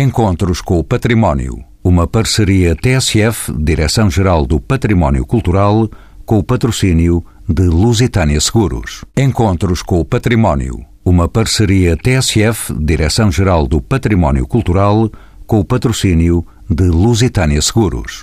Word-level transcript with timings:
Encontros 0.00 0.62
com 0.62 0.78
o 0.78 0.82
Património. 0.82 1.62
Uma 1.84 2.06
parceria 2.06 2.74
TSF, 2.74 3.52
Direção-Geral 3.52 4.46
do 4.46 4.58
Património 4.58 5.26
Cultural, 5.26 5.90
com 6.24 6.38
o 6.38 6.42
patrocínio 6.42 7.22
de 7.46 7.64
Lusitânia 7.64 8.40
Seguros. 8.40 9.04
Encontros 9.14 9.82
com 9.82 10.00
o 10.00 10.04
Património. 10.06 10.82
Uma 11.04 11.28
parceria 11.28 11.98
TSF, 11.98 12.72
Direção-Geral 12.80 13.66
do 13.66 13.82
Património 13.82 14.46
Cultural, 14.46 15.10
com 15.46 15.60
o 15.60 15.64
patrocínio 15.66 16.46
de 16.66 16.84
Lusitânia 16.84 17.60
Seguros. 17.60 18.22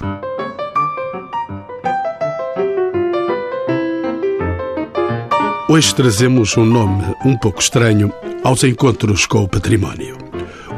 Hoje 5.69 5.93
trazemos 5.93 6.57
um 6.57 6.65
nome 6.65 7.03
um 7.23 7.37
pouco 7.37 7.61
estranho 7.61 8.11
aos 8.43 8.63
encontros 8.63 9.27
com 9.27 9.43
o 9.43 9.47
património. 9.47 10.26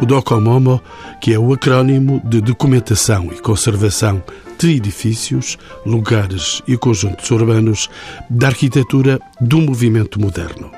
O 0.01 0.05
DOCOMOMO, 0.05 0.81
que 1.19 1.33
é 1.33 1.39
o 1.39 1.53
acrónimo 1.53 2.21
de 2.23 2.39
Documentação 2.39 3.29
e 3.33 3.41
Conservação 3.41 4.23
de 4.57 4.75
Edifícios, 4.75 5.57
Lugares 5.85 6.61
e 6.67 6.77
Conjuntos 6.77 7.29
Urbanos 7.31 7.89
da 8.29 8.47
Arquitetura 8.47 9.19
do 9.41 9.59
Movimento 9.59 10.19
Moderno. 10.19 10.71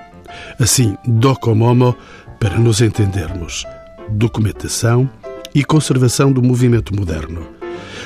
Assim, 0.60 0.98
DOCOMOMO, 1.06 1.96
para 2.40 2.58
nos 2.58 2.82
entendermos, 2.82 3.66
Documentação 4.10 5.10
e 5.54 5.64
Conservação 5.64 6.32
do 6.32 6.42
Movimento 6.42 6.96
Moderno 6.96 7.61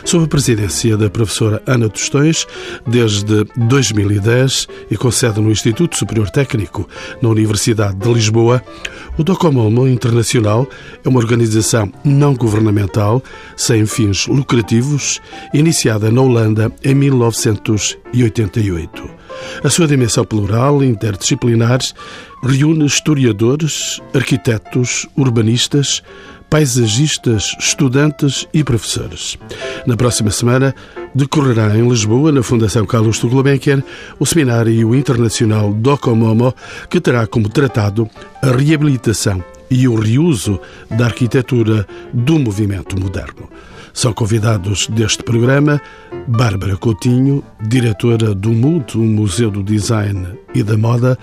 sob 0.05 0.25
a 0.25 0.27
presidência 0.27 0.95
da 0.95 1.09
professora 1.09 1.63
Ana 1.65 1.89
Tostões, 1.89 2.45
desde 2.85 3.43
2010 3.57 4.67
e 4.89 4.95
com 4.95 5.11
sede 5.11 5.41
no 5.41 5.51
Instituto 5.51 5.97
Superior 5.97 6.29
Técnico 6.29 6.87
na 7.21 7.27
Universidade 7.29 7.97
de 7.97 8.13
Lisboa, 8.13 8.63
o 9.17 9.23
Docomomo 9.23 9.87
Internacional 9.87 10.67
é 11.03 11.09
uma 11.09 11.19
organização 11.19 11.91
não 12.03 12.35
governamental, 12.35 13.23
sem 13.57 13.83
fins 13.85 14.27
lucrativos, 14.27 15.19
iniciada 15.53 16.11
na 16.11 16.21
Holanda 16.21 16.71
em 16.83 16.93
1988. 16.93 19.15
A 19.63 19.69
sua 19.69 19.87
dimensão 19.87 20.23
plural 20.23 20.83
e 20.83 20.87
interdisciplinar 20.87 21.79
reúne 22.43 22.85
historiadores, 22.85 23.99
arquitetos, 24.13 25.07
urbanistas, 25.17 26.03
paisagistas, 26.55 27.53
estudantes 27.59 28.47
e 28.53 28.63
professores. 28.63 29.37
Na 29.85 29.97
próxima 29.97 30.31
semana 30.31 30.73
decorrerá 31.13 31.75
em 31.75 31.85
Lisboa, 31.85 32.31
na 32.31 32.41
Fundação 32.41 32.85
Carlos 32.85 33.19
de 33.19 33.27
Gulbenkian, 33.27 33.83
o 34.17 34.25
Seminário 34.25 34.95
Internacional 34.95 35.73
Docomomo, 35.73 36.55
que 36.89 37.01
terá 37.01 37.27
como 37.27 37.49
tratado 37.49 38.09
a 38.41 38.51
reabilitação 38.51 39.43
e 39.69 39.85
o 39.85 39.95
reuso 39.95 40.57
da 40.89 41.07
arquitetura 41.07 41.85
do 42.13 42.39
movimento 42.39 42.97
moderno. 42.97 43.49
São 43.95 44.11
convidados 44.11 44.87
deste 44.87 45.23
programa 45.23 45.81
Bárbara 46.27 46.75
Coutinho, 46.75 47.41
diretora 47.61 48.35
do 48.35 48.51
MUD, 48.51 48.97
o 48.97 49.01
Museu 49.01 49.49
do 49.49 49.63
Design 49.63 50.37
e 50.53 50.61
da 50.63 50.77
Moda, 50.77 51.17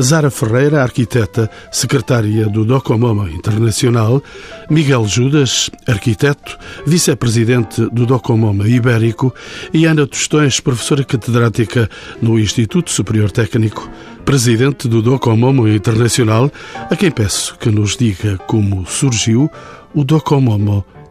Zara 0.00 0.30
Ferreira, 0.30 0.84
arquiteta, 0.84 1.50
secretária 1.72 2.46
do 2.46 2.64
Docomoma 2.64 3.28
Internacional, 3.28 4.22
Miguel 4.70 5.04
Judas, 5.04 5.68
arquiteto, 5.88 6.56
vice-presidente 6.86 7.86
do 7.90 8.06
Docomoma 8.06 8.68
Ibérico 8.68 9.34
e 9.74 9.84
Ana 9.84 10.06
Tostões, 10.06 10.60
professora 10.60 11.02
catedrática 11.02 11.90
no 12.22 12.38
Instituto 12.38 12.92
Superior 12.92 13.32
Técnico, 13.32 13.90
presidente 14.24 14.86
do 14.86 15.02
Docomomo 15.02 15.66
Internacional, 15.66 16.52
a 16.88 16.94
quem 16.94 17.10
peço 17.10 17.58
que 17.58 17.68
nos 17.68 17.96
diga 17.96 18.38
como 18.46 18.86
surgiu 18.86 19.50
o 19.92 20.04
Docomomo 20.04 20.84
internacional 20.86 21.01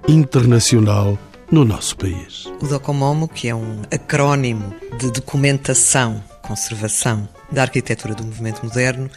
no 1.52 1.66
nosso 1.66 1.98
país. 1.98 2.46
O 2.62 2.68
DOCOMOMO, 2.68 3.28
que 3.28 3.50
é 3.50 3.56
um 3.56 3.82
acrónimo 3.92 4.74
de 4.98 5.12
documentação, 5.12 6.24
conservação 6.42 7.28
da 7.52 7.64
arquitetura 7.64 8.16
do 8.16 8.24
movimento 8.24 8.64
moderno, 8.64 9.10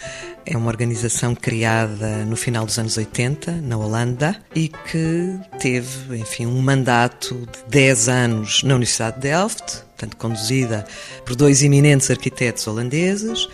é 0.45 0.57
uma 0.57 0.67
organização 0.67 1.35
criada 1.35 2.25
no 2.25 2.37
final 2.37 2.67
dos 2.67 2.79
anos 2.79 2.97
80, 2.97 3.53
na 3.53 3.77
Holanda, 3.77 4.37
e 4.55 4.69
que 4.69 5.39
teve, 5.61 6.19
enfim, 6.19 6.47
um 6.47 6.61
mandato 6.61 7.35
de 7.37 7.71
10 7.71 8.09
anos 8.09 8.63
na 8.63 8.75
Universidade 8.75 9.17
de 9.17 9.23
Delft, 9.23 9.85
portanto, 9.97 10.17
conduzida 10.17 10.85
por 11.25 11.37
dois 11.37 11.63
eminentes 11.63 12.11
arquitetos 12.11 12.67
holandeses, 12.67 13.49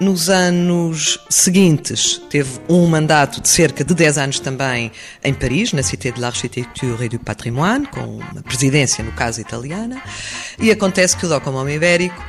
nos 0.00 0.28
anos 0.28 1.18
seguintes, 1.28 2.20
teve 2.30 2.50
um 2.68 2.86
mandato 2.86 3.40
de 3.40 3.48
cerca 3.48 3.84
de 3.84 3.94
10 3.94 4.18
anos 4.18 4.40
também 4.40 4.90
em 5.22 5.34
Paris, 5.34 5.72
na 5.72 5.82
Cité 5.82 6.10
de 6.10 6.20
l'Architecture 6.20 7.02
et 7.02 7.08
du 7.08 7.18
Patrimoine, 7.18 7.86
com 7.86 8.18
uma 8.18 8.42
presidência, 8.42 9.04
no 9.04 9.12
caso, 9.12 9.40
italiana. 9.40 10.02
E 10.58 10.70
acontece 10.70 11.16
que 11.16 11.26
o 11.26 11.28
Docomom 11.28 11.68
Ibérico, 11.68 12.22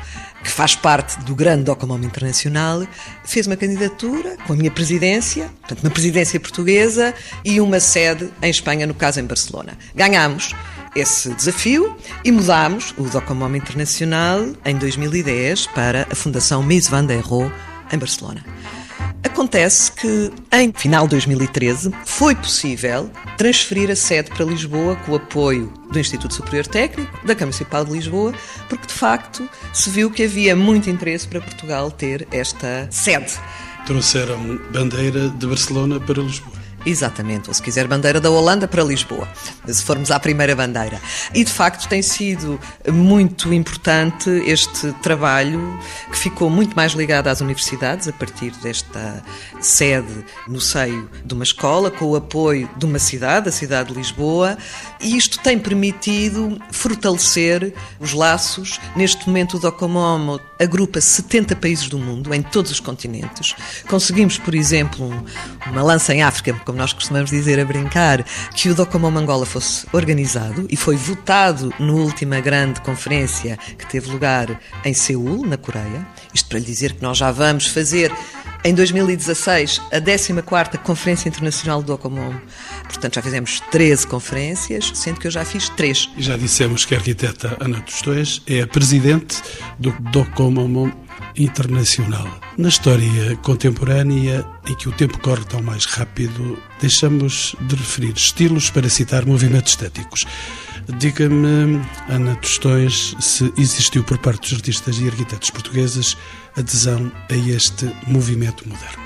que 0.44 0.50
faz 0.50 0.76
parte 0.76 1.20
do 1.22 1.36
grande 1.36 1.64
Docomom 1.64 1.98
Internacional, 1.98 2.86
fez 3.24 3.48
uma 3.48 3.56
candidatura 3.56 4.38
com 4.46 4.54
a 4.54 4.56
minha 4.56 4.72
presidência, 4.72 5.50
portanto, 5.60 5.84
uma 5.84 5.92
presidência 5.92 6.40
portuguesa 6.40 7.14
e 7.44 7.60
uma 7.60 7.80
sede 7.80 8.30
em 8.42 8.50
Espanha, 8.50 8.86
no 8.86 8.94
caso 8.94 9.20
em 9.20 9.26
Barcelona. 9.26 9.78
Ganhamos 9.96 10.54
esse 10.96 11.30
desafio 11.34 11.96
e 12.24 12.32
mudámos 12.32 12.94
o 12.98 13.04
Docomom 13.04 13.54
Internacional 13.56 14.40
em 14.64 14.78
2010 14.78 15.68
para 15.68 16.08
a 16.10 16.16
Fundação 16.16 16.64
Mies 16.64 16.88
van 16.88 17.06
der 17.06 17.20
Rohe 17.20 17.52
em 17.92 17.98
Barcelona. 17.98 18.44
Acontece 19.22 19.92
que, 19.92 20.32
em 20.54 20.72
final 20.72 21.06
de 21.06 21.12
2013, 21.12 21.92
foi 22.06 22.36
possível 22.36 23.10
transferir 23.38 23.92
a 23.92 23.96
sede 23.96 24.30
para 24.30 24.46
Lisboa 24.46 24.96
com 24.98 25.12
o 25.12 25.16
apoio 25.16 25.74
do 25.92 26.00
Instituto 26.00 26.34
Superior 26.34 26.66
Técnico, 26.68 27.12
da 27.26 27.34
Câmara 27.34 27.48
Municipal 27.48 27.84
de 27.84 27.92
Lisboa, 27.92 28.34
porque 28.70 28.88
de 28.88 28.94
facto 28.94 29.50
se 29.74 29.90
viu 29.90 30.10
que 30.10 30.24
havia 30.24 30.56
muito 30.56 30.90
interesse 30.90 31.28
para 31.28 31.42
Portugal 31.42 31.92
ter 31.92 32.28
esta 32.32 32.88
sede. 32.92 33.34
Trouxeram 33.86 34.60
bandeira 34.72 35.28
de 35.30 35.48
Barcelona 35.48 36.00
para 36.00 36.22
Lisboa. 36.22 36.65
Exatamente, 36.86 37.50
ou 37.50 37.54
se 37.54 37.62
quiser 37.62 37.88
bandeira 37.88 38.22
da 38.22 38.30
Holanda 38.30 38.68
para 38.68 38.84
Lisboa, 38.84 39.28
se 39.68 39.84
formos 39.84 40.12
à 40.12 40.20
primeira 40.20 40.56
bandeira. 40.56 41.02
E 41.34 41.44
de 41.44 41.52
facto 41.52 41.88
tem 41.88 42.02
sido 42.02 42.60
muito 42.88 43.52
importante 43.54 44.30
este 44.46 44.92
trabalho 45.02 45.80
que 46.12 46.18
ficou 46.18 46.50
muito 46.50 46.76
mais 46.76 46.94
ligado 46.94 47.28
às 47.28 47.42
universidades 47.42 48.08
a 48.08 48.14
partir 48.14 48.52
desta 48.62 49.24
sede 49.60 50.26
no 50.48 50.62
seio 50.62 51.10
de 51.26 51.34
uma 51.34 51.44
escola, 51.44 51.90
com 51.90 52.06
o 52.06 52.16
apoio 52.16 52.70
de 52.78 52.86
uma 52.86 53.00
cidade, 53.00 53.50
a 53.50 53.52
cidade 53.52 53.90
de 53.90 53.96
Lisboa, 53.96 54.58
e 55.02 55.18
isto 55.18 55.40
tem 55.40 55.58
permitido 55.58 56.62
fortalecer 56.72 57.74
os 58.00 58.14
laços. 58.14 58.80
Neste 58.96 59.28
momento 59.28 59.58
o 59.58 59.60
Docomomo 59.60 60.40
agrupa 60.60 61.02
70 61.02 61.56
países 61.56 61.90
do 61.90 61.98
mundo, 61.98 62.34
em 62.34 62.42
todos 62.42 62.72
os 62.72 62.80
continentes. 62.80 63.56
Conseguimos, 63.88 64.38
por 64.38 64.54
exemplo, 64.54 65.12
uma 65.68 65.82
lança 65.82 66.14
em 66.14 66.22
África, 66.22 66.54
como 66.66 66.75
nós 66.76 66.94
costumamos 66.94 67.30
dizer 67.30 67.60
a 67.60 67.66
brincar, 67.66 68.24
que 68.54 68.70
o 68.70 68.76
Docomom 68.76 69.18
Angola 69.18 69.46
fosse 69.46 69.88
organizado 69.92 70.68
e 70.70 70.76
foi 70.76 70.96
votado 70.96 71.74
na 71.80 71.94
última 71.94 72.40
grande 72.40 72.82
conferência 72.82 73.58
que 73.78 73.86
teve 73.88 74.12
lugar 74.12 74.60
em 74.84 74.94
Seul, 74.94 75.46
na 75.46 75.58
Coreia. 75.58 76.06
Isto 76.34 76.50
para 76.50 76.60
lhe 76.60 76.66
dizer 76.66 76.94
que 76.94 77.02
nós 77.02 77.18
já 77.18 77.32
vamos 77.32 77.68
fazer 77.68 78.12
em 78.66 78.74
2016 78.74 79.80
a 79.92 80.02
14ª 80.02 80.80
Conferência 80.80 81.30
Internacional 81.30 81.82
do 81.82 81.88
Docomom. 81.88 82.34
Portanto, 82.84 83.16
já 83.16 83.22
fizemos 83.22 83.60
13 83.72 84.08
conferências, 84.08 84.92
sendo 84.96 85.20
que 85.20 85.28
eu 85.28 85.32
já 85.32 85.46
fiz 85.46 85.70
3. 85.70 86.10
E 86.18 86.24
já 86.24 86.36
dissemos 86.36 86.84
que 86.84 86.96
a 86.96 86.98
arquiteta 86.98 87.56
Ana 87.60 87.80
Tostões 87.82 88.42
é 88.48 88.62
a 88.62 88.68
presidente 88.68 89.42
do 89.78 89.92
Docomom 90.12 90.92
internacional. 91.38 92.28
Na 92.58 92.70
história 92.70 93.36
contemporânea, 93.38 94.46
em 94.68 94.76
que 94.76 94.90
o 94.90 94.92
tempo 94.92 95.20
corre 95.20 95.46
tão 95.46 95.62
mais 95.62 95.86
rápido, 95.86 96.58
deixamos 96.80 97.56
de 97.62 97.76
referir 97.76 98.14
estilos 98.16 98.70
para 98.70 98.90
citar 98.90 99.26
movimentos 99.26 99.74
estéticos. 99.74 100.26
Diga-me, 100.98 101.82
Ana 102.08 102.36
Tostões, 102.36 103.16
se 103.20 103.52
existiu 103.58 104.04
por 104.04 104.18
parte 104.20 104.42
dos 104.42 104.60
artistas 104.60 105.00
e 105.00 105.08
arquitetos 105.08 105.50
portugueses 105.50 106.16
adesão 106.56 107.12
a 107.30 107.36
este 107.36 107.92
movimento 108.08 108.68
moderno. 108.68 109.04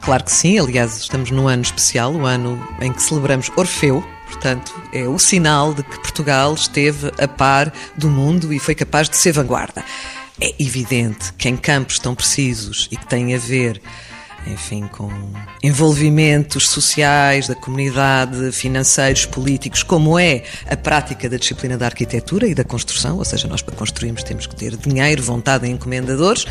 Claro 0.00 0.24
que 0.24 0.32
sim, 0.32 0.58
aliás, 0.58 0.96
estamos 0.98 1.30
num 1.30 1.46
ano 1.46 1.62
especial, 1.62 2.12
o 2.14 2.26
ano 2.26 2.60
em 2.80 2.92
que 2.92 3.02
celebramos 3.02 3.50
Orfeu, 3.56 4.02
Portanto, 4.32 4.74
é 4.92 5.06
o 5.06 5.18
sinal 5.18 5.74
de 5.74 5.82
que 5.82 6.00
Portugal 6.00 6.54
esteve 6.54 7.12
a 7.22 7.28
par 7.28 7.72
do 7.96 8.08
mundo 8.08 8.52
e 8.52 8.58
foi 8.58 8.74
capaz 8.74 9.08
de 9.08 9.16
ser 9.16 9.32
vanguarda. 9.32 9.84
É 10.42 10.52
evidente 10.58 11.32
que 11.34 11.48
em 11.48 11.56
campos 11.56 12.00
tão 12.00 12.16
precisos 12.16 12.88
e 12.90 12.96
que 12.96 13.06
têm 13.06 13.32
a 13.32 13.38
ver 13.38 13.80
enfim, 14.44 14.88
com 14.88 15.08
envolvimentos 15.62 16.68
sociais 16.68 17.46
da 17.46 17.54
comunidade, 17.54 18.50
financeiros, 18.50 19.24
políticos, 19.24 19.84
como 19.84 20.18
é 20.18 20.42
a 20.66 20.76
prática 20.76 21.28
da 21.28 21.36
disciplina 21.36 21.78
da 21.78 21.86
arquitetura 21.86 22.48
e 22.48 22.54
da 22.56 22.64
construção, 22.64 23.18
ou 23.18 23.24
seja, 23.24 23.46
nós 23.46 23.62
para 23.62 23.76
construirmos 23.76 24.24
temos 24.24 24.48
que 24.48 24.56
ter 24.56 24.76
dinheiro, 24.76 25.22
vontade 25.22 25.64
e 25.68 25.70
encomendadores. 25.70 26.44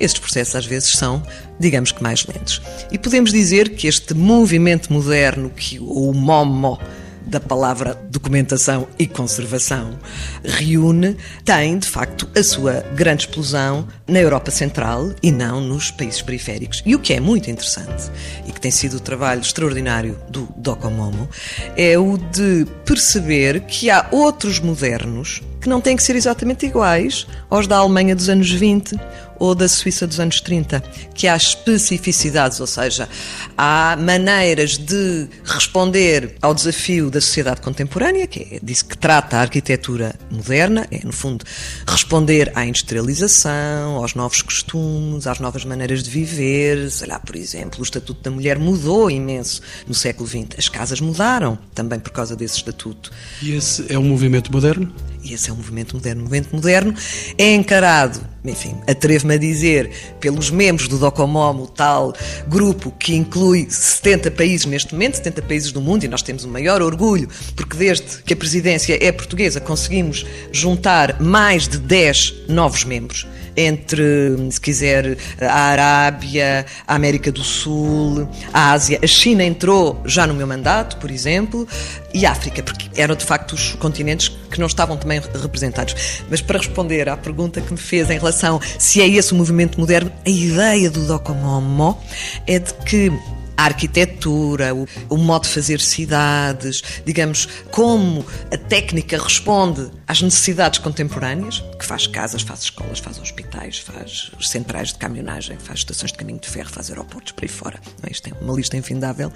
Estes 0.00 0.18
processos 0.18 0.56
às 0.56 0.64
vezes 0.64 0.92
são, 0.92 1.22
digamos 1.60 1.92
que, 1.92 2.02
mais 2.02 2.24
lentos. 2.26 2.62
E 2.90 2.98
podemos 2.98 3.32
dizer 3.32 3.68
que 3.70 3.86
este 3.86 4.14
movimento 4.14 4.90
moderno, 4.90 5.50
que 5.50 5.78
o 5.78 6.14
MOMO 6.14 6.78
da 7.26 7.40
palavra 7.40 7.94
documentação 8.08 8.86
e 8.98 9.06
conservação, 9.06 9.98
reúne, 10.44 11.16
tem 11.44 11.78
de 11.78 11.88
facto 11.88 12.28
a 12.36 12.42
sua 12.42 12.80
grande 12.94 13.24
explosão 13.24 13.86
na 14.06 14.20
Europa 14.20 14.50
Central 14.50 15.10
e 15.22 15.32
não 15.32 15.60
nos 15.60 15.90
países 15.90 16.22
periféricos. 16.22 16.82
E 16.86 16.94
o 16.94 16.98
que 17.00 17.12
é 17.12 17.20
muito 17.20 17.50
interessante 17.50 18.10
e 18.46 18.52
que 18.52 18.60
tem 18.60 18.70
sido 18.70 18.98
o 18.98 19.00
trabalho 19.00 19.40
extraordinário 19.40 20.18
do 20.28 20.48
Docomomo 20.56 21.28
é 21.76 21.98
o 21.98 22.16
de 22.16 22.66
perceber 22.84 23.60
que 23.62 23.90
há 23.90 24.06
outros 24.10 24.60
modernos 24.60 25.42
que 25.66 25.70
não 25.70 25.80
têm 25.80 25.96
que 25.96 26.02
ser 26.04 26.14
exatamente 26.14 26.64
iguais 26.64 27.26
aos 27.50 27.66
da 27.66 27.78
Alemanha 27.78 28.14
dos 28.14 28.28
anos 28.28 28.48
20 28.52 28.94
ou 29.38 29.54
da 29.54 29.68
Suíça 29.68 30.06
dos 30.06 30.18
anos 30.18 30.40
30, 30.40 30.80
que 31.14 31.28
há 31.28 31.36
especificidades, 31.36 32.60
ou 32.60 32.66
seja, 32.66 33.08
há 33.56 33.96
maneiras 33.98 34.78
de 34.78 35.28
responder 35.44 36.36
ao 36.40 36.54
desafio 36.54 37.10
da 37.10 37.20
sociedade 37.20 37.60
contemporânea, 37.60 38.26
que 38.26 38.48
é 38.52 38.60
disso 38.62 38.86
que 38.86 38.96
trata 38.96 39.36
a 39.36 39.40
arquitetura 39.40 40.14
moderna, 40.30 40.86
é, 40.90 41.04
no 41.04 41.12
fundo, 41.12 41.44
responder 41.86 42.50
à 42.54 42.64
industrialização, 42.64 43.96
aos 43.96 44.14
novos 44.14 44.42
costumes, 44.42 45.26
às 45.26 45.38
novas 45.38 45.64
maneiras 45.64 46.02
de 46.02 46.10
viver. 46.10 46.90
Sei 46.90 47.08
lá, 47.08 47.18
por 47.18 47.36
exemplo, 47.36 47.80
o 47.80 47.82
Estatuto 47.82 48.22
da 48.22 48.30
Mulher 48.30 48.58
mudou 48.58 49.10
imenso 49.10 49.60
no 49.86 49.94
século 49.94 50.28
XX. 50.28 50.46
As 50.56 50.68
casas 50.68 51.00
mudaram 51.00 51.58
também 51.74 51.98
por 51.98 52.12
causa 52.12 52.34
desse 52.34 52.56
estatuto. 52.56 53.10
E 53.42 53.52
esse 53.52 53.84
é 53.92 53.98
um 53.98 54.04
movimento 54.04 54.50
moderno? 54.50 54.92
E 55.26 55.34
esse 55.34 55.50
é 55.50 55.52
um 55.52 55.56
movimento 55.56 55.96
moderno. 55.96 56.20
O 56.20 56.24
movimento 56.24 56.54
moderno 56.54 56.94
é 57.36 57.52
encarado, 57.52 58.20
enfim, 58.44 58.76
atrevo-me 58.86 59.34
a 59.34 59.36
dizer, 59.36 59.90
pelos 60.20 60.50
membros 60.50 60.86
do 60.86 60.98
Docomomo, 60.98 61.66
tal 61.66 62.14
grupo 62.46 62.92
que 62.92 63.16
inclui 63.16 63.66
70 63.68 64.30
países 64.30 64.66
neste 64.66 64.92
momento, 64.92 65.16
70 65.16 65.42
países 65.42 65.72
do 65.72 65.80
mundo, 65.80 66.04
e 66.04 66.08
nós 66.08 66.22
temos 66.22 66.44
o 66.44 66.48
maior 66.48 66.80
orgulho, 66.80 67.28
porque 67.56 67.76
desde 67.76 68.22
que 68.22 68.34
a 68.34 68.36
presidência 68.36 68.96
é 69.04 69.10
portuguesa 69.10 69.60
conseguimos 69.60 70.24
juntar 70.52 71.20
mais 71.20 71.66
de 71.66 71.78
10 71.78 72.46
novos 72.48 72.84
membros 72.84 73.26
entre, 73.56 74.36
se 74.50 74.60
quiser, 74.60 75.16
a 75.40 75.52
Arábia, 75.52 76.66
a 76.86 76.94
América 76.94 77.32
do 77.32 77.42
Sul, 77.42 78.28
a 78.52 78.72
Ásia. 78.72 78.98
A 79.02 79.06
China 79.06 79.44
entrou 79.44 80.00
já 80.04 80.26
no 80.26 80.34
meu 80.34 80.46
mandato, 80.46 80.96
por 80.98 81.10
exemplo, 81.10 81.66
e 82.12 82.26
África, 82.26 82.62
porque 82.62 82.88
eram 83.00 83.14
de 83.14 83.24
facto 83.24 83.52
os 83.52 83.74
continentes 83.74 84.28
que 84.50 84.58
não 84.58 84.66
estavam 84.66 84.96
também 84.96 85.20
representados. 85.20 86.22
Mas 86.30 86.40
para 86.40 86.58
responder 86.58 87.08
à 87.08 87.16
pergunta 87.16 87.60
que 87.60 87.72
me 87.72 87.78
fez 87.78 88.10
em 88.10 88.18
relação 88.18 88.60
se 88.78 89.00
é 89.00 89.08
esse 89.08 89.32
o 89.32 89.36
movimento 89.36 89.78
moderno, 89.78 90.10
a 90.24 90.30
ideia 90.30 90.90
do 90.90 91.06
Docomomo 91.06 91.98
é 92.46 92.58
de 92.58 92.72
que 92.74 93.12
a 93.56 93.64
arquitetura, 93.64 94.74
o, 94.74 94.86
o, 95.08 95.16
modo 95.16 95.44
de 95.44 95.48
fazer 95.48 95.80
cidades, 95.80 96.82
digamos, 97.04 97.48
como 97.70 98.24
a 98.52 98.56
técnica 98.56 99.18
responde 99.18 99.90
às 100.06 100.20
necessidades 100.20 100.78
contemporâneas, 100.78 101.62
que 101.78 101.84
faz 101.84 102.06
casas, 102.06 102.42
faz 102.42 102.62
escolas, 102.62 102.98
faz 102.98 103.18
hospitais, 103.18 103.78
faz 103.78 104.30
centrais 104.40 104.88
de 104.88 104.98
caminhonagem, 104.98 105.56
faz 105.58 105.80
estações 105.80 106.12
de 106.12 106.18
caminho 106.18 106.38
de 106.38 106.48
ferro, 106.48 106.70
faz 106.70 106.90
aeroportos 106.90 107.32
por 107.32 107.44
aí 107.44 107.48
fora. 107.48 107.80
Isto 108.10 108.28
é 108.28 108.32
uma 108.40 108.54
lista 108.54 108.76
infindável. 108.76 109.32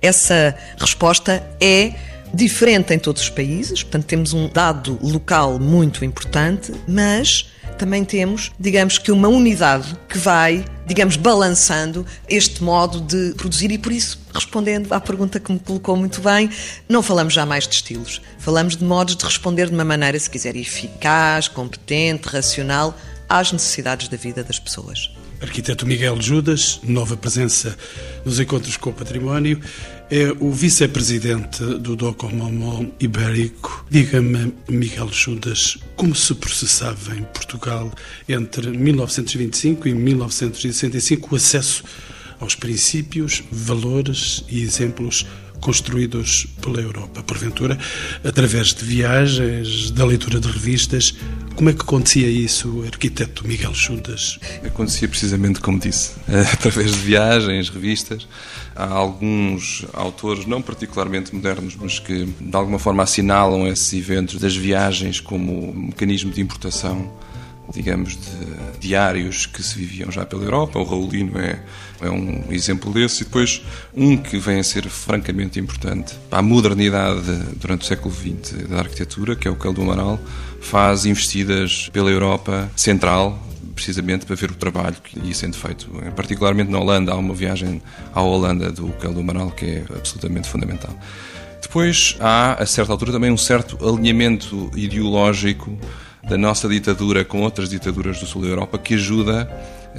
Essa 0.00 0.56
resposta 0.78 1.42
é 1.60 1.94
diferente 2.34 2.94
em 2.94 2.98
todos 2.98 3.22
os 3.22 3.28
países, 3.28 3.82
portanto, 3.82 4.06
temos 4.06 4.32
um 4.32 4.48
dado 4.48 4.98
local 5.02 5.58
muito 5.58 6.04
importante, 6.04 6.72
mas 6.88 7.50
também 7.82 8.04
temos, 8.04 8.52
digamos 8.60 8.96
que, 8.96 9.10
uma 9.10 9.26
unidade 9.26 9.98
que 10.08 10.16
vai, 10.16 10.64
digamos, 10.86 11.16
balançando 11.16 12.06
este 12.28 12.62
modo 12.62 13.00
de 13.00 13.34
produzir. 13.34 13.72
E 13.72 13.76
por 13.76 13.90
isso, 13.90 14.20
respondendo 14.32 14.92
à 14.92 15.00
pergunta 15.00 15.40
que 15.40 15.52
me 15.52 15.58
colocou 15.58 15.96
muito 15.96 16.20
bem, 16.20 16.48
não 16.88 17.02
falamos 17.02 17.34
jamais 17.34 17.66
de 17.66 17.74
estilos, 17.74 18.22
falamos 18.38 18.76
de 18.76 18.84
modos 18.84 19.16
de 19.16 19.24
responder 19.24 19.66
de 19.66 19.74
uma 19.74 19.84
maneira, 19.84 20.16
se 20.16 20.30
quiser, 20.30 20.54
eficaz, 20.54 21.48
competente, 21.48 22.28
racional 22.28 22.96
às 23.28 23.50
necessidades 23.50 24.06
da 24.06 24.16
vida 24.16 24.44
das 24.44 24.60
pessoas. 24.60 25.10
Arquiteto 25.40 25.84
Miguel 25.84 26.22
Judas, 26.22 26.78
nova 26.84 27.16
presença 27.16 27.76
nos 28.24 28.38
encontros 28.38 28.76
com 28.76 28.90
o 28.90 28.92
património, 28.92 29.60
é 30.14 30.30
o 30.40 30.50
vice-presidente 30.50 31.64
do 31.78 31.96
Docomomo 31.96 32.92
Ibérico. 33.00 33.86
Diga-me, 33.88 34.52
Miguel 34.68 35.08
Judas, 35.10 35.78
como 35.96 36.14
se 36.14 36.34
processava 36.34 37.16
em 37.16 37.22
Portugal 37.22 37.90
entre 38.28 38.76
1925 38.76 39.88
e 39.88 39.94
1965 39.94 41.32
o 41.32 41.36
acesso 41.36 41.82
aos 42.38 42.54
princípios, 42.54 43.42
valores 43.50 44.44
e 44.50 44.60
exemplos 44.60 45.24
construídos 45.62 46.46
pela 46.60 46.82
Europa, 46.82 47.22
porventura, 47.22 47.78
através 48.22 48.74
de 48.74 48.84
viagens, 48.84 49.90
da 49.92 50.04
leitura 50.04 50.38
de 50.38 50.48
revistas. 50.48 51.14
Como 51.54 51.70
é 51.70 51.72
que 51.72 51.82
acontecia 51.82 52.28
isso, 52.28 52.82
arquiteto 52.84 53.46
Miguel 53.46 53.74
Juntas? 53.74 54.38
Acontecia 54.64 55.08
precisamente 55.08 55.60
como 55.60 55.78
disse, 55.78 56.12
através 56.52 56.92
de 56.92 56.98
viagens, 56.98 57.68
revistas. 57.68 58.26
Há 58.74 58.86
alguns 58.86 59.84
autores, 59.92 60.46
não 60.46 60.62
particularmente 60.62 61.34
modernos, 61.34 61.76
mas 61.76 61.98
que 61.98 62.24
de 62.24 62.56
alguma 62.56 62.78
forma 62.78 63.02
assinalam 63.02 63.66
esses 63.66 63.92
eventos 63.92 64.40
das 64.40 64.56
viagens 64.56 65.20
como 65.20 65.72
mecanismo 65.74 66.32
de 66.32 66.40
importação 66.40 67.10
digamos, 67.72 68.16
de 68.16 68.78
diários 68.80 69.46
que 69.46 69.62
se 69.62 69.76
viviam 69.76 70.10
já 70.10 70.26
pela 70.26 70.42
Europa. 70.42 70.78
O 70.78 70.84
Raulino 70.84 71.38
é, 71.38 71.62
é 72.02 72.10
um 72.10 72.44
exemplo 72.50 72.92
desse. 72.92 73.22
E 73.22 73.24
depois, 73.24 73.62
um 73.94 74.16
que 74.16 74.38
vem 74.38 74.60
a 74.60 74.64
ser 74.64 74.88
francamente 74.88 75.58
importante 75.58 76.14
para 76.28 76.40
a 76.40 76.42
modernidade 76.42 77.32
durante 77.56 77.82
o 77.82 77.84
século 77.84 78.14
XX 78.14 78.68
da 78.68 78.78
arquitetura, 78.78 79.36
que 79.36 79.48
é 79.48 79.50
o 79.50 79.56
Cal 79.56 79.72
do 79.72 79.82
Amaral, 79.82 80.20
faz 80.60 81.06
investidas 81.06 81.88
pela 81.92 82.10
Europa 82.10 82.70
Central, 82.76 83.42
precisamente 83.74 84.26
para 84.26 84.36
ver 84.36 84.50
o 84.50 84.54
trabalho 84.54 84.96
que 85.02 85.18
ia 85.20 85.34
sendo 85.34 85.56
feito. 85.56 85.88
Particularmente 86.14 86.70
na 86.70 86.78
Holanda, 86.78 87.12
há 87.12 87.16
uma 87.16 87.34
viagem 87.34 87.82
à 88.14 88.20
Holanda 88.20 88.70
do 88.70 88.88
Cal 88.92 89.12
do 89.12 89.20
Amaral 89.20 89.50
que 89.50 89.64
é 89.64 89.84
absolutamente 89.96 90.48
fundamental. 90.48 90.94
Depois 91.60 92.16
há, 92.20 92.62
a 92.62 92.66
certa 92.66 92.92
altura, 92.92 93.12
também 93.12 93.30
um 93.30 93.38
certo 93.38 93.78
alinhamento 93.86 94.70
ideológico 94.76 95.78
da 96.28 96.36
nossa 96.36 96.68
ditadura 96.68 97.24
com 97.24 97.42
outras 97.42 97.70
ditaduras 97.70 98.20
do 98.20 98.26
sul 98.26 98.42
da 98.42 98.48
Europa 98.48 98.78
que 98.78 98.94
ajuda 98.94 99.50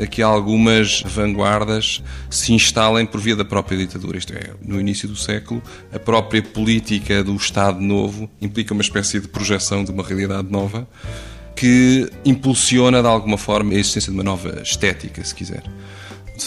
que 0.10 0.22
algumas 0.22 1.02
vanguardas 1.06 2.02
se 2.30 2.54
instalem 2.54 3.06
por 3.06 3.22
via 3.22 3.36
da 3.36 3.46
própria 3.46 3.78
ditadura. 3.78 4.18
Isto 4.18 4.34
é, 4.34 4.52
no 4.66 4.80
início 4.80 5.08
do 5.08 5.16
século, 5.16 5.62
a 5.94 6.00
própria 6.00 6.42
política 6.42 7.24
do 7.24 7.36
Estado 7.36 7.80
Novo 7.80 8.30
implica 8.42 8.74
uma 8.74 8.82
espécie 8.82 9.20
de 9.20 9.28
projeção 9.28 9.84
de 9.84 9.92
uma 9.92 10.04
realidade 10.04 10.50
nova 10.50 10.88
que 11.56 12.10
impulsiona 12.26 13.02
de 13.02 13.08
alguma 13.08 13.38
forma 13.38 13.72
a 13.72 13.76
existência 13.76 14.12
de 14.12 14.18
uma 14.18 14.24
nova 14.24 14.62
estética, 14.64 15.24
se 15.24 15.36
quiser. 15.36 15.64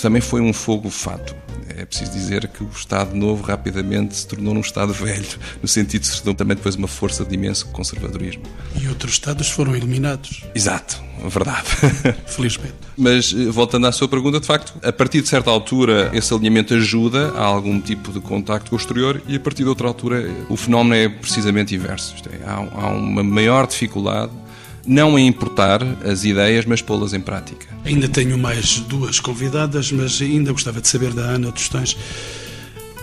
Também 0.03 0.21
foi 0.21 0.41
um 0.41 0.53
fogo 0.53 0.91
fato 0.91 1.35
é 1.69 1.85
preciso 1.85 2.13
dizer 2.13 2.49
que 2.49 2.63
o 2.63 2.69
Estado 2.69 3.15
Novo 3.15 3.43
rapidamente 3.43 4.17
se 4.17 4.27
tornou 4.27 4.55
um 4.55 4.61
Estado 4.61 4.93
velho, 4.93 5.27
no 5.63 5.69
sentido 5.69 6.03
de 6.03 6.09
se 6.09 6.19
tornou 6.19 6.35
também 6.35 6.57
depois 6.57 6.75
uma 6.77 6.89
força 6.89 7.25
de 7.25 7.35
imenso 7.35 7.67
conservadorismo. 7.69 8.43
E 8.81 8.89
outros 8.89 9.13
Estados 9.13 9.51
foram 9.51 9.75
eliminados. 9.75 10.45
Exato, 10.55 11.01
verdade. 11.29 11.67
Felizmente. 12.27 12.75
Mas, 12.97 13.35
eh, 13.37 13.51
voltando 13.51 13.87
à 13.87 13.93
sua 13.93 14.09
pergunta, 14.09 14.41
de 14.41 14.47
facto, 14.47 14.75
a 14.83 14.93
partir 14.93 15.23
de 15.23 15.29
certa 15.29 15.51
altura, 15.51 16.11
esse 16.13 16.33
alinhamento 16.33 16.75
ajuda 16.75 17.33
a 17.37 17.45
algum 17.45 17.81
tipo 17.81 18.13
de 18.13 18.21
contacto 18.21 18.71
com 18.71 18.77
o 18.77 18.79
exterior 18.79 19.23
e 19.27 19.37
a 19.37 19.41
partir 19.41 19.63
de 19.63 19.69
outra 19.69 19.87
altura, 19.87 20.31
o 20.49 20.57
fenómeno 20.57 20.95
é 20.95 21.09
precisamente 21.09 21.75
inverso. 21.75 22.15
É, 22.31 22.49
há, 22.49 22.55
há 22.55 22.89
uma 22.89 23.23
maior 23.23 23.67
dificuldade 23.67 24.33
não 24.87 25.19
em 25.19 25.27
importar 25.27 25.83
as 26.05 26.25
ideias, 26.25 26.65
mas 26.65 26.81
pô-las 26.81 27.13
em 27.13 27.21
prática. 27.21 27.67
Ainda 27.85 28.09
tenho 28.09 28.39
mais 28.39 28.79
duas 28.81 29.21
convidadas, 29.21 29.91
mas 29.93 30.21
ainda 30.21 30.53
gostava 30.53 30.81
de 30.81 30.89
saber 30.89 31.13
da 31.13 31.23
Ana 31.23 31.53
Tostões. 31.53 31.97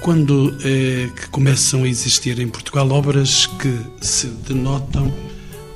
Quando 0.01 0.55
é 0.63 1.09
que 1.15 1.29
começam 1.29 1.83
a 1.83 1.87
existir 1.87 2.39
em 2.39 2.47
Portugal 2.47 2.89
obras 2.89 3.45
que 3.45 3.79
se 4.01 4.27
denotam 4.27 5.13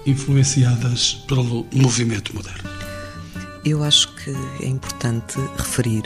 influenciadas 0.06 1.24
pelo 1.28 1.66
movimento 1.74 2.36
moderno? 2.36 2.70
Eu 3.64 3.84
acho 3.84 4.14
que 4.16 4.32
é 4.64 4.68
importante 4.68 5.38
referir 5.58 6.04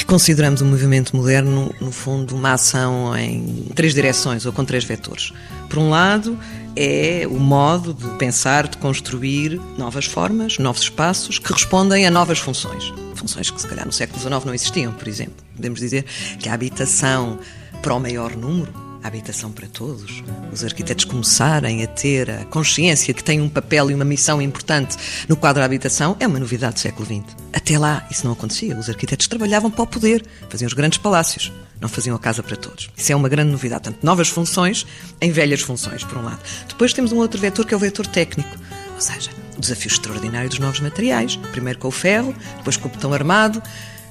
que 0.00 0.06
consideramos 0.06 0.62
o 0.62 0.64
movimento 0.64 1.14
moderno, 1.14 1.74
no 1.78 1.92
fundo, 1.92 2.34
uma 2.34 2.54
ação 2.54 3.16
em 3.16 3.66
três 3.74 3.92
direções 3.92 4.46
ou 4.46 4.52
com 4.52 4.64
três 4.64 4.82
vetores. 4.82 5.32
Por 5.68 5.78
um 5.78 5.90
lado, 5.90 6.38
é 6.74 7.26
o 7.26 7.38
modo 7.38 7.92
de 7.92 8.08
pensar, 8.16 8.66
de 8.66 8.78
construir 8.78 9.60
novas 9.76 10.06
formas, 10.06 10.58
novos 10.58 10.82
espaços 10.82 11.38
que 11.38 11.52
respondem 11.52 12.06
a 12.06 12.10
novas 12.10 12.38
funções. 12.38 12.92
Funções 13.14 13.50
que, 13.50 13.60
se 13.60 13.66
calhar, 13.66 13.84
no 13.84 13.92
século 13.92 14.18
XIX 14.18 14.44
não 14.44 14.54
existiam, 14.54 14.92
por 14.92 15.06
exemplo. 15.06 15.34
Podemos 15.54 15.80
dizer 15.80 16.06
que 16.38 16.48
a 16.48 16.54
habitação 16.54 17.38
para 17.82 17.94
o 17.94 18.00
maior 18.00 18.34
número 18.34 18.89
a 19.02 19.08
habitação 19.08 19.50
para 19.50 19.66
todos, 19.66 20.22
os 20.52 20.64
arquitetos 20.64 21.04
começarem 21.04 21.82
a 21.82 21.86
ter 21.86 22.30
a 22.30 22.44
consciência 22.44 23.14
que 23.14 23.24
têm 23.24 23.40
um 23.40 23.48
papel 23.48 23.90
e 23.90 23.94
uma 23.94 24.04
missão 24.04 24.40
importante 24.40 24.96
no 25.28 25.36
quadro 25.36 25.60
da 25.60 25.64
habitação, 25.64 26.16
é 26.20 26.26
uma 26.26 26.38
novidade 26.38 26.74
do 26.74 26.80
século 26.80 27.06
XX. 27.06 27.36
Até 27.52 27.78
lá 27.78 28.06
isso 28.10 28.24
não 28.24 28.32
acontecia. 28.32 28.76
Os 28.76 28.88
arquitetos 28.88 29.26
trabalhavam 29.26 29.70
para 29.70 29.82
o 29.82 29.86
poder, 29.86 30.24
faziam 30.48 30.66
os 30.66 30.74
grandes 30.74 30.98
palácios, 30.98 31.52
não 31.80 31.88
faziam 31.88 32.14
a 32.14 32.18
casa 32.18 32.42
para 32.42 32.56
todos. 32.56 32.90
Isso 32.96 33.12
é 33.12 33.16
uma 33.16 33.28
grande 33.28 33.50
novidade. 33.50 33.84
Portanto, 33.84 34.04
novas 34.04 34.28
funções 34.28 34.86
em 35.20 35.32
velhas 35.32 35.60
funções, 35.62 36.04
por 36.04 36.18
um 36.18 36.24
lado. 36.24 36.40
Depois 36.68 36.92
temos 36.92 37.12
um 37.12 37.16
outro 37.16 37.40
vetor 37.40 37.64
que 37.66 37.72
é 37.72 37.76
o 37.76 37.80
vetor 37.80 38.06
técnico, 38.06 38.56
ou 38.94 39.00
seja, 39.00 39.30
o 39.56 39.60
desafio 39.60 39.88
extraordinário 39.88 40.50
dos 40.50 40.58
novos 40.58 40.80
materiais. 40.80 41.36
Primeiro 41.52 41.78
com 41.78 41.88
o 41.88 41.90
ferro, 41.92 42.34
depois 42.58 42.76
com 42.76 42.88
o 42.88 42.90
botão 42.90 43.12
armado, 43.12 43.62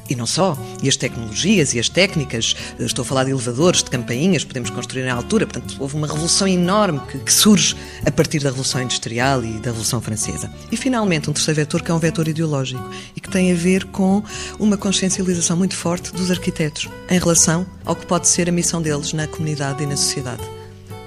e 0.10 0.16
não 0.16 0.26
só. 0.26 0.58
E 0.82 0.90
as 0.90 0.96
tecnologias 0.96 1.74
e 1.74 1.80
as 1.80 1.88
técnicas, 1.88 2.56
estou 2.80 3.04
a 3.04 3.06
falar 3.06 3.26
de 3.26 3.32
elevadores, 3.32 3.84
de 3.84 3.90
campainhas, 3.90 4.44
podemos 4.44 4.70
construir 4.70 5.04
na 5.04 5.14
altura. 5.14 5.46
Portanto, 5.46 5.76
houve 5.80 5.96
uma 5.96 6.08
revolução 6.08 6.48
enorme 6.48 7.00
que, 7.12 7.20
que, 7.20 7.34
surge 7.34 7.76
a 8.06 8.12
partir 8.12 8.40
da 8.40 8.50
Revolução 8.50 8.82
Industrial 8.82 9.44
e 9.44 9.54
da 9.54 9.70
Revolução 9.70 10.02
Francesa. 10.02 10.52
E, 10.72 10.78
finalmente, 10.78 11.30
um 11.30 11.34
terceiro 11.34 11.60
vetor 11.60 11.82
que 11.82 11.92
é 11.92 11.94
um 11.94 12.00
vetor 12.00 12.28
ideológico 12.28 12.90
e 13.16 13.20
que 13.20 13.30
tem 13.30 13.52
a 13.52 13.56
ver 13.56 13.86
com 13.86 14.24
uma 14.58 14.78
consciencialização 14.78 15.56
muito 15.56 15.76
forte 15.76 16.12
dos 16.12 16.32
arquitetos 16.32 16.90
em 17.10 17.20
relação 17.20 17.66
ao 17.86 17.96
que 17.96 18.06
pode 18.06 18.28
ser 18.28 18.50
a 18.50 18.52
missão 18.52 18.82
deles 18.82 19.14
na 19.14 19.28
comunidade 19.28 19.84
e 19.84 19.86
na 19.86 19.96
sociedade. 19.96 20.42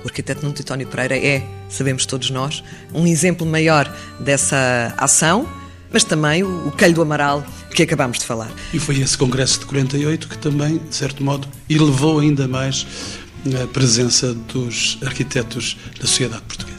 O 0.04 0.08
arquiteto 0.08 0.42
Nuno 0.42 0.54
Titónio 0.54 0.86
Pereira 0.86 1.16
é, 1.16 1.46
sabemos 1.68 2.06
todos 2.06 2.28
nós, 2.30 2.62
um 2.92 3.06
exemplo 3.06 3.46
maior 3.46 3.92
dessa 4.20 4.92
ação 4.96 5.48
mas 5.92 6.02
também 6.04 6.42
o, 6.42 6.68
o 6.68 6.72
Calho 6.72 6.94
do 6.94 7.02
Amaral 7.02 7.44
que 7.74 7.82
acabámos 7.82 8.18
de 8.18 8.24
falar. 8.24 8.52
E 8.72 8.78
foi 8.78 9.00
esse 9.00 9.16
congresso 9.16 9.60
de 9.60 9.66
48 9.66 10.28
que 10.28 10.38
também, 10.38 10.78
de 10.78 10.94
certo 10.94 11.22
modo, 11.22 11.48
elevou 11.68 12.20
ainda 12.20 12.46
mais 12.46 12.86
a 13.62 13.66
presença 13.66 14.32
dos 14.34 14.98
arquitetos 15.02 15.76
da 16.00 16.06
sociedade 16.06 16.42
portuguesa. 16.42 16.72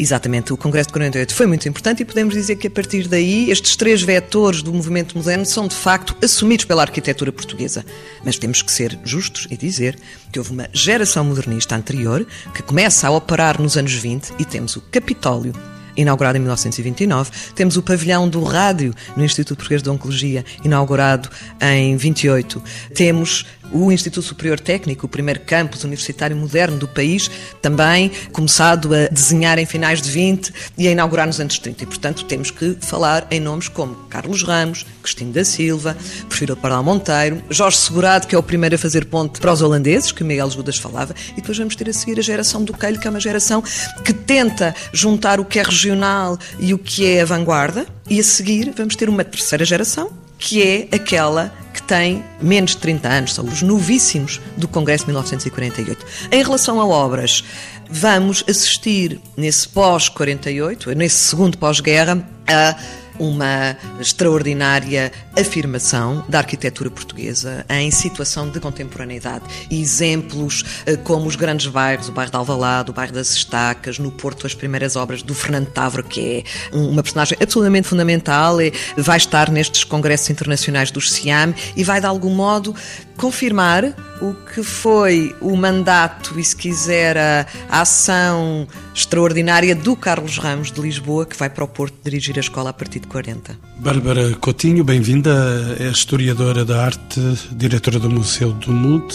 Exatamente, 0.00 0.50
o 0.50 0.56
Congresso 0.56 0.86
de 0.86 0.94
48 0.94 1.34
foi 1.34 1.46
muito 1.46 1.68
importante 1.68 2.00
e 2.00 2.06
podemos 2.06 2.32
dizer 2.32 2.56
que 2.56 2.68
a 2.68 2.70
partir 2.70 3.06
daí 3.06 3.50
estes 3.50 3.76
três 3.76 4.00
vetores 4.00 4.62
do 4.62 4.72
movimento 4.72 5.14
moderno 5.14 5.44
são 5.44 5.68
de 5.68 5.74
facto 5.74 6.16
assumidos 6.24 6.64
pela 6.64 6.80
arquitetura 6.80 7.30
portuguesa. 7.30 7.84
Mas 8.24 8.38
temos 8.38 8.62
que 8.62 8.72
ser 8.72 8.98
justos 9.04 9.46
e 9.50 9.58
dizer 9.58 9.98
que 10.32 10.38
houve 10.38 10.52
uma 10.52 10.70
geração 10.72 11.22
modernista 11.22 11.76
anterior 11.76 12.26
que 12.54 12.62
começa 12.62 13.06
a 13.06 13.10
operar 13.10 13.60
nos 13.60 13.76
anos 13.76 13.92
20 13.92 14.32
e 14.38 14.44
temos 14.46 14.74
o 14.74 14.80
Capitólio, 14.80 15.52
inaugurado 15.96 16.36
em 16.36 16.40
1929. 16.40 17.30
Temos 17.54 17.76
o 17.76 17.82
pavilhão 17.82 18.28
do 18.28 18.42
rádio 18.42 18.94
no 19.16 19.24
Instituto 19.24 19.56
Português 19.56 19.82
de 19.82 19.90
Oncologia, 19.90 20.44
inaugurado 20.64 21.28
em 21.60 21.96
28. 21.96 22.62
Temos 22.94 23.46
o 23.72 23.90
Instituto 23.92 24.22
Superior 24.22 24.58
Técnico, 24.58 25.06
o 25.06 25.08
primeiro 25.08 25.40
campus 25.40 25.84
universitário 25.84 26.36
moderno 26.36 26.78
do 26.78 26.88
país, 26.88 27.30
também 27.60 28.10
começado 28.32 28.94
a 28.94 29.08
desenhar 29.08 29.58
em 29.58 29.66
finais 29.66 30.00
de 30.02 30.10
20 30.10 30.52
e 30.76 30.88
a 30.88 30.90
inaugurar 30.90 31.26
nos 31.26 31.40
anos 31.40 31.58
30. 31.58 31.84
E, 31.84 31.86
portanto, 31.86 32.24
temos 32.24 32.50
que 32.50 32.76
falar 32.80 33.26
em 33.30 33.40
nomes 33.40 33.68
como 33.68 33.94
Carlos 34.08 34.42
Ramos, 34.42 34.86
Cristina 35.02 35.32
da 35.32 35.44
Silva, 35.44 35.96
Porfírio 36.28 36.56
Pardal 36.56 36.82
Monteiro, 36.82 37.42
Jorge 37.50 37.78
Segurado, 37.78 38.26
que 38.26 38.34
é 38.34 38.38
o 38.38 38.42
primeiro 38.42 38.74
a 38.74 38.78
fazer 38.78 39.04
ponte 39.06 39.40
para 39.40 39.52
os 39.52 39.62
holandeses, 39.62 40.12
que 40.12 40.24
Miguel 40.24 40.50
Judas 40.50 40.76
falava, 40.76 41.14
e 41.32 41.36
depois 41.36 41.56
vamos 41.56 41.76
ter 41.76 41.88
a 41.88 41.92
seguir 41.92 42.18
a 42.18 42.22
geração 42.22 42.64
do 42.64 42.72
Coelho, 42.72 42.98
que 42.98 43.06
é 43.06 43.10
uma 43.10 43.20
geração 43.20 43.62
que 44.04 44.12
tenta 44.12 44.74
juntar 44.92 45.40
o 45.40 45.44
que 45.44 45.58
é 45.58 45.62
regional 45.62 46.38
e 46.58 46.74
o 46.74 46.78
que 46.78 47.06
é 47.06 47.22
a 47.22 47.24
vanguarda, 47.24 47.86
e 48.08 48.18
a 48.18 48.24
seguir 48.24 48.72
vamos 48.76 48.96
ter 48.96 49.08
uma 49.08 49.24
terceira 49.24 49.64
geração, 49.64 50.10
que 50.40 50.62
é 50.62 50.88
aquela 50.90 51.52
que 51.72 51.82
tem 51.82 52.24
menos 52.40 52.72
de 52.72 52.78
30 52.78 53.08
anos, 53.08 53.34
são 53.34 53.44
os 53.44 53.62
novíssimos 53.62 54.40
do 54.56 54.66
Congresso 54.66 55.04
de 55.04 55.10
1948. 55.10 56.04
Em 56.32 56.42
relação 56.42 56.80
a 56.80 56.86
obras, 56.86 57.44
vamos 57.88 58.42
assistir 58.48 59.20
nesse 59.36 59.68
pós-48, 59.68 60.96
nesse 60.96 61.16
segundo 61.16 61.58
pós-guerra, 61.58 62.26
a 62.48 62.76
uma 63.20 63.76
extraordinária 64.00 65.12
afirmação 65.38 66.24
da 66.28 66.38
arquitetura 66.38 66.90
portuguesa 66.90 67.64
em 67.68 67.90
situação 67.90 68.48
de 68.48 68.58
contemporaneidade. 68.58 69.44
Exemplos 69.70 70.64
eh, 70.86 70.96
como 70.96 71.26
os 71.26 71.36
grandes 71.36 71.66
bairros, 71.66 72.08
o 72.08 72.12
bairro 72.12 72.30
de 72.30 72.36
Alvalade, 72.36 72.90
o 72.90 72.94
bairro 72.94 73.12
das 73.12 73.30
Estacas, 73.32 73.98
no 73.98 74.10
Porto 74.10 74.46
as 74.46 74.54
primeiras 74.54 74.96
obras 74.96 75.22
do 75.22 75.34
Fernando 75.34 75.68
Távora, 75.68 76.02
que 76.02 76.44
é 76.72 76.76
uma 76.76 77.02
personagem 77.02 77.36
absolutamente 77.40 77.86
fundamental, 77.86 78.56
vai 78.96 79.18
estar 79.18 79.50
nestes 79.50 79.84
congressos 79.84 80.30
internacionais 80.30 80.90
dos 80.90 81.12
SIAM 81.12 81.54
e 81.76 81.84
vai 81.84 82.00
de 82.00 82.06
algum 82.06 82.30
modo 82.30 82.74
confirmar 83.16 83.84
o 84.22 84.32
que 84.32 84.62
foi 84.62 85.36
o 85.40 85.54
mandato 85.54 86.40
e, 86.40 86.44
se 86.44 86.56
quiser, 86.56 87.18
a, 87.18 87.46
ação 87.68 88.66
extraordinária 88.94 89.74
do 89.74 89.94
Carlos 89.96 90.38
Ramos 90.38 90.72
de 90.72 90.80
Lisboa, 90.80 91.26
que 91.26 91.36
vai 91.36 91.48
para 91.48 91.64
o 91.64 91.68
Porto 91.68 91.94
dirigir 92.02 92.36
a 92.36 92.40
escola 92.40 92.70
a 92.70 92.72
partir 92.72 93.00
de 93.00 93.08
40. 93.08 93.58
Bárbara 93.78 94.34
Coutinho, 94.36 94.84
bem-vinda. 94.84 95.76
É 95.78 95.88
historiadora 95.88 96.64
da 96.64 96.84
arte, 96.84 97.20
diretora 97.52 97.98
do 97.98 98.10
Museu 98.10 98.52
do 98.52 98.72
MUD, 98.72 99.14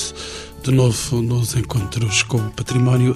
de 0.64 0.72
novo 0.72 1.22
nos 1.22 1.56
encontros 1.56 2.24
com 2.24 2.38
o 2.38 2.52
património. 2.52 3.16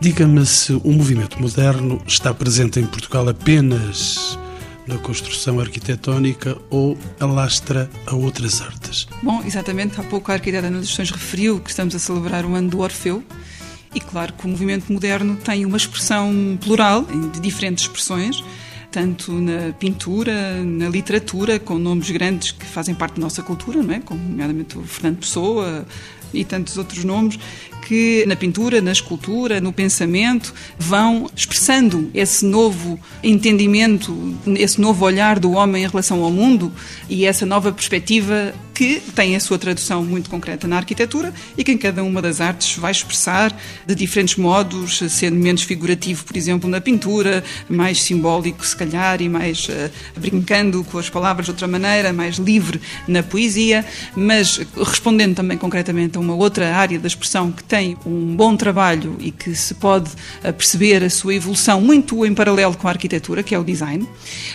Diga-me 0.00 0.44
se 0.46 0.72
o 0.72 0.92
movimento 0.92 1.40
moderno 1.40 2.00
está 2.06 2.32
presente 2.32 2.80
em 2.80 2.86
Portugal 2.86 3.28
apenas 3.28 4.38
na 4.86 4.98
construção 4.98 5.60
arquitetónica 5.60 6.56
ou 6.68 6.98
alastra 7.20 7.88
a 8.06 8.14
outras 8.14 8.60
artes? 8.60 9.06
Bom, 9.22 9.42
exatamente, 9.44 10.00
há 10.00 10.02
pouco 10.02 10.30
a 10.32 10.34
arquiteta 10.34 10.70
dos 10.70 10.88
Sonhos 10.88 11.10
referiu 11.10 11.60
que 11.60 11.70
estamos 11.70 11.94
a 11.94 11.98
celebrar 11.98 12.44
o 12.44 12.54
ano 12.54 12.68
do 12.68 12.80
Orfeu. 12.80 13.22
E 13.94 14.00
claro 14.00 14.32
que 14.32 14.46
o 14.46 14.48
movimento 14.48 14.92
moderno 14.92 15.36
tem 15.36 15.66
uma 15.66 15.76
expressão 15.76 16.58
plural, 16.60 17.04
de 17.32 17.40
diferentes 17.40 17.84
expressões, 17.84 18.42
tanto 18.90 19.32
na 19.32 19.72
pintura, 19.72 20.62
na 20.62 20.88
literatura, 20.88 21.58
com 21.58 21.78
nomes 21.78 22.10
grandes 22.10 22.52
que 22.52 22.64
fazem 22.64 22.94
parte 22.94 23.14
da 23.14 23.22
nossa 23.22 23.42
cultura, 23.42 23.82
não 23.82 23.94
é? 23.94 24.00
como 24.00 24.20
nomeadamente 24.20 24.78
o 24.78 24.82
Fernando 24.82 25.18
Pessoa 25.18 25.86
e 26.32 26.44
tantos 26.44 26.76
outros 26.76 27.02
nomes, 27.04 27.38
que 27.86 28.24
na 28.26 28.36
pintura, 28.36 28.80
na 28.80 28.92
escultura, 28.92 29.60
no 29.60 29.72
pensamento, 29.72 30.54
vão 30.78 31.28
expressando 31.34 32.10
esse 32.14 32.44
novo 32.44 32.98
entendimento, 33.22 34.36
esse 34.56 34.80
novo 34.80 35.04
olhar 35.04 35.40
do 35.40 35.52
homem 35.52 35.82
em 35.82 35.88
relação 35.88 36.22
ao 36.22 36.30
mundo 36.30 36.72
e 37.08 37.24
essa 37.24 37.44
nova 37.44 37.72
perspectiva 37.72 38.54
que 38.80 38.98
tem 39.14 39.36
a 39.36 39.40
sua 39.40 39.58
tradução 39.58 40.02
muito 40.02 40.30
concreta 40.30 40.66
na 40.66 40.78
arquitetura 40.78 41.34
e 41.54 41.62
que 41.62 41.70
em 41.70 41.76
cada 41.76 42.02
uma 42.02 42.22
das 42.22 42.40
artes 42.40 42.78
vai 42.78 42.90
expressar 42.90 43.54
de 43.86 43.94
diferentes 43.94 44.36
modos, 44.36 45.02
sendo 45.10 45.36
menos 45.36 45.64
figurativo, 45.64 46.24
por 46.24 46.34
exemplo, 46.34 46.70
na 46.70 46.80
pintura, 46.80 47.44
mais 47.68 48.02
simbólico, 48.02 48.66
se 48.66 48.74
calhar, 48.74 49.20
e 49.20 49.28
mais 49.28 49.68
uh, 49.68 49.90
brincando 50.18 50.82
com 50.84 50.96
as 50.96 51.10
palavras 51.10 51.44
de 51.44 51.50
outra 51.50 51.68
maneira, 51.68 52.10
mais 52.10 52.36
livre 52.36 52.80
na 53.06 53.22
poesia, 53.22 53.84
mas 54.16 54.58
respondendo 54.74 55.34
também 55.34 55.58
concretamente 55.58 56.16
a 56.16 56.20
uma 56.20 56.34
outra 56.34 56.74
área 56.74 56.98
da 56.98 57.06
expressão 57.06 57.52
que 57.52 57.62
tem 57.62 57.98
um 58.06 58.34
bom 58.34 58.56
trabalho 58.56 59.14
e 59.20 59.30
que 59.30 59.54
se 59.54 59.74
pode 59.74 60.08
uh, 60.08 60.54
perceber 60.54 61.04
a 61.04 61.10
sua 61.10 61.34
evolução 61.34 61.82
muito 61.82 62.24
em 62.24 62.32
paralelo 62.32 62.74
com 62.78 62.88
a 62.88 62.92
arquitetura, 62.92 63.42
que 63.42 63.54
é 63.54 63.58
o 63.58 63.62
design, 63.62 64.08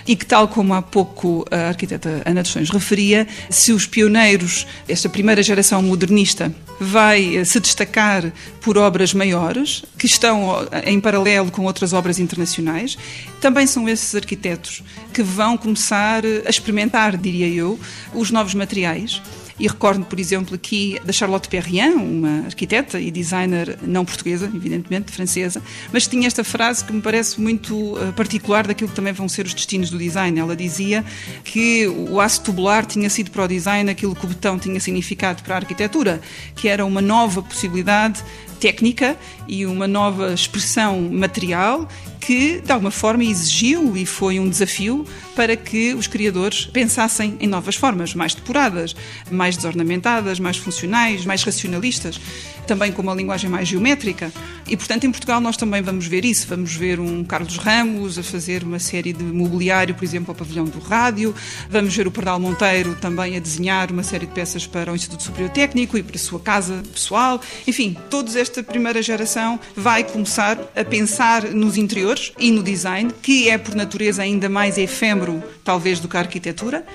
e 0.08 0.16
que, 0.16 0.26
tal 0.26 0.48
como 0.48 0.74
há 0.74 0.82
pouco 0.82 1.46
a 1.52 1.68
arquiteta 1.68 2.24
Ana 2.26 2.42
dos 2.42 2.50
Sonhos 2.50 2.72
referia, 2.72 3.28
se 3.52 3.72
os 3.72 3.86
pioneiros 3.86 4.15
pioneiros, 4.16 4.66
esta 4.88 5.10
primeira 5.10 5.44
geração 5.44 5.82
modernista, 5.82 6.54
vai 6.80 7.36
eh, 7.36 7.44
se 7.44 7.60
destacar 7.60 8.32
por 8.62 8.78
obras 8.78 9.14
maiores, 9.14 9.84
que 9.98 10.06
estão 10.06 10.66
eh, 10.72 10.90
em 10.90 11.02
paralelo 11.02 11.52
com 11.52 11.66
outras 11.66 11.92
obras 11.92 12.18
internacionais. 12.18 12.98
Também 13.42 13.68
são 13.68 13.90
esses 13.90 14.16
arquitetos 14.16 14.82
que 15.14 15.22
vão 15.22 15.58
começar 15.58 16.24
eh, 16.24 16.44
a 16.46 16.50
experimentar, 16.50 17.18
diria 17.18 17.48
eu, 17.48 17.78
os 18.14 18.32
novos 18.32 18.54
materiais 18.54 19.22
e 19.60 19.68
recordo, 19.68 20.06
por 20.06 20.20
exemplo, 20.20 20.56
aqui 20.56 21.00
da 21.06 21.14
Charlotte 21.14 21.48
Perriand, 21.48 21.96
uma 21.96 22.46
arquiteta 22.46 23.00
e 23.00 23.10
designer 23.10 23.78
não 23.82 24.04
portuguesa, 24.04 24.52
evidentemente, 24.54 25.12
francesa, 25.12 25.62
mas 25.94 26.08
tinha 26.08 26.28
esta 26.28 26.44
frase 26.44 26.84
que 26.84 26.92
me 26.92 27.02
parece 27.02 27.40
muito 27.40 27.98
eh, 27.98 28.12
particular 28.12 28.68
daquilo 28.68 28.90
que 28.90 28.96
também 28.96 29.14
vão 29.14 29.30
ser 29.30 29.46
os 29.46 29.54
destinos 29.54 29.90
do 29.90 29.98
design. 29.98 30.38
Ela 30.38 30.56
dizia 30.56 31.06
que 31.44 31.88
o 31.88 32.20
aço 32.20 32.42
tubular 32.44 32.86
tinha 32.86 33.10
sido 33.10 33.32
para 33.32 33.46
o 33.46 33.48
design 33.48 33.90
aquilo 33.90 34.14
que 34.14 34.26
o 34.26 34.28
betão 34.28 34.60
tinha 34.60 34.80
significado 34.80 35.42
para 35.42 35.56
a 35.56 35.58
arquitetura, 35.60 36.20
que 36.56 36.68
era 36.68 36.86
uma 36.86 37.02
nova 37.02 37.42
possibilidade 37.42 38.22
técnica 38.60 39.18
e 39.48 39.66
uma 39.66 39.88
nova 39.88 40.34
expressão 40.34 41.02
material 41.02 41.88
que, 42.26 42.60
de 42.60 42.72
alguma 42.72 42.92
forma, 42.92 43.24
exigiu 43.24 43.96
e 43.96 44.06
foi 44.06 44.40
um 44.40 44.50
desafio 44.50 45.06
para 45.36 45.56
que 45.56 45.94
os 45.94 46.08
criadores 46.08 46.66
pensassem 46.66 47.38
em 47.40 47.48
novas 47.48 47.76
formas, 47.76 48.16
mais 48.16 48.34
depuradas, 48.34 48.96
mais 49.30 49.56
desornamentadas, 49.56 50.40
mais 50.40 50.58
funcionais, 50.58 51.26
mais 51.26 51.44
racionalistas. 51.44 52.20
Também 52.66 52.92
com 52.92 53.02
uma 53.02 53.14
linguagem 53.14 53.50
mais 53.50 53.68
geométrica. 53.68 54.32
E, 54.68 54.76
portanto, 54.76 55.06
em 55.06 55.12
Portugal 55.12 55.40
nós 55.40 55.58
também 55.58 55.82
vamos 55.82 56.08
ver 56.08 56.26
isso. 56.26 56.48
Vamos 56.48 56.76
ver 56.76 57.00
um 57.00 57.24
Carlos 57.24 57.58
Ramos 57.58 58.18
a 58.18 58.24
fazer 58.24 58.64
uma 58.64 58.80
série 58.80 59.14
de 59.14 59.24
mobiliário, 59.24 59.94
por 59.94 60.04
exemplo, 60.04 60.32
ao 60.32 60.36
pavilhão 60.36 60.66
do 60.66 60.80
rádio. 60.80 61.34
Vamos 61.70 61.96
ver 61.96 62.08
o 62.08 62.12
Pardal 62.12 62.40
Monteiro 62.40 62.96
também 62.96 63.38
a 63.38 63.40
desenhar 63.40 63.92
uma 63.92 64.04
série 64.04 64.26
de 64.26 64.34
peças 64.34 64.66
para 64.66 64.92
o 64.92 64.96
Instituto 64.96 65.24
Superior 65.24 65.52
Técnico 65.52 65.98
e 65.98 66.04
para 66.04 66.16
a 66.16 66.20
sua 66.20 66.40
casa 66.40 66.82
pessoal. 66.92 67.40
Enfim, 67.68 67.96
toda 68.10 68.40
esta 68.40 68.64
primeira 68.64 69.02
geração 69.02 69.60
vai 69.76 70.04
começar 70.04 70.58
a 70.76 70.84
pensar 70.84 71.44
nos 71.44 71.78
interiores 71.78 72.34
e 72.40 72.52
no 72.52 72.64
design, 72.64 73.12
que 73.22 73.50
é 73.50 73.58
por 73.58 73.76
natureza 73.76 74.24
ainda 74.24 74.50
mais 74.50 74.78
efêmero, 74.78 75.44
talvez, 75.64 76.00
do 76.00 76.08
que 76.08 76.18
a 76.18 76.22
arquitetura 76.22 76.86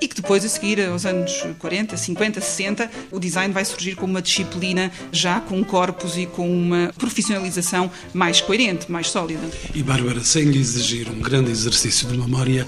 e 0.00 0.08
que 0.08 0.16
depois, 0.16 0.44
a 0.44 0.48
seguir, 0.48 0.80
aos 0.80 1.06
anos 1.06 1.44
40, 1.58 1.96
50, 1.96 2.40
60, 2.40 2.90
o 3.10 3.18
design 3.18 3.52
vai 3.52 3.64
surgir 3.64 3.94
como 3.94 4.12
uma 4.12 4.22
disciplina 4.22 4.90
já 5.12 5.40
com 5.40 5.58
um 5.58 5.64
corpus 5.64 6.16
e 6.16 6.26
com 6.26 6.48
uma 6.48 6.92
profissionalização 6.96 7.90
mais 8.12 8.40
coerente, 8.40 8.90
mais 8.90 9.08
sólida. 9.08 9.42
E, 9.74 9.82
Bárbara, 9.82 10.22
sem 10.24 10.44
lhe 10.44 10.58
exigir 10.58 11.08
um 11.08 11.20
grande 11.20 11.50
exercício 11.50 12.08
de 12.08 12.18
memória, 12.18 12.66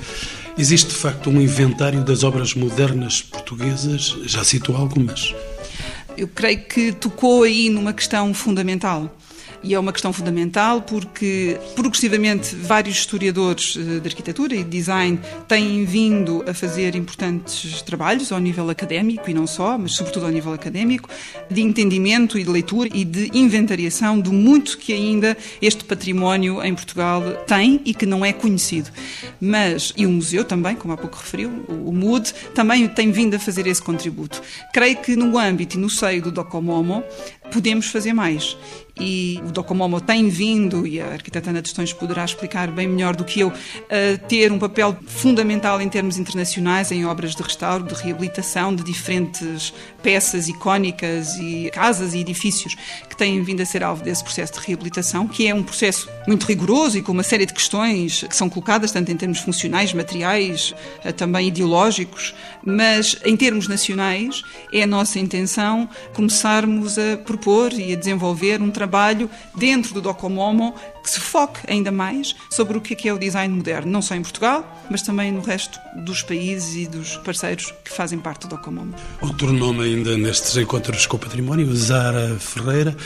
existe 0.57 0.89
de 0.89 0.97
facto 0.97 1.31
um 1.31 1.41
inventário 1.41 2.03
das 2.03 2.23
obras 2.23 2.55
modernas 2.55 3.23
portuguesas? 3.23 4.17
Já 4.25 4.45
citou 4.45 4.77
algumas. 4.77 5.35
Eu 6.17 6.29
creio 6.29 6.65
que 6.65 6.93
tocou 6.93 7.43
aí 7.43 7.69
numa 7.69 7.93
questão 7.93 8.33
fundamental 8.33 9.15
e 9.67 9.75
é 9.75 9.81
uma 9.81 9.93
questão 9.93 10.13
fundamental 10.13 10.81
porque, 10.81 11.59
progressivamente, 11.75 12.55
vários 12.55 12.99
historiadores 12.99 13.77
eh, 13.77 13.99
de 13.99 14.09
arquitetura 14.09 14.55
e 14.55 14.63
de 14.63 14.71
design 14.71 15.19
têm 15.49 15.85
vindo 15.85 16.45
a 16.47 16.55
fazer 16.55 16.95
importantes 16.95 17.83
trabalhos 17.83 18.31
ao 18.31 18.39
nível 18.39 18.71
académico 18.71 19.29
e 19.29 19.35
não 19.35 19.45
só, 19.45 19.77
mas 19.77 19.95
sobretudo 19.95 20.27
ao 20.27 20.31
nível 20.31 20.53
académico, 20.53 21.09
de 21.51 21.61
entendimento 21.61 22.39
e 22.39 22.45
de 22.45 22.51
leitura 22.51 22.89
e 22.95 23.05
de 23.05 23.29
inventariação 23.35 24.21
do 24.21 24.33
muito 24.33 24.79
que 24.79 24.93
ainda 24.93 25.37
este 25.61 25.85
património 25.85 26.63
em 26.63 26.73
Portugal 26.73 27.23
tem 27.45 27.81
e 27.85 27.93
que 27.93 28.07
não 28.07 28.25
é 28.25 28.33
conhecido. 28.33 28.91
Mas, 29.41 29.93
e 29.97 30.07
o 30.07 30.11
museu 30.11 30.45
também, 30.45 30.77
como 30.77 30.95
há 30.95 30.97
pouco 30.97 31.17
referiu, 31.17 31.51
o 31.69 31.93
MUD, 31.93 32.33
também 32.55 32.87
tem 32.87 33.11
vindo 33.11 33.35
a 33.35 33.39
fazer 33.41 33.67
esse 33.67 33.83
contributo. 33.83 34.41
Creio 34.73 34.97
que 34.99 35.17
no 35.17 35.37
âmbito 35.37 35.77
e 35.77 35.81
no 35.81 35.91
seio 35.91 36.23
do 36.23 36.31
Docomomo 36.31 37.03
podemos 37.51 37.87
fazer 37.87 38.13
mais 38.13 38.57
e 38.99 39.41
o 39.47 39.53
Docomomo 39.53 40.01
tem 40.01 40.29
vindo, 40.29 40.87
e 40.87 41.01
a 41.01 41.13
arquiteta 41.13 41.51
Ana 41.51 41.61
Tostões 41.61 41.93
poderá 41.93 42.25
explicar 42.25 42.71
bem 42.71 42.89
melhor 42.89 43.15
do 43.15 43.25
que 43.25 43.41
eu, 43.41 43.53
a 43.53 44.19
ter 44.27 44.51
um 44.51 44.59
papel 44.59 44.97
fundamental 45.07 45.81
em 45.81 45.89
termos 45.89 46.19
internacionais, 46.19 46.91
em 46.91 47.05
obras 47.05 47.35
de 47.35 47.43
restauro, 47.43 47.85
de 47.85 47.95
reabilitação 47.95 48.75
de 48.75 48.83
diferentes 48.83 49.73
peças 50.07 50.47
icónicas 50.49 51.37
e 51.37 51.69
casas 51.73 52.15
e 52.15 52.21
edifícios 52.21 52.77
que 53.09 53.17
têm 53.17 53.43
vindo 53.43 53.61
a 53.61 53.67
ser 53.67 53.83
alvo 53.83 54.05
desse 54.05 54.23
processo 54.23 54.53
de 54.53 54.61
reabilitação, 54.61 55.27
que 55.27 55.49
é 55.49 55.53
um 55.53 55.65
processo 55.65 56.09
muito 56.29 56.47
rigoroso 56.47 56.97
e 56.97 57.03
com 57.03 57.11
uma 57.11 57.25
série 57.25 57.45
de 57.45 57.53
questões 57.53 58.23
que 58.23 58.37
são 58.37 58.49
colocadas, 58.49 58.93
tanto 58.93 59.11
em 59.11 59.17
termos 59.17 59.41
funcionais, 59.41 59.93
materiais, 59.93 60.73
eh, 61.03 61.11
também 61.11 61.49
ideológicos, 61.49 62.33
mas 62.65 63.17
em 63.25 63.37
termos 63.37 63.67
nacionais 63.67 64.43
é 64.73 64.85
a 64.85 64.87
nossa 64.87 65.19
intenção 65.19 65.89
começarmos 66.15 66.97
a 66.97 67.17
propor 67.17 67.73
e 67.73 67.93
a 67.93 67.97
desenvolver 67.97 68.63
um 68.63 68.71
trabalho 68.71 69.17
trabalho 69.17 69.31
dentro 69.55 69.95
do 69.95 70.01
Docomomo 70.01 70.75
que 71.07 71.11
se 71.13 71.21
foque 71.21 71.61
ainda 71.69 71.93
mais 71.93 72.35
sobre 72.51 72.77
o 72.77 72.81
que 72.81 73.09
é 73.09 73.15
o 73.15 73.19
design 73.19 73.55
moderno, 73.55 73.93
não 73.93 74.03
só 74.03 74.17
em 74.17 74.23
Portugal, 74.23 74.83
mas 74.91 75.03
também 75.03 75.31
no 75.31 75.41
resto 75.41 75.79
dos 76.05 76.21
países 76.21 76.75
e 76.75 76.87
dos 76.89 77.17
parceiros 77.19 77.73
que 77.85 77.93
fazem 77.93 78.19
parte 78.19 78.49
do 78.49 78.57
Docomomo. 78.57 78.93
Outro 79.23 79.53
nome 79.53 79.85
ainda 79.85 80.19
nestes 80.19 80.57
encontros 80.57 81.07
com 81.07 81.17
o 81.17 81.21
património, 81.21 81.73
Zara 81.77 82.37
Ferreira. 82.41 82.97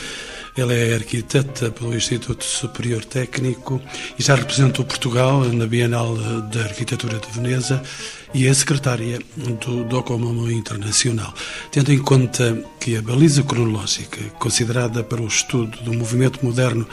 Ela 0.57 0.73
é 0.73 0.95
arquiteta 0.95 1.71
pelo 1.71 1.95
Instituto 1.95 2.43
Superior 2.43 3.05
Técnico 3.05 3.81
e 4.19 4.23
já 4.23 4.35
representou 4.35 4.83
Portugal 4.85 5.45
na 5.45 5.67
Bienal 5.67 6.17
da 6.51 6.63
Arquitetura 6.63 7.19
de 7.19 7.31
Veneza 7.31 7.83
e 8.33 8.47
é 8.47 8.55
secretária 8.55 9.19
do 9.37 9.83
Docomomo 9.85 10.49
Internacional. 10.51 11.35
Tendo 11.71 11.93
em 11.93 11.99
conta 11.99 12.59
que 12.79 12.97
a 12.97 13.03
baliza 13.03 13.43
cronológica 13.43 14.19
considerada 14.39 15.03
para 15.03 15.21
o 15.21 15.27
estudo 15.27 15.77
do 15.83 15.93
movimento 15.93 16.43
moderno 16.45 16.87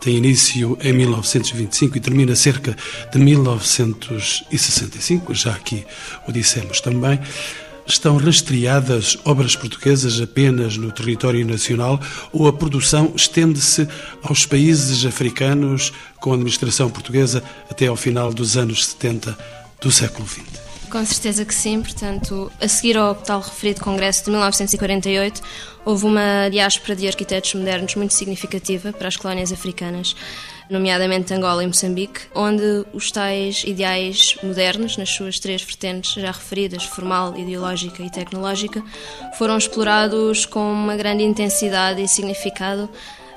tem 0.00 0.16
início 0.16 0.76
em 0.82 0.92
1925 0.92 1.96
e 1.96 2.00
termina 2.00 2.36
cerca 2.36 2.76
de 3.10 3.18
1965, 3.18 5.34
já 5.34 5.52
aqui 5.52 5.86
o 6.28 6.32
dissemos 6.32 6.80
também, 6.80 7.18
Estão 7.84 8.16
rastreadas 8.16 9.18
obras 9.24 9.56
portuguesas 9.56 10.20
apenas 10.20 10.76
no 10.76 10.92
território 10.92 11.44
nacional 11.44 12.00
ou 12.32 12.46
a 12.46 12.52
produção 12.52 13.12
estende-se 13.16 13.88
aos 14.22 14.46
países 14.46 15.04
africanos 15.04 15.92
com 16.20 16.32
administração 16.32 16.88
portuguesa 16.88 17.42
até 17.68 17.88
ao 17.88 17.96
final 17.96 18.32
dos 18.32 18.56
anos 18.56 18.86
70 18.86 19.36
do 19.80 19.90
século 19.90 20.28
XX? 20.28 20.61
Com 20.92 21.06
certeza 21.06 21.42
que 21.46 21.54
sim, 21.54 21.80
portanto, 21.80 22.52
a 22.60 22.68
seguir 22.68 22.98
ao 22.98 23.14
tal 23.14 23.40
referido 23.40 23.80
Congresso 23.80 24.26
de 24.26 24.30
1948, 24.30 25.40
houve 25.86 26.04
uma 26.04 26.50
diáspora 26.50 26.94
de 26.94 27.06
arquitetos 27.06 27.54
modernos 27.54 27.94
muito 27.94 28.12
significativa 28.12 28.92
para 28.92 29.08
as 29.08 29.16
colónias 29.16 29.50
africanas 29.50 30.14
nomeadamente 30.68 31.32
Angola 31.32 31.64
e 31.64 31.66
Moçambique, 31.66 32.20
onde 32.34 32.84
os 32.92 33.10
tais 33.10 33.64
ideais 33.66 34.36
modernos, 34.42 34.98
nas 34.98 35.08
suas 35.08 35.38
três 35.40 35.62
vertentes 35.62 36.12
já 36.12 36.30
referidas, 36.30 36.84
formal, 36.84 37.38
ideológica 37.38 38.02
e 38.02 38.10
tecnológica, 38.10 38.84
foram 39.38 39.56
explorados 39.56 40.44
com 40.44 40.72
uma 40.72 40.94
grande 40.94 41.22
intensidade 41.22 42.02
e 42.02 42.08
significado 42.08 42.90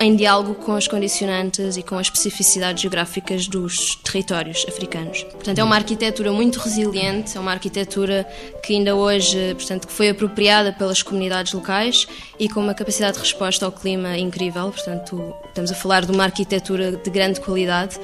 em 0.05 0.15
diálogo 0.15 0.53
com 0.53 0.73
as 0.73 0.87
condicionantes 0.87 1.77
e 1.77 1.81
com 1.81 1.97
as 1.97 2.05
especificidades 2.05 2.79
geográficas 2.79 3.47
dos 3.47 3.95
territórios 3.95 4.63
africanos. 4.67 5.23
Portanto, 5.23 5.57
é 5.57 5.63
uma 5.63 5.75
arquitetura 5.75 6.31
muito 6.31 6.59
resiliente, 6.59 7.35
é 7.35 7.39
uma 7.39 7.51
arquitetura 7.51 8.23
que 8.65 8.73
ainda 8.73 8.95
hoje, 8.95 9.53
portanto, 9.53 9.87
foi 9.87 10.09
apropriada 10.09 10.73
pelas 10.73 11.03
comunidades 11.03 11.53
locais 11.53 12.07
e 12.39 12.49
com 12.49 12.59
uma 12.59 12.73
capacidade 12.73 13.13
de 13.13 13.19
resposta 13.19 13.63
ao 13.63 13.71
clima 13.71 14.17
incrível. 14.17 14.71
Portanto, 14.71 15.35
estamos 15.47 15.71
a 15.71 15.75
falar 15.75 16.03
de 16.03 16.11
uma 16.11 16.23
arquitetura 16.23 16.93
de 16.93 17.09
grande 17.11 17.39
qualidade 17.39 17.99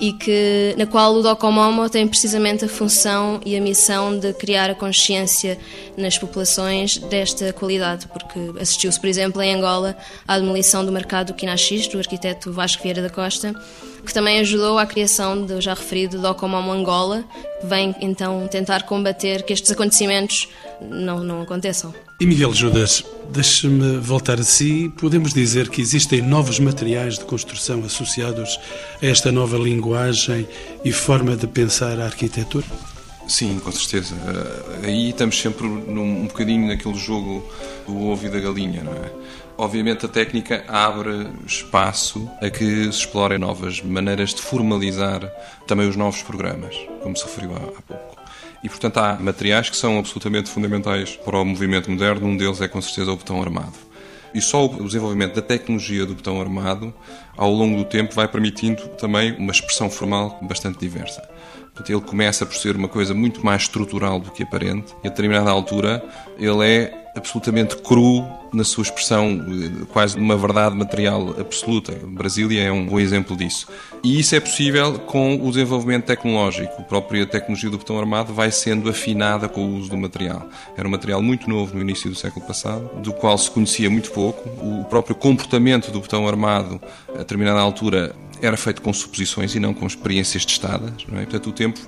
e 0.00 0.12
que 0.12 0.74
na 0.76 0.86
qual 0.86 1.14
o 1.14 1.22
Docomomo 1.22 1.88
tem 1.88 2.08
precisamente 2.08 2.64
a 2.64 2.68
função 2.68 3.40
e 3.46 3.56
a 3.56 3.60
missão 3.60 4.18
de 4.18 4.32
criar 4.32 4.68
a 4.68 4.74
consciência 4.74 5.56
nas 5.96 6.18
populações 6.18 6.96
desta 6.96 7.52
qualidade, 7.52 8.08
porque 8.08 8.58
assistiu-se, 8.60 8.98
por 8.98 9.06
exemplo, 9.06 9.40
em 9.40 9.54
Angola 9.54 9.96
à 10.26 10.38
demolição 10.38 10.84
do 10.84 10.90
mercado 10.90 11.28
do 11.28 11.34
Quinaxis, 11.34 11.86
do 11.86 11.98
arquiteto 11.98 12.50
Vasco 12.50 12.82
Vieira 12.82 13.02
da 13.02 13.10
Costa, 13.10 13.54
que 14.04 14.12
também 14.14 14.40
ajudou 14.40 14.78
à 14.78 14.86
criação 14.86 15.44
do 15.44 15.60
já 15.60 15.74
referido 15.74 16.18
Docomomo 16.18 16.72
Angola, 16.72 17.22
que 17.60 17.66
vem 17.66 17.94
então 18.00 18.48
tentar 18.48 18.84
combater 18.84 19.42
que 19.42 19.52
estes 19.52 19.70
acontecimentos 19.70 19.99
não, 20.80 21.22
não 21.22 21.42
aconteçam. 21.42 21.94
E 22.20 22.26
Miguel 22.26 22.52
Judas, 22.52 23.04
deixe-me 23.30 23.98
voltar 23.98 24.38
a 24.38 24.44
si. 24.44 24.92
Podemos 24.98 25.32
dizer 25.32 25.68
que 25.68 25.80
existem 25.80 26.20
novos 26.20 26.58
materiais 26.58 27.18
de 27.18 27.24
construção 27.24 27.82
associados 27.84 28.58
a 29.02 29.06
esta 29.06 29.32
nova 29.32 29.56
linguagem 29.56 30.46
e 30.84 30.92
forma 30.92 31.36
de 31.36 31.46
pensar 31.46 31.98
a 31.98 32.04
arquitetura? 32.04 32.66
Sim, 33.30 33.60
com 33.60 33.70
certeza. 33.70 34.16
Eh, 34.82 34.86
aí 34.88 35.10
estamos 35.10 35.40
sempre 35.40 35.66
num, 35.66 36.22
um 36.22 36.26
bocadinho 36.26 36.66
naquele 36.66 36.98
jogo 36.98 37.48
do 37.86 38.08
ovo 38.08 38.26
e 38.26 38.28
da 38.28 38.40
galinha, 38.40 38.82
não 38.82 38.92
é? 38.92 39.10
Obviamente 39.56 40.04
a 40.06 40.08
técnica 40.08 40.64
abre 40.66 41.28
espaço 41.46 42.28
a 42.42 42.50
que 42.50 42.64
se 42.84 42.88
explorem 42.88 43.38
novas 43.38 43.80
maneiras 43.82 44.34
de 44.34 44.40
formalizar 44.40 45.30
também 45.66 45.88
os 45.88 45.96
novos 45.96 46.22
programas, 46.22 46.74
como 47.02 47.16
se 47.16 47.24
referiu 47.24 47.54
há 47.54 47.60
pouco. 47.60 48.19
E, 48.62 48.68
portanto, 48.68 48.98
há 48.98 49.14
materiais 49.14 49.70
que 49.70 49.76
são 49.76 49.98
absolutamente 49.98 50.50
fundamentais 50.50 51.16
para 51.16 51.38
o 51.38 51.44
movimento 51.44 51.90
moderno. 51.90 52.28
Um 52.28 52.36
deles 52.36 52.60
é, 52.60 52.68
com 52.68 52.80
certeza, 52.80 53.10
o 53.10 53.16
botão 53.16 53.40
armado. 53.40 53.72
E 54.34 54.40
só 54.40 54.66
o 54.66 54.84
desenvolvimento 54.84 55.34
da 55.34 55.42
tecnologia 55.42 56.06
do 56.06 56.14
botão 56.14 56.40
armado, 56.40 56.94
ao 57.36 57.50
longo 57.50 57.78
do 57.78 57.84
tempo, 57.84 58.14
vai 58.14 58.28
permitindo 58.28 58.86
também 58.90 59.32
uma 59.36 59.50
expressão 59.50 59.90
formal 59.90 60.38
bastante 60.42 60.78
diversa. 60.78 61.20
Portanto, 61.74 61.90
ele 61.90 62.00
começa 62.00 62.44
por 62.44 62.54
ser 62.54 62.76
uma 62.76 62.88
coisa 62.88 63.14
muito 63.14 63.44
mais 63.44 63.62
estrutural 63.62 64.20
do 64.20 64.30
que 64.30 64.42
aparente, 64.42 64.94
e 65.02 65.06
a 65.06 65.10
determinada 65.10 65.50
altura 65.50 66.04
ele 66.38 66.66
é 66.66 66.99
absolutamente 67.14 67.76
cru 67.76 68.26
na 68.52 68.64
sua 68.64 68.82
expressão, 68.82 69.38
quase 69.92 70.18
uma 70.18 70.36
verdade 70.36 70.74
material 70.74 71.36
absoluta. 71.38 71.92
Brasília 72.04 72.62
é 72.62 72.72
um 72.72 72.86
bom 72.86 72.98
exemplo 72.98 73.36
disso. 73.36 73.68
E 74.02 74.18
isso 74.18 74.34
é 74.34 74.40
possível 74.40 74.98
com 75.00 75.36
o 75.36 75.50
desenvolvimento 75.50 76.06
tecnológico. 76.06 76.72
A 76.78 76.84
própria 76.84 77.26
tecnologia 77.26 77.70
do 77.70 77.78
botão 77.78 77.98
armado 77.98 78.32
vai 78.32 78.50
sendo 78.50 78.88
afinada 78.88 79.48
com 79.48 79.64
o 79.64 79.76
uso 79.76 79.90
do 79.90 79.96
material. 79.96 80.48
Era 80.76 80.86
um 80.86 80.90
material 80.90 81.22
muito 81.22 81.48
novo 81.48 81.74
no 81.74 81.80
início 81.80 82.10
do 82.10 82.16
século 82.16 82.44
passado, 82.44 82.90
do 83.00 83.12
qual 83.12 83.36
se 83.38 83.50
conhecia 83.50 83.90
muito 83.90 84.10
pouco. 84.10 84.48
O 84.64 84.84
próprio 84.84 85.14
comportamento 85.14 85.90
do 85.90 86.00
botão 86.00 86.26
armado, 86.26 86.80
a 87.14 87.18
determinada 87.18 87.60
altura, 87.60 88.14
era 88.42 88.56
feito 88.56 88.80
com 88.80 88.92
suposições 88.92 89.54
e 89.54 89.60
não 89.60 89.74
com 89.74 89.86
experiências 89.86 90.44
testadas. 90.44 90.92
Não 91.08 91.18
é? 91.18 91.22
Portanto, 91.22 91.50
o 91.50 91.52
tempo 91.52 91.80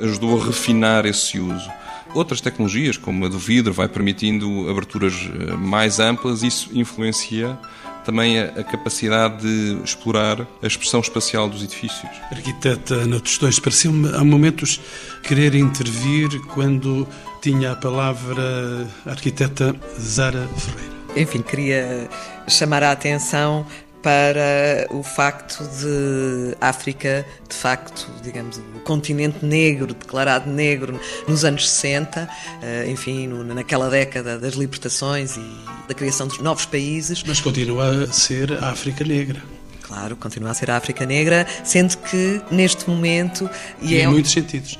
ajudou 0.00 0.40
a 0.40 0.44
refinar 0.44 1.04
esse 1.04 1.38
uso. 1.38 1.70
Outras 2.14 2.40
tecnologias, 2.40 2.96
como 2.96 3.26
a 3.26 3.28
do 3.28 3.38
vidro, 3.38 3.72
vai 3.72 3.88
permitindo 3.88 4.68
aberturas 4.70 5.14
eh, 5.14 5.52
mais 5.54 6.00
amplas, 6.00 6.42
isso 6.42 6.70
influencia 6.72 7.58
também 8.06 8.38
a, 8.38 8.62
capacidade 8.62 9.42
de 9.42 9.82
explorar 9.82 10.46
a 10.62 10.66
expressão 10.66 11.00
espacial 11.00 11.48
dos 11.48 11.64
edifícios. 11.64 12.08
Arquiteta 12.30 12.94
Ana 12.94 13.18
Tostões, 13.18 13.58
pareceu-me 13.58 14.14
há 14.14 14.24
momentos 14.24 14.80
querer 15.24 15.56
intervir 15.56 16.40
quando 16.54 17.06
tinha 17.42 17.72
a 17.72 17.76
palavra 17.76 18.88
a 19.04 19.10
arquiteta 19.10 19.74
Zara 20.00 20.48
Ferreira. 20.56 20.96
Enfim, 21.16 21.42
queria 21.42 22.08
chamar 22.46 22.84
a 22.84 22.92
atenção 22.92 23.66
para 24.06 24.86
o 24.90 25.02
facto 25.02 25.64
de 25.64 26.56
África, 26.60 27.26
de 27.48 27.56
facto, 27.56 28.08
digamos, 28.22 28.56
o 28.56 28.78
continente 28.84 29.44
negro, 29.44 29.92
declarado 29.92 30.48
negro 30.48 31.00
nos 31.26 31.44
anos 31.44 31.68
60, 31.68 32.28
eh, 32.62 32.86
enfim, 32.88 33.26
naquela 33.26 33.90
década 33.90 34.38
das 34.38 34.54
libertações 34.54 35.36
e 35.36 35.44
da 35.88 35.92
criação 35.92 36.28
dos 36.28 36.38
novos 36.38 36.64
países. 36.66 37.24
Mas 37.26 37.40
continua 37.40 38.04
a 38.04 38.12
ser 38.12 38.52
a 38.62 38.70
África 38.70 39.02
negra. 39.02 39.42
Claro, 39.82 40.14
continua 40.14 40.52
a 40.52 40.54
ser 40.54 40.70
a 40.70 40.76
África 40.76 41.04
negra, 41.04 41.44
sendo 41.64 41.96
que 41.96 42.40
neste 42.48 42.88
momento. 42.88 43.50
E, 43.82 43.94
e 43.94 43.96
em 43.96 44.02
é 44.02 44.06
muitos 44.06 44.30
sentidos 44.30 44.78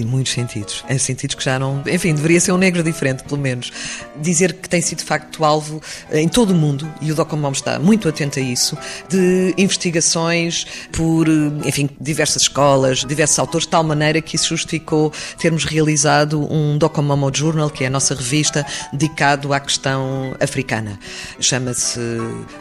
em 0.00 0.04
muitos 0.04 0.32
sentidos, 0.32 0.84
em 0.88 0.98
sentidos 0.98 1.34
que 1.34 1.44
já 1.44 1.58
não. 1.58 1.82
Enfim, 1.86 2.14
deveria 2.14 2.40
ser 2.40 2.52
um 2.52 2.58
negro 2.58 2.82
diferente, 2.82 3.24
pelo 3.24 3.40
menos. 3.40 3.72
Dizer 4.16 4.54
que 4.54 4.68
tem 4.68 4.80
sido 4.80 4.98
de 4.98 5.04
facto 5.04 5.44
alvo 5.44 5.80
eh, 6.10 6.20
em 6.20 6.28
todo 6.28 6.50
o 6.50 6.54
mundo, 6.54 6.92
e 7.00 7.12
o 7.12 7.14
Docomom 7.14 7.52
está 7.52 7.78
muito 7.78 8.08
atento 8.08 8.38
a 8.38 8.42
isso, 8.42 8.76
de 9.08 9.54
investigações 9.56 10.66
por, 10.92 11.28
eh, 11.28 11.68
enfim, 11.68 11.88
diversas 12.00 12.42
escolas, 12.42 13.04
diversos 13.04 13.38
autores, 13.38 13.66
de 13.66 13.70
tal 13.70 13.84
maneira 13.84 14.20
que 14.20 14.36
isso 14.36 14.48
justificou 14.48 15.12
termos 15.38 15.64
realizado 15.64 16.40
um 16.52 16.78
Docomomo 16.78 17.30
Journal, 17.34 17.70
que 17.70 17.84
é 17.84 17.86
a 17.86 17.90
nossa 17.90 18.14
revista, 18.14 18.66
dedicado 18.92 19.52
à 19.52 19.60
questão 19.60 20.34
africana. 20.40 20.98
Chama-se 21.40 22.00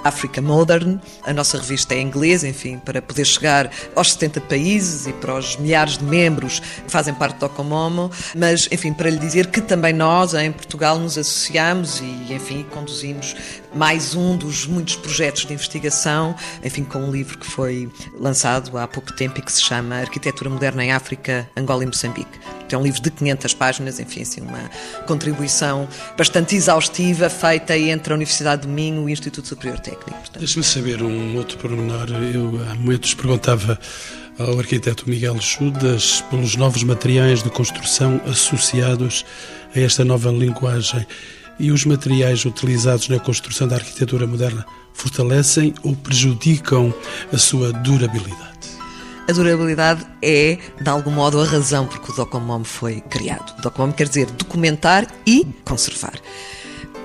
Africa 0.04 0.42
Modern. 0.42 1.00
A 1.24 1.34
nossa 1.34 1.58
revista 1.58 1.96
é 1.96 2.00
em 2.00 2.08
inglês, 2.08 2.44
enfim, 2.44 2.78
para 2.78 3.02
poder 3.02 3.26
chegar 3.26 3.72
aos 3.96 4.14
70 4.14 4.42
países 4.42 5.08
e 5.08 5.14
para 5.14 5.36
os 5.36 5.58
milhares 5.58 5.98
de 5.98 6.04
membros 6.04 6.60
que 6.60 6.92
fazem 6.92 7.14
parte 7.14 7.23
do 7.32 7.46
Ocomomo, 7.46 8.12
mas, 8.36 8.68
enfim, 8.72 8.94
para 8.94 9.10
lhe 9.10 9.18
dizer 9.18 9.48
que 9.48 9.62
também 9.62 9.94
nós, 9.94 10.34
em 10.34 10.52
Portugal, 10.52 11.00
nos 11.00 11.18
associamos 11.18 12.02
e, 12.02 12.34
enfim, 12.34 12.66
conduzimos 12.70 13.36
mais 13.74 14.14
um 14.14 14.36
dos 14.38 14.68
muitos 14.68 14.96
projetos 14.96 15.46
de 15.46 15.54
investigação, 15.54 16.36
enfim, 16.64 16.84
com 16.84 17.00
um 17.00 17.12
livro 17.12 17.38
que 17.38 17.46
foi 17.46 17.90
lançado 18.20 18.78
há 18.78 18.88
pouco 18.88 19.14
tempo 19.14 19.40
e 19.40 19.42
que 19.42 19.52
se 19.52 19.62
chama 19.62 19.96
Arquitetura 19.96 20.50
Moderna 20.50 20.84
em 20.84 20.92
África, 20.92 21.50
Angola 21.56 21.84
e 21.84 21.86
Moçambique. 21.88 22.40
É 22.74 22.78
um 22.78 22.82
livro 22.82 23.02
de 23.04 23.12
500 23.12 23.54
páginas, 23.54 24.00
enfim, 24.00 24.24
assim, 24.24 24.42
uma 24.42 24.70
contribuição 25.06 25.88
bastante 26.18 26.56
exaustiva 26.56 27.30
feita 27.30 27.78
entre 27.78 28.12
a 28.12 28.16
Universidade 28.16 28.64
de 28.64 28.68
Minho 28.68 29.04
e 29.04 29.06
o 29.06 29.10
Instituto 29.10 29.48
Superior 29.48 29.80
Técnico. 29.80 30.20
Deixe-me 30.40 30.64
saber 30.64 31.04
um 31.04 31.38
outro 31.38 31.56
pormenor. 31.60 32.08
Eu 32.34 32.60
há 32.68 32.74
momentos 32.74 33.14
perguntava 33.14 33.80
ao 34.40 34.60
arquiteto 34.60 35.10
Miguel 35.10 35.38
Judas 35.40 36.22
pelos 36.30 36.56
novos 36.56 36.84
materiais 36.84 37.44
de 37.44 37.50
construção 37.50 38.20
associados 38.26 39.26
a 39.76 39.80
esta 39.80 40.04
nova 40.04 40.32
linguagem. 40.32 41.06
E 41.60 41.72
os 41.72 41.86
materiais 41.86 42.46
utilizados 42.46 43.10
na 43.10 43.20
construção 43.20 43.68
da 43.68 43.76
arquitetura 43.76 44.26
moderna 44.26 44.66
fortalecem 44.94 45.74
ou 45.84 45.96
prejudicam 45.96 46.94
a 47.32 47.38
sua 47.38 47.72
durabilidade? 47.72 48.54
A 49.30 49.32
durabilidade 49.32 50.06
é, 50.22 50.58
de 50.82 50.90
algum 50.90 51.12
modo, 51.12 51.40
a 51.40 51.46
razão 51.46 51.86
por 51.86 52.00
que 52.00 52.12
o 52.12 52.16
Docomom 52.16 52.64
foi 52.64 53.02
criado. 53.02 53.62
Docomom 53.62 53.92
quer 53.92 54.08
dizer 54.08 54.26
documentar 54.32 55.08
e 55.26 55.46
conservar. 55.64 56.20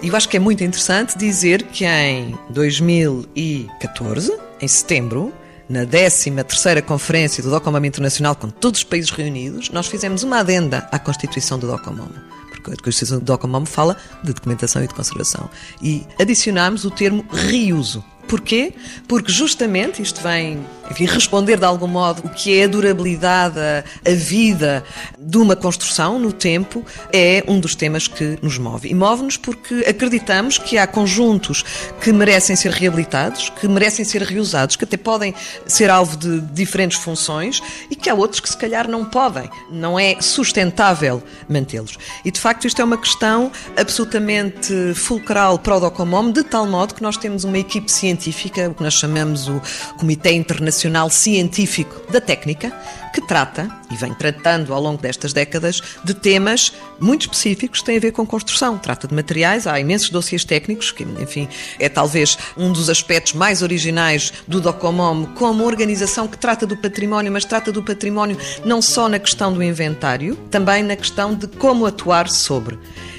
E 0.02 0.08
eu 0.08 0.16
acho 0.16 0.28
que 0.28 0.36
é 0.36 0.40
muito 0.40 0.64
interessante 0.64 1.16
dizer 1.16 1.62
que 1.64 1.84
em 1.84 2.36
2014, 2.50 4.32
em 4.60 4.68
setembro, 4.68 5.32
na 5.68 5.84
13ª 5.84 6.82
Conferência 6.82 7.42
do 7.42 7.50
Docomom 7.50 7.84
Internacional, 7.84 8.34
com 8.34 8.48
todos 8.48 8.80
os 8.80 8.84
países 8.84 9.10
reunidos, 9.10 9.70
nós 9.70 9.86
fizemos 9.86 10.22
uma 10.22 10.38
adenda 10.40 10.88
à 10.90 10.98
Constituição 10.98 11.58
do 11.58 11.66
Docomom. 11.66 12.08
Porque 12.50 12.72
a 12.72 12.76
Constituição 12.76 13.18
do 13.18 13.24
Docomom 13.24 13.66
fala 13.66 13.96
de 14.24 14.32
documentação 14.32 14.82
e 14.82 14.88
de 14.88 14.94
conservação. 14.94 15.50
E 15.82 16.06
adicionámos 16.18 16.84
o 16.84 16.90
termo 16.90 17.24
reuso. 17.30 18.02
Porquê? 18.28 18.74
Porque 19.08 19.32
justamente 19.32 20.02
isto 20.02 20.20
vem 20.20 20.64
enfim, 20.90 21.04
responder 21.04 21.58
de 21.58 21.64
algum 21.64 21.86
modo 21.86 22.22
o 22.24 22.28
que 22.30 22.58
é 22.58 22.64
a 22.64 22.66
durabilidade, 22.66 23.58
a, 23.58 24.10
vida 24.10 24.84
de 25.18 25.36
uma 25.36 25.54
construção 25.54 26.18
no 26.18 26.32
tempo, 26.32 26.84
é 27.12 27.44
um 27.46 27.60
dos 27.60 27.74
temas 27.74 28.08
que 28.08 28.38
nos 28.42 28.58
move. 28.58 28.88
E 28.88 28.94
move-nos 28.94 29.36
porque 29.36 29.84
acreditamos 29.86 30.58
que 30.58 30.78
há 30.78 30.86
conjuntos 30.86 31.64
que 32.00 32.12
merecem 32.12 32.56
ser 32.56 32.72
reabilitados, 32.72 33.50
que 33.50 33.68
merecem 33.68 34.04
ser 34.04 34.22
reusados, 34.22 34.76
que 34.76 34.84
até 34.84 34.96
podem 34.96 35.34
ser 35.66 35.90
alvo 35.90 36.16
de 36.16 36.40
diferentes 36.40 36.98
funções 36.98 37.62
e 37.90 37.96
que 37.96 38.08
há 38.08 38.14
outros 38.14 38.40
que 38.40 38.48
se 38.48 38.56
calhar 38.56 38.88
não 38.88 39.04
podem. 39.04 39.48
Não 39.70 39.98
é 39.98 40.20
sustentável 40.20 41.22
mantê-los. 41.48 41.98
E 42.24 42.30
de 42.30 42.40
facto 42.40 42.66
isto 42.66 42.80
é 42.80 42.84
uma 42.84 42.98
questão 42.98 43.52
absolutamente 43.76 44.94
fulcral 44.94 45.58
para 45.58 45.76
o 45.76 45.80
Docomom, 45.80 46.30
de 46.30 46.42
tal 46.42 46.66
modo 46.66 46.94
que 46.94 47.02
nós 47.02 47.16
temos 47.16 47.44
uma 47.44 47.58
equipe 47.58 47.90
científica, 48.18 48.68
o 48.68 48.74
que 48.74 48.82
nós 48.82 48.94
chamamos 48.94 49.48
o 49.48 49.62
Comitê 49.96 50.32
Internacional 50.32 51.08
Científico 51.08 52.10
da 52.10 52.20
Técnica, 52.20 52.72
que 53.14 53.20
trata, 53.22 53.70
e 53.90 53.96
vem 53.96 54.12
tratando 54.12 54.74
ao 54.74 54.80
longo 54.80 55.00
destas 55.00 55.32
décadas, 55.32 55.80
de 56.04 56.12
temas 56.12 56.72
muito 57.00 57.22
específicos 57.22 57.80
que 57.80 57.86
têm 57.86 57.96
a 57.96 58.00
ver 58.00 58.12
com 58.12 58.26
construção. 58.26 58.76
Trata 58.76 59.08
de 59.08 59.14
materiais, 59.14 59.66
há 59.66 59.80
imensos 59.80 60.10
dossiês 60.10 60.44
técnicos, 60.44 60.90
que, 60.90 61.04
enfim, 61.04 61.48
é 61.78 61.88
talvez 61.88 62.36
um 62.56 62.70
dos 62.70 62.90
aspectos 62.90 63.32
mais 63.32 63.62
originais 63.62 64.32
do 64.46 64.60
Docomom, 64.60 65.26
como 65.34 65.64
organização 65.64 66.28
que 66.28 66.36
trata 66.36 66.66
do 66.66 66.76
património, 66.76 67.32
mas 67.32 67.44
trata 67.44 67.72
do 67.72 67.82
património 67.82 68.36
não 68.64 68.82
só 68.82 69.08
na 69.08 69.18
questão 69.18 69.52
do 69.52 69.62
inventário, 69.62 70.36
também 70.50 70.82
na 70.82 70.96
questão 70.96 71.34
de 71.34 71.46
como 71.46 71.86
atuar 71.86 72.28
sobre 72.28 72.78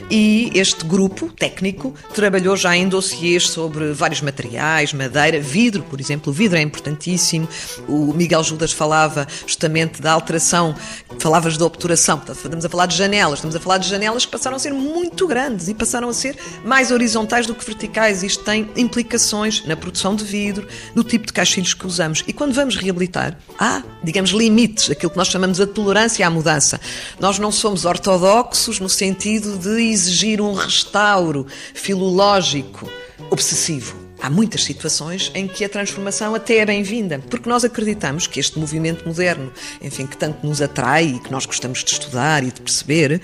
e 0.10 0.52
este 0.56 0.84
grupo 0.86 1.32
técnico 1.32 1.94
trabalhou 2.14 2.58
já 2.58 2.76
em 2.76 2.88
dossiês 2.88 3.48
sobre 3.48 3.94
vários 3.94 4.22
materiais, 4.22 4.92
madeira, 4.92 5.40
vidro, 5.40 5.84
por 5.84 6.00
exemplo. 6.00 6.32
O 6.32 6.36
vidro 6.36 6.58
é 6.58 6.62
importantíssimo. 6.62 7.48
O 7.88 8.14
Miguel 8.14 8.44
Judas 8.44 8.72
falava 8.72 9.28
justamente 9.46 10.02
da 10.02 10.12
alteração, 10.12 10.76
falavas 11.20 11.58
da 11.58 11.66
obturação. 11.66 12.22
Estamos 12.28 12.66
a 12.66 12.70
falar 12.70 12.88
de 12.88 12.96
janelas, 12.96 13.40
estamos 13.40 13.56
a 13.56 13.60
falar 13.60 13.78
de 13.78 13.88
janelas 13.88 14.26
que 14.26 14.32
passaram 14.32 14.56
a 14.56 14.60
ser 14.60 14.74
muito 14.74 15.28
grandes 15.28 15.68
e 15.68 15.76
passaram 15.76 16.10
a 16.10 16.14
ser 16.14 16.36
mais 16.66 16.90
horizontais 16.92 17.46
do 17.46 17.54
que 17.54 17.64
verticais. 17.64 18.24
Isto 18.24 18.44
tem 18.44 18.68
implicações 18.76 19.64
na 19.66 19.76
produção 19.76 20.16
de 20.16 20.24
vidro, 20.24 20.68
no 20.96 21.04
tipo 21.04 21.28
de 21.28 21.34
caixilhos 21.34 21.74
que 21.74 21.86
usamos. 21.86 22.24
E 22.28 22.34
quando 22.34 22.54
vamos 22.54 22.76
reabilitar, 22.76 23.38
há, 23.60 23.84
digamos, 24.04 24.32
limites, 24.32 24.90
aquilo 24.90 25.12
que 25.12 25.18
nós 25.18 25.28
chamamos 25.28 25.58
de 25.58 25.68
tolerância 25.68 26.26
à 26.26 26.30
mudança. 26.30 26.80
Nós 27.20 27.38
não 27.38 27.52
somos 27.52 27.86
ortodoxos 27.86 28.80
no 28.80 28.90
sentido 28.90 29.58
de 29.58 29.99
exigir 30.00 30.42
um 30.42 30.54
restauro 30.54 31.46
filológico 31.74 32.90
obsessivo. 33.30 34.10
Há 34.22 34.30
muitas 34.30 34.64
situações 34.64 35.32
em 35.34 35.48
que 35.48 35.64
a 35.64 35.70
transformação 35.70 36.36
até 36.36 36.58
é 36.58 36.66
bem-vinda, 36.66 37.20
porque 37.30 37.50
nós 37.50 37.64
acreditamos 37.64 38.28
que 38.28 38.40
este 38.40 38.60
movimento 38.60 39.08
moderno, 39.08 39.52
enfim, 39.82 40.06
que 40.06 40.18
tanto 40.18 40.46
nos 40.46 40.62
atrai 40.62 41.06
e 41.06 41.20
que 41.20 41.32
nós 41.32 41.46
gostamos 41.46 41.84
de 41.84 41.92
estudar 41.92 42.44
e 42.44 42.52
de 42.52 42.60
perceber, 42.60 43.22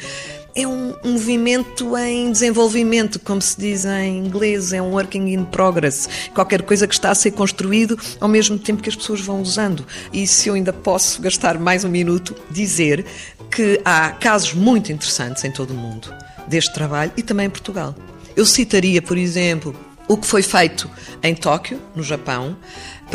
é 0.56 0.66
um 0.66 0.96
movimento 1.04 1.98
em 1.98 2.32
desenvolvimento, 2.32 3.20
como 3.20 3.42
se 3.42 3.60
diz 3.60 3.84
em 3.84 4.20
inglês, 4.20 4.72
é 4.72 4.82
um 4.82 4.92
working 4.92 5.34
in 5.34 5.44
progress. 5.44 6.08
Qualquer 6.34 6.62
coisa 6.62 6.88
que 6.88 6.94
está 6.94 7.12
a 7.12 7.16
ser 7.16 7.32
construído 7.32 8.00
ao 8.22 8.30
mesmo 8.30 8.58
tempo 8.58 8.82
que 8.82 8.88
as 8.88 8.96
pessoas 8.96 9.20
vão 9.20 9.42
usando. 9.42 9.86
E 10.14 10.26
se 10.26 10.48
eu 10.48 10.54
ainda 10.54 10.72
posso 10.72 11.22
gastar 11.22 11.60
mais 11.60 11.84
um 11.84 11.90
minuto, 11.90 12.34
dizer 12.50 13.06
que 13.52 13.82
há 13.84 14.12
casos 14.12 14.54
muito 14.54 14.94
interessantes 14.94 15.44
em 15.44 15.52
todo 15.52 15.72
o 15.72 15.78
mundo 15.78 16.25
deste 16.48 16.74
trabalho 16.74 17.12
e 17.18 17.24
também 17.24 17.48
em 17.48 17.50
Portugal. 17.50 17.96
Eu 18.36 18.46
citaria, 18.46 19.02
por 19.02 19.18
exemplo, 19.18 19.76
o 20.08 20.18
que 20.18 20.28
foi 20.28 20.44
feito 20.44 20.90
em 21.24 21.34
Tóquio, 21.34 21.82
no 21.96 22.04
Japão, 22.04 22.58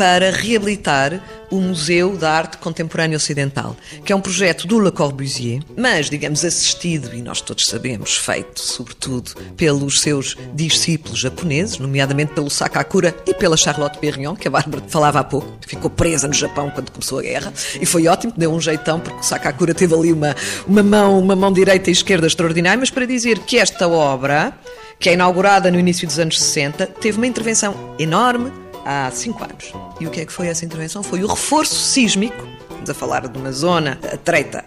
para 0.01 0.31
reabilitar 0.31 1.21
o 1.51 1.57
Museu 1.61 2.17
da 2.17 2.31
Arte 2.31 2.57
Contemporânea 2.57 3.17
Ocidental, 3.17 3.77
que 4.03 4.11
é 4.11 4.15
um 4.15 4.19
projeto 4.19 4.65
do 4.65 4.79
Le 4.79 4.89
Corbusier, 4.89 5.61
mas, 5.77 6.09
digamos, 6.09 6.43
assistido, 6.43 7.13
e 7.13 7.21
nós 7.21 7.39
todos 7.39 7.67
sabemos, 7.67 8.17
feito 8.17 8.59
sobretudo 8.59 9.29
pelos 9.55 10.01
seus 10.01 10.35
discípulos 10.55 11.19
japoneses, 11.19 11.77
nomeadamente 11.77 12.33
pelo 12.33 12.49
Sakakura 12.49 13.15
e 13.27 13.33
pela 13.35 13.55
Charlotte 13.55 13.99
Perriand, 13.99 14.37
que 14.37 14.47
a 14.47 14.51
Bárbara 14.51 14.83
falava 14.87 15.19
há 15.19 15.23
pouco, 15.23 15.53
ficou 15.67 15.91
presa 15.91 16.27
no 16.27 16.33
Japão 16.33 16.71
quando 16.71 16.89
começou 16.89 17.19
a 17.19 17.21
guerra, 17.21 17.53
e 17.79 17.85
foi 17.85 18.07
ótimo, 18.07 18.33
deu 18.35 18.51
um 18.51 18.59
jeitão, 18.59 18.99
porque 18.99 19.19
o 19.19 19.23
Sakakura 19.23 19.75
teve 19.75 19.93
ali 19.93 20.11
uma, 20.11 20.35
uma, 20.65 20.81
mão, 20.81 21.19
uma 21.19 21.35
mão 21.35 21.53
direita 21.53 21.91
e 21.91 21.93
esquerda 21.93 22.25
extraordinária, 22.25 22.79
mas 22.79 22.89
para 22.89 23.05
dizer 23.05 23.37
que 23.37 23.59
esta 23.59 23.87
obra 23.87 24.51
que 24.99 25.09
é 25.09 25.13
inaugurada 25.13 25.69
no 25.69 25.79
início 25.79 26.07
dos 26.07 26.17
anos 26.17 26.41
60, 26.41 26.87
teve 26.87 27.17
uma 27.17 27.27
intervenção 27.27 27.75
enorme 27.99 28.51
há 28.85 29.09
cinco 29.11 29.43
anos. 29.43 29.73
E 29.99 30.07
o 30.07 30.09
que 30.09 30.21
é 30.21 30.25
que 30.25 30.31
foi 30.31 30.47
essa 30.47 30.65
intervenção? 30.65 31.03
Foi 31.03 31.23
o 31.23 31.27
reforço 31.27 31.75
sísmico, 31.75 32.47
estamos 32.63 32.89
a 32.89 32.93
falar 32.93 33.27
de 33.27 33.37
uma 33.37 33.51
zona 33.51 33.99
atreita 34.11 34.63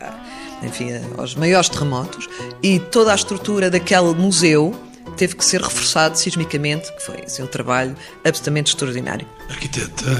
enfim, 0.62 0.88
aos 1.18 1.35
maiores 1.35 1.68
terremotos, 1.68 2.29
e 2.62 2.79
toda 2.79 3.12
a 3.12 3.14
estrutura 3.14 3.70
daquele 3.70 4.14
museu 4.14 4.74
teve 5.16 5.37
que 5.37 5.44
ser 5.44 5.61
reforçado 5.61 6.18
sismicamente, 6.18 6.92
que 6.92 7.03
foi 7.03 7.22
assim, 7.24 7.42
um 7.42 7.46
trabalho 7.46 7.94
absolutamente 8.24 8.72
extraordinário. 8.72 9.27
Arquiteta 9.48 10.11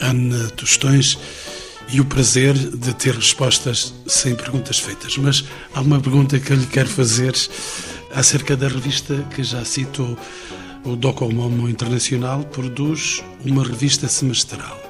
Ana 0.00 0.48
Tostões, 0.50 1.18
e 1.88 2.00
o 2.00 2.04
prazer 2.04 2.54
de 2.54 2.94
ter 2.94 3.14
respostas 3.14 3.92
sem 4.06 4.34
perguntas 4.34 4.78
feitas. 4.78 5.16
Mas 5.18 5.44
há 5.74 5.80
uma 5.80 6.00
pergunta 6.00 6.38
que 6.38 6.50
eu 6.50 6.56
lhe 6.56 6.66
quero 6.66 6.88
fazer 6.88 7.34
acerca 8.14 8.56
da 8.56 8.68
revista 8.68 9.24
que 9.34 9.42
já 9.42 9.64
citou. 9.64 10.16
O 10.84 10.96
Docomomo 10.96 11.68
Internacional 11.68 12.42
produz 12.42 13.22
uma 13.44 13.62
revista 13.62 14.08
semestral. 14.08 14.80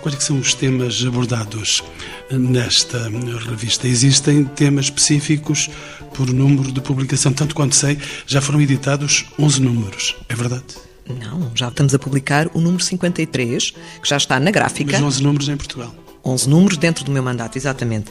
Quais 0.00 0.16
é 0.16 0.20
são 0.20 0.38
os 0.38 0.54
temas 0.54 1.04
abordados 1.04 1.82
nesta 2.30 3.10
revista? 3.48 3.86
Existem 3.86 4.44
temas 4.44 4.86
específicos 4.86 5.68
por 6.14 6.32
número 6.32 6.72
de 6.72 6.80
publicação. 6.80 7.32
Tanto 7.32 7.54
quanto 7.54 7.74
sei, 7.74 7.98
já 8.26 8.40
foram 8.40 8.60
editados 8.60 9.26
11 9.38 9.60
números. 9.60 10.16
É 10.28 10.34
verdade? 10.34 10.64
Não, 11.06 11.50
já 11.54 11.68
estamos 11.68 11.94
a 11.94 11.98
publicar 11.98 12.48
o 12.54 12.60
número 12.60 12.82
53, 12.82 13.70
que 13.70 14.08
já 14.08 14.16
está 14.16 14.40
na 14.40 14.50
gráfica. 14.50 14.92
Mas 14.92 15.02
11 15.02 15.22
números 15.22 15.48
em 15.48 15.56
Portugal. 15.56 15.94
11 16.24 16.48
números 16.48 16.78
dentro 16.78 17.04
do 17.04 17.10
meu 17.10 17.22
mandato, 17.22 17.56
exatamente. 17.56 18.10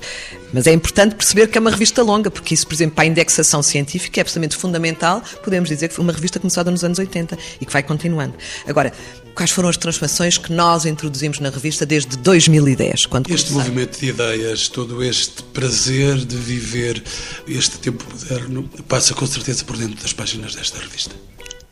Mas 0.53 0.67
é 0.67 0.71
importante 0.71 1.15
perceber 1.15 1.47
que 1.47 1.57
é 1.57 1.61
uma 1.61 1.71
revista 1.71 2.03
longa, 2.03 2.29
porque 2.29 2.53
isso, 2.53 2.67
por 2.67 2.73
exemplo, 2.73 2.95
para 2.95 3.05
a 3.05 3.07
indexação 3.07 3.63
científica 3.63 4.19
é 4.19 4.21
absolutamente 4.21 4.55
fundamental. 4.55 5.21
Podemos 5.43 5.69
dizer 5.69 5.87
que 5.87 5.95
foi 5.95 6.03
uma 6.03 6.13
revista 6.13 6.39
começada 6.39 6.69
nos 6.69 6.83
anos 6.83 6.99
80 6.99 7.37
e 7.59 7.65
que 7.65 7.73
vai 7.73 7.81
continuando. 7.81 8.35
Agora, 8.67 8.93
quais 9.33 9.51
foram 9.51 9.69
as 9.69 9.77
transformações 9.77 10.37
que 10.37 10.53
nós 10.53 10.85
introduzimos 10.85 11.39
na 11.39 11.49
revista 11.49 11.85
desde 11.85 12.17
2010, 12.17 13.07
quando 13.07 13.33
Este 13.33 13.51
movimento 13.51 13.99
de 13.99 14.07
ideias, 14.07 14.67
todo 14.67 15.03
este 15.03 15.41
prazer 15.43 16.17
de 16.17 16.35
viver 16.35 17.03
este 17.47 17.77
tempo 17.79 18.05
moderno, 18.11 18.69
passa 18.87 19.13
com 19.13 19.25
certeza 19.25 19.63
por 19.65 19.75
dentro 19.77 20.01
das 20.01 20.13
páginas 20.13 20.55
desta 20.55 20.79
revista. 20.79 21.15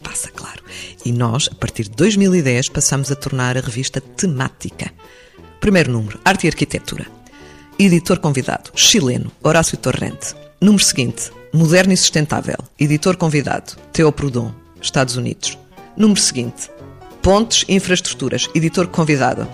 Passa, 0.01 0.29
claro. 0.31 0.63
E 1.05 1.11
nós, 1.11 1.47
a 1.51 1.55
partir 1.55 1.83
de 1.83 1.91
2010, 1.91 2.69
passamos 2.69 3.11
a 3.11 3.15
tornar 3.15 3.57
a 3.57 3.61
revista 3.61 4.01
temática. 4.01 4.91
Primeiro 5.61 5.91
número, 5.91 6.19
Arte 6.25 6.47
e 6.47 6.49
Arquitetura. 6.49 7.05
Editor 7.77 8.17
convidado, 8.17 8.71
chileno, 8.73 9.31
Horácio 9.43 9.77
Torrente. 9.77 10.33
Número 10.59 10.83
seguinte, 10.83 11.29
Moderno 11.53 11.93
e 11.93 11.97
Sustentável. 11.97 12.57
Editor 12.79 13.15
convidado, 13.15 13.73
Theo 13.93 14.11
Proudhon, 14.11 14.51
Estados 14.81 15.17
Unidos. 15.17 15.59
Número 15.95 16.19
seguinte, 16.19 16.67
Pontes 17.21 17.63
e 17.67 17.75
Infraestruturas. 17.75 18.49
Editor 18.55 18.87
convidado, 18.87 19.47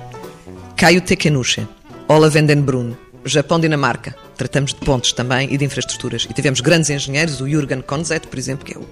Caio 0.77 1.01
Tekenuche, 1.01 1.67
Ola 2.07 2.29
Vendenbrunn, 2.29 2.93
Japão-Dinamarca. 3.25 4.15
Tratamos 4.37 4.73
de 4.73 4.79
pontes 4.79 5.11
também 5.11 5.53
e 5.53 5.57
de 5.57 5.65
infraestruturas. 5.65 6.25
E 6.29 6.33
tivemos 6.33 6.61
grandes 6.61 6.89
engenheiros, 6.89 7.41
o 7.41 7.49
Jürgen 7.49 7.81
Konzett, 7.81 8.27
por 8.27 8.39
exemplo, 8.39 8.63
que 8.63 8.73
é 8.73 8.77
o 8.77 8.87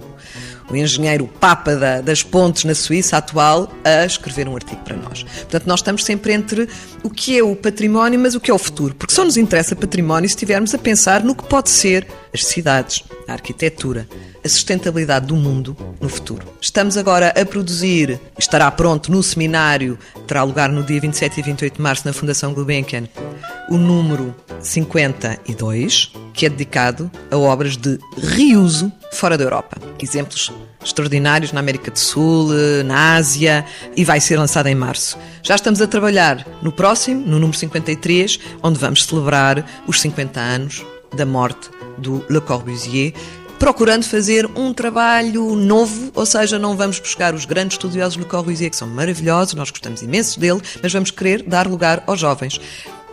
o 0.70 0.76
engenheiro 0.76 1.26
papa 1.26 1.76
da, 1.76 2.00
das 2.00 2.22
pontes 2.22 2.64
na 2.64 2.74
Suíça 2.74 3.16
atual, 3.16 3.70
a 3.84 4.04
escrever 4.04 4.48
um 4.48 4.54
artigo 4.54 4.82
para 4.82 4.96
nós. 4.96 5.22
Portanto, 5.22 5.66
nós 5.66 5.80
estamos 5.80 6.04
sempre 6.04 6.32
entre 6.32 6.68
o 7.02 7.10
que 7.10 7.38
é 7.38 7.42
o 7.42 7.54
património, 7.54 8.18
mas 8.18 8.34
o 8.34 8.40
que 8.40 8.50
é 8.50 8.54
o 8.54 8.58
futuro. 8.58 8.94
Porque 8.94 9.14
só 9.14 9.24
nos 9.24 9.36
interessa 9.36 9.76
património 9.76 10.28
se 10.28 10.34
estivermos 10.34 10.74
a 10.74 10.78
pensar 10.78 11.22
no 11.22 11.34
que 11.34 11.44
pode 11.44 11.70
ser 11.70 12.06
as 12.32 12.44
cidades, 12.44 13.04
a 13.28 13.32
arquitetura, 13.32 14.08
a 14.44 14.48
sustentabilidade 14.48 15.26
do 15.26 15.36
mundo 15.36 15.76
no 16.00 16.08
futuro. 16.08 16.46
Estamos 16.60 16.96
agora 16.96 17.28
a 17.28 17.44
produzir, 17.44 18.20
estará 18.38 18.70
pronto 18.70 19.10
no 19.10 19.22
seminário, 19.22 19.98
terá 20.26 20.42
lugar 20.42 20.70
no 20.70 20.82
dia 20.82 21.00
27 21.00 21.40
e 21.40 21.42
28 21.42 21.74
de 21.74 21.82
março 21.82 22.06
na 22.06 22.12
Fundação 22.12 22.52
Gulbenkian, 22.52 23.08
o 23.68 23.76
número 23.76 24.34
52, 24.60 26.12
que 26.32 26.46
é 26.46 26.48
dedicado 26.48 27.10
a 27.30 27.36
obras 27.36 27.76
de 27.76 27.98
reuso 28.16 28.92
fora 29.16 29.36
da 29.36 29.44
Europa. 29.44 29.76
Exemplos 30.00 30.52
extraordinários 30.84 31.52
na 31.52 31.60
América 31.60 31.90
do 31.90 31.98
Sul, 31.98 32.48
na 32.84 33.16
Ásia 33.16 33.64
e 33.96 34.04
vai 34.04 34.20
ser 34.20 34.38
lançado 34.38 34.68
em 34.68 34.74
março. 34.74 35.18
Já 35.42 35.54
estamos 35.54 35.80
a 35.80 35.86
trabalhar 35.86 36.46
no 36.62 36.70
próximo, 36.70 37.20
no 37.20 37.38
número 37.38 37.58
53, 37.58 38.38
onde 38.62 38.78
vamos 38.78 39.04
celebrar 39.04 39.64
os 39.86 40.00
50 40.00 40.38
anos 40.38 40.86
da 41.14 41.24
morte 41.24 41.70
do 41.98 42.24
Le 42.28 42.40
Corbusier, 42.40 43.14
procurando 43.58 44.04
fazer 44.04 44.46
um 44.54 44.72
trabalho 44.72 45.56
novo, 45.56 46.10
ou 46.14 46.26
seja, 46.26 46.58
não 46.58 46.76
vamos 46.76 47.00
buscar 47.00 47.34
os 47.34 47.44
grandes 47.44 47.76
estudiosos 47.76 48.16
Le 48.16 48.24
Corbusier, 48.24 48.70
que 48.70 48.76
são 48.76 48.88
maravilhosos, 48.88 49.54
nós 49.54 49.70
gostamos 49.70 50.02
imenso 50.02 50.38
dele, 50.38 50.60
mas 50.82 50.92
vamos 50.92 51.10
querer 51.10 51.42
dar 51.42 51.66
lugar 51.66 52.04
aos 52.06 52.20
jovens. 52.20 52.60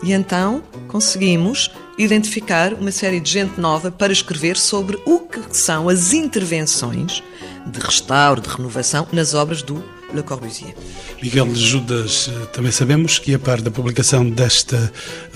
E 0.04 0.12
então 0.12 0.62
conseguimos 0.88 1.72
identificar 1.98 2.74
uma 2.74 2.92
série 2.92 3.20
de 3.20 3.32
gente 3.32 3.60
nova 3.60 3.90
para 3.90 4.12
escrever 4.12 4.58
sobre 4.58 5.00
o 5.06 5.20
que 5.20 5.40
são 5.52 5.88
as 5.88 6.12
intervenções 6.12 7.24
de 7.66 7.80
restauro, 7.80 8.42
de 8.42 8.50
renovação 8.50 9.08
nas 9.14 9.34
obras 9.34 9.62
do 9.62 9.82
Le 10.14 10.22
Corbusier. 10.22 10.76
Miguel 11.22 11.56
Judas, 11.56 12.30
também 12.52 12.72
sabemos 12.72 13.18
que 13.18 13.34
a 13.34 13.40
par 13.40 13.62
da 13.62 13.72
publicação 13.72 14.30
desta 14.30 14.92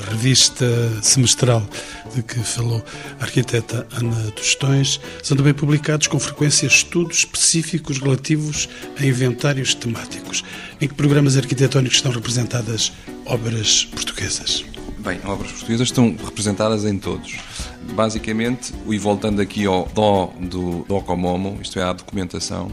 revista 0.10 0.66
semestral 1.02 1.66
de 2.14 2.22
que 2.22 2.40
falou 2.42 2.84
a 3.20 3.24
arquiteta 3.24 3.88
Ana 3.92 4.32
Tostões, 4.32 5.00
são 5.24 5.38
também 5.38 5.54
publicados 5.54 6.08
com 6.08 6.20
frequência 6.20 6.68
estudos 6.68 7.20
específicos 7.20 8.00
relativos 8.00 8.68
a 9.00 9.06
inventários 9.06 9.74
temáticos. 9.74 10.44
Em 10.82 10.88
que 10.88 10.94
programas 10.94 11.38
arquitetónicos 11.38 11.98
estão 11.98 12.12
representadas 12.12 12.92
obras 13.28 13.86
portuguesas? 13.86 14.64
Bem, 15.00 15.20
obras 15.26 15.52
portuguesas 15.52 15.90
estão 15.90 16.16
representadas 16.24 16.86
em 16.86 16.98
todos. 16.98 17.38
Basicamente, 17.94 18.74
e 18.88 18.98
voltando 18.98 19.42
aqui 19.42 19.66
ao 19.66 19.88
dó 19.94 20.34
do 20.40 20.86
Docomomo, 20.88 21.60
isto 21.62 21.80
é, 21.80 21.84
à 21.84 21.94
documentação, 21.94 22.72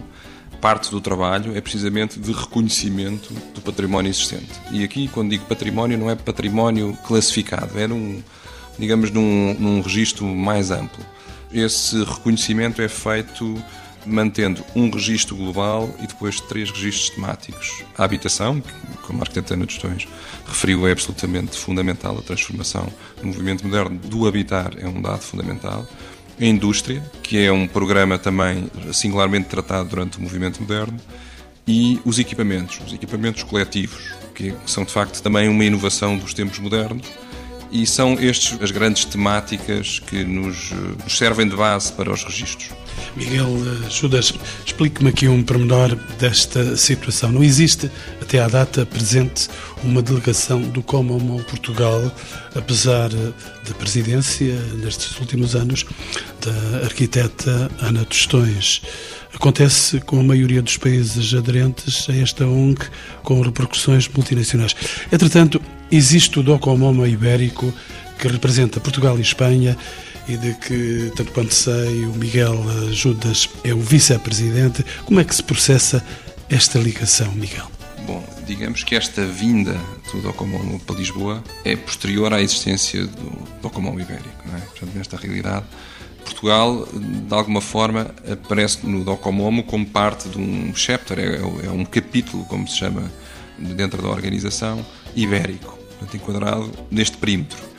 parte 0.61 0.91
do 0.91 1.01
trabalho 1.01 1.57
é 1.57 1.61
precisamente 1.61 2.19
de 2.19 2.33
reconhecimento 2.33 3.35
do 3.55 3.61
património 3.61 4.11
existente. 4.11 4.53
E 4.71 4.85
aqui, 4.85 5.09
quando 5.09 5.31
digo 5.31 5.45
património, 5.47 5.99
não 5.99 6.09
é 6.09 6.15
património 6.15 6.97
classificado, 7.07 7.79
é 7.79 7.87
num, 7.87 8.23
digamos, 8.79 9.11
num, 9.11 9.55
num 9.59 9.81
registro 9.81 10.25
mais 10.25 10.71
amplo. 10.71 11.05
Esse 11.53 12.03
reconhecimento 12.05 12.81
é 12.81 12.89
feito 12.89 13.63
mantendo 14.07 14.65
um 14.75 14.91
registro 14.91 15.37
global 15.37 15.95
e 16.03 16.07
depois 16.07 16.41
três 16.41 16.71
registros 16.71 17.11
temáticos. 17.11 17.85
A 17.97 18.05
habitação, 18.05 18.61
que, 18.61 18.73
como 19.03 19.19
a 19.21 19.23
arquiteta 19.23 19.55
Ana 19.55 19.67
Tostões 19.67 20.07
referiu, 20.47 20.87
é 20.87 20.93
absolutamente 20.93 21.57
fundamental, 21.57 22.19
a 22.19 22.23
transformação 22.23 22.87
do 23.21 23.27
movimento 23.27 23.65
moderno 23.65 23.99
do 23.99 24.27
habitar 24.27 24.73
é 24.79 24.87
um 24.87 25.01
dado 25.01 25.23
fundamental. 25.23 25.87
A 26.41 26.45
indústria, 26.45 27.03
que 27.23 27.39
é 27.39 27.53
um 27.53 27.67
programa 27.67 28.19
também 28.19 28.71
singularmente 28.93 29.49
tratado 29.49 29.89
durante 29.89 30.19
o 30.19 30.21
movimento 30.21 30.61
moderno, 30.61 30.99
e 31.67 32.01
os 32.05 32.19
equipamentos, 32.19 32.81
os 32.87 32.93
equipamentos 32.93 33.43
coletivos, 33.43 34.13
que 34.35 34.55
são 34.67 34.85
de 34.85 34.93
facto 34.93 35.23
também 35.23 35.49
uma 35.49 35.65
inovação 35.65 36.17
dos 36.19 36.35
tempos 36.35 36.59
modernos, 36.59 37.07
e 37.71 37.87
são 37.87 38.13
estas 38.21 38.61
as 38.63 38.71
grandes 38.71 39.05
temáticas 39.05 39.99
que 39.99 40.23
nos, 40.25 40.71
nos 41.03 41.17
servem 41.17 41.49
de 41.49 41.57
base 41.57 41.93
para 41.93 42.13
os 42.13 42.23
registros. 42.23 42.71
Miguel 43.17 43.49
eh, 43.49 43.91
Judas, 43.91 44.35
explique-me 44.65 45.11
aqui 45.11 45.29
um 45.29 45.43
pormenor 45.43 45.97
desta 46.19 46.77
situação. 46.77 47.31
Não 47.31 47.43
existe, 47.43 47.91
até 48.21 48.41
à 48.41 48.49
data 48.49 48.85
presente, 48.85 49.49
uma 49.83 50.03
delegação 50.03 50.61
do 50.61 50.83
Commonwealth 50.83 51.45
Portugal, 51.45 52.11
apesar 52.55 53.11
eh, 53.13 53.33
da 53.69 53.75
presidência, 53.75 54.55
nestes 54.83 55.19
últimos 55.21 55.55
anos, 55.55 55.85
da 56.41 56.85
arquiteta 56.85 57.71
Ana 57.81 58.05
Tostões. 58.05 58.83
Acontece 59.35 60.01
com 60.01 60.21
a 60.21 60.23
maioria 60.23 60.63
dos 60.63 60.77
países 60.77 61.35
aderentes 61.35 62.09
a 62.09 62.17
esta 62.17 62.47
ONG, 62.47 62.79
com 63.23 63.41
repercussões 63.41 64.09
multinacionais. 64.09 64.75
Entretanto, 65.11 65.61
existe 65.91 66.39
o 66.39 66.43
Docomoma 66.43 67.09
Ibérico, 67.09 67.73
que 68.19 68.29
representa 68.29 68.81
Portugal 68.81 69.19
e 69.19 69.23
Espanha, 69.23 69.77
e 70.27 70.37
de 70.37 70.55
que, 70.55 71.13
tanto 71.17 71.33
quanto 71.33 71.55
sei, 71.55 72.05
o 72.05 72.13
Miguel 72.15 72.57
Judas 72.93 73.49
é 73.63 73.75
o 73.75 73.81
vice-presidente. 73.81 74.85
Como 75.05 75.21
é 75.21 75.25
que 75.25 75.35
se 75.35 75.43
processa 75.43 76.05
esta 76.49 76.79
ligação, 76.79 77.33
Miguel? 77.33 77.71
Bom, 78.07 78.23
digamos 78.47 78.85
que 78.85 78.95
esta 78.95 79.25
vinda 79.27 79.79
do 80.13 80.21
Docomomo 80.21 80.79
para 80.81 80.97
Lisboa 80.97 81.43
é 81.65 81.75
posterior 81.75 82.33
à 82.33 82.41
existência 82.41 83.07
do 83.07 83.49
Docomomo 83.63 84.01
Ibérico. 84.01 84.47
Não 84.47 84.57
é? 84.57 84.61
Portanto, 84.61 84.91
nesta 84.95 85.17
realidade, 85.17 85.65
Portugal, 86.25 86.87
de 86.93 87.35
alguma 87.35 87.61
forma, 87.61 88.15
aparece 88.31 88.87
no 88.87 89.05
Docomomo 89.05 89.63
como 89.63 89.87
parte 89.87 90.29
de 90.29 90.39
um 90.39 90.75
chapter, 90.75 91.19
é, 91.19 91.67
é 91.67 91.71
um 91.71 91.85
capítulo, 91.85 92.45
como 92.45 92.67
se 92.69 92.79
chama, 92.79 93.11
dentro 93.59 94.03
da 94.03 94.09
organização, 94.09 94.85
ibérico, 95.15 95.79
portanto, 95.99 96.17
enquadrado 96.17 96.71
neste 96.91 97.17
perímetro. 97.17 97.74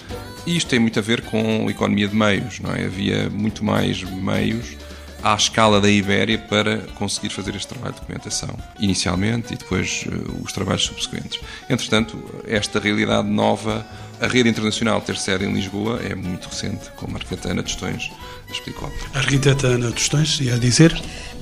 E 0.45 0.55
isto 0.55 0.69
tem 0.69 0.79
muito 0.79 0.99
a 0.99 1.01
ver 1.01 1.21
com 1.21 1.65
a 1.67 1.71
economia 1.71 2.07
de 2.07 2.15
meios, 2.15 2.59
não 2.59 2.71
é? 2.73 2.85
Havia 2.85 3.29
muito 3.29 3.63
mais 3.63 4.03
meios 4.03 4.77
à 5.23 5.33
escala 5.33 5.81
da 5.81 5.89
Ibéria 5.89 6.37
para 6.37 6.77
conseguir 6.93 7.29
fazer 7.29 7.55
este 7.55 7.67
trabalho 7.67 7.95
de 7.95 7.99
documentação, 7.99 8.55
inicialmente 8.79 9.55
e 9.55 9.57
depois 9.57 10.05
uh, 10.05 10.43
os 10.43 10.53
trabalhos 10.53 10.83
subsequentes. 10.83 11.39
Entretanto, 11.67 12.23
esta 12.47 12.79
realidade 12.79 13.27
nova 13.27 13.83
A 14.21 14.27
rede 14.27 14.47
internacional 14.47 15.01
ter 15.01 15.17
sede 15.17 15.43
em 15.43 15.51
Lisboa 15.51 15.99
é 16.01 16.15
muito 16.15 16.47
recente, 16.47 16.89
como 16.95 17.17
a 17.17 17.19
arquiteta 17.19 17.49
Ana 17.49 17.63
Tostões 17.63 18.09
explicou. 18.49 18.89
A 19.13 19.17
arquiteta 19.17 19.67
Ana 19.67 19.91
Tostões 19.91 20.39
ia 20.39 20.57
dizer? 20.57 20.95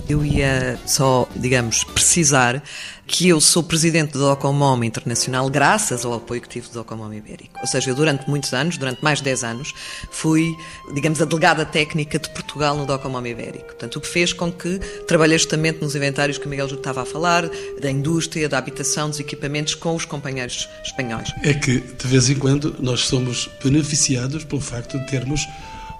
Eu 0.07 0.25
ia 0.25 0.77
só, 0.85 1.27
digamos, 1.35 1.83
precisar 1.83 2.61
que 3.05 3.27
eu 3.27 3.39
sou 3.39 3.61
presidente 3.63 4.13
do 4.13 4.19
Docomom 4.19 4.83
Internacional 4.83 5.49
graças 5.49 6.05
ao 6.05 6.13
apoio 6.13 6.41
que 6.41 6.49
tive 6.49 6.67
do 6.67 6.73
Docomom 6.73 7.13
Ibérico. 7.13 7.59
Ou 7.61 7.67
seja, 7.67 7.89
eu 7.89 7.95
durante 7.95 8.29
muitos 8.29 8.53
anos, 8.53 8.77
durante 8.77 9.03
mais 9.03 9.19
de 9.19 9.25
10 9.25 9.43
anos, 9.43 9.73
fui, 10.11 10.55
digamos, 10.93 11.21
a 11.21 11.25
delegada 11.25 11.65
técnica 11.65 12.17
de 12.17 12.29
Portugal 12.29 12.75
no 12.75 12.85
Docomom 12.85 13.25
Ibérico. 13.25 13.65
Portanto, 13.65 13.97
o 13.97 14.01
que 14.01 14.07
fez 14.07 14.33
com 14.33 14.51
que 14.51 14.79
trabalhei 15.07 15.37
justamente 15.37 15.81
nos 15.81 15.95
inventários 15.95 16.37
que 16.37 16.45
o 16.45 16.49
Miguel 16.49 16.67
Júlio 16.67 16.79
estava 16.79 17.03
a 17.03 17.05
falar, 17.05 17.49
da 17.81 17.91
indústria, 17.91 18.49
da 18.49 18.57
habitação, 18.57 19.09
dos 19.09 19.19
equipamentos 19.19 19.75
com 19.75 19.95
os 19.95 20.05
companheiros 20.05 20.67
espanhóis. 20.83 21.33
É 21.43 21.53
que, 21.53 21.79
de 21.79 22.07
vez 22.07 22.29
em 22.29 22.35
quando, 22.35 22.75
nós 22.79 23.01
somos 23.01 23.49
beneficiados 23.63 24.43
pelo 24.43 24.61
facto 24.61 24.97
de 24.99 25.07
termos 25.07 25.47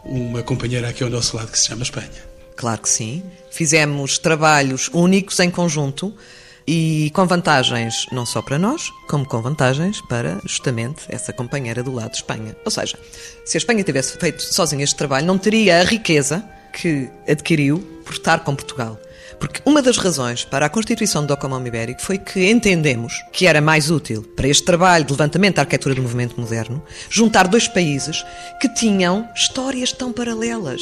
uma 0.06 0.44
companheira 0.44 0.90
aqui 0.90 1.04
ao 1.04 1.10
nosso 1.10 1.36
lado 1.38 1.52
que 1.52 1.60
se 1.60 1.68
chama 1.68 1.84
Espanha. 1.84 2.33
Claro 2.56 2.82
que 2.82 2.90
sim. 2.90 3.24
Fizemos 3.52 4.18
trabalhos 4.18 4.90
únicos 4.94 5.40
em 5.40 5.50
conjunto 5.50 6.14
e 6.68 7.12
com 7.14 7.26
vantagens 7.26 8.06
não 8.12 8.26
só 8.26 8.42
para 8.42 8.58
nós, 8.58 8.92
como 9.08 9.26
com 9.26 9.42
vantagens 9.42 10.02
para 10.02 10.40
justamente 10.46 11.04
essa 11.10 11.34
companheira 11.34 11.84
do 11.84 11.94
lado 11.94 12.12
de 12.12 12.18
Espanha. 12.18 12.56
Ou 12.64 12.72
seja, 12.72 12.98
se 13.46 13.58
a 13.58 13.60
Espanha 13.60 13.84
tivesse 13.84 14.18
feito 14.18 14.42
sozinha 14.42 14.84
este 14.84 14.96
trabalho, 14.96 15.26
não 15.26 15.38
teria 15.38 15.82
a 15.82 15.84
riqueza 15.84 16.44
que 16.72 17.10
adquiriu 17.28 17.80
por 18.04 18.14
estar 18.14 18.40
com 18.40 18.56
Portugal. 18.56 19.00
Porque 19.40 19.62
uma 19.66 19.82
das 19.82 19.98
razões 19.98 20.46
para 20.46 20.66
a 20.66 20.70
constituição 20.70 21.24
do 21.24 21.28
Docomão 21.28 21.66
Ibérico 21.66 22.02
foi 22.02 22.18
que 22.18 22.50
entendemos 22.50 23.14
que 23.32 23.46
era 23.46 23.60
mais 23.60 23.92
útil 23.92 24.24
para 24.36 24.48
este 24.48 24.64
trabalho 24.64 25.04
de 25.04 25.12
levantamento 25.12 25.56
da 25.56 25.64
arquitetura 25.64 25.96
do 25.96 26.02
movimento 26.02 26.40
moderno 26.40 26.82
juntar 27.10 27.48
dois 27.48 27.68
países 27.68 28.24
que 28.62 28.70
tinham 28.70 29.28
histórias 29.36 29.92
tão 29.92 30.14
paralelas: 30.14 30.82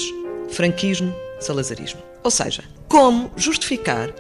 franquismo, 0.50 1.14
salazarismo. 1.46 2.02
Ou 2.24 2.32
seja, 2.32 2.64
como 2.88 3.32
justificar 3.36 4.12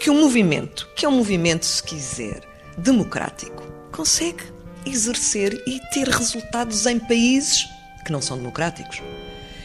que 0.00 0.10
um 0.10 0.20
movimento, 0.20 0.88
que 0.96 1.06
é 1.06 1.08
um 1.08 1.12
movimento, 1.12 1.64
se 1.64 1.82
quiser, 1.82 2.40
democrático, 2.76 3.62
consegue 3.92 4.44
exercer 4.84 5.62
e 5.66 5.80
ter 5.92 6.08
resultados 6.08 6.86
em 6.86 6.98
países 6.98 7.66
que 8.04 8.12
não 8.12 8.20
são 8.20 8.36
democráticos. 8.36 9.00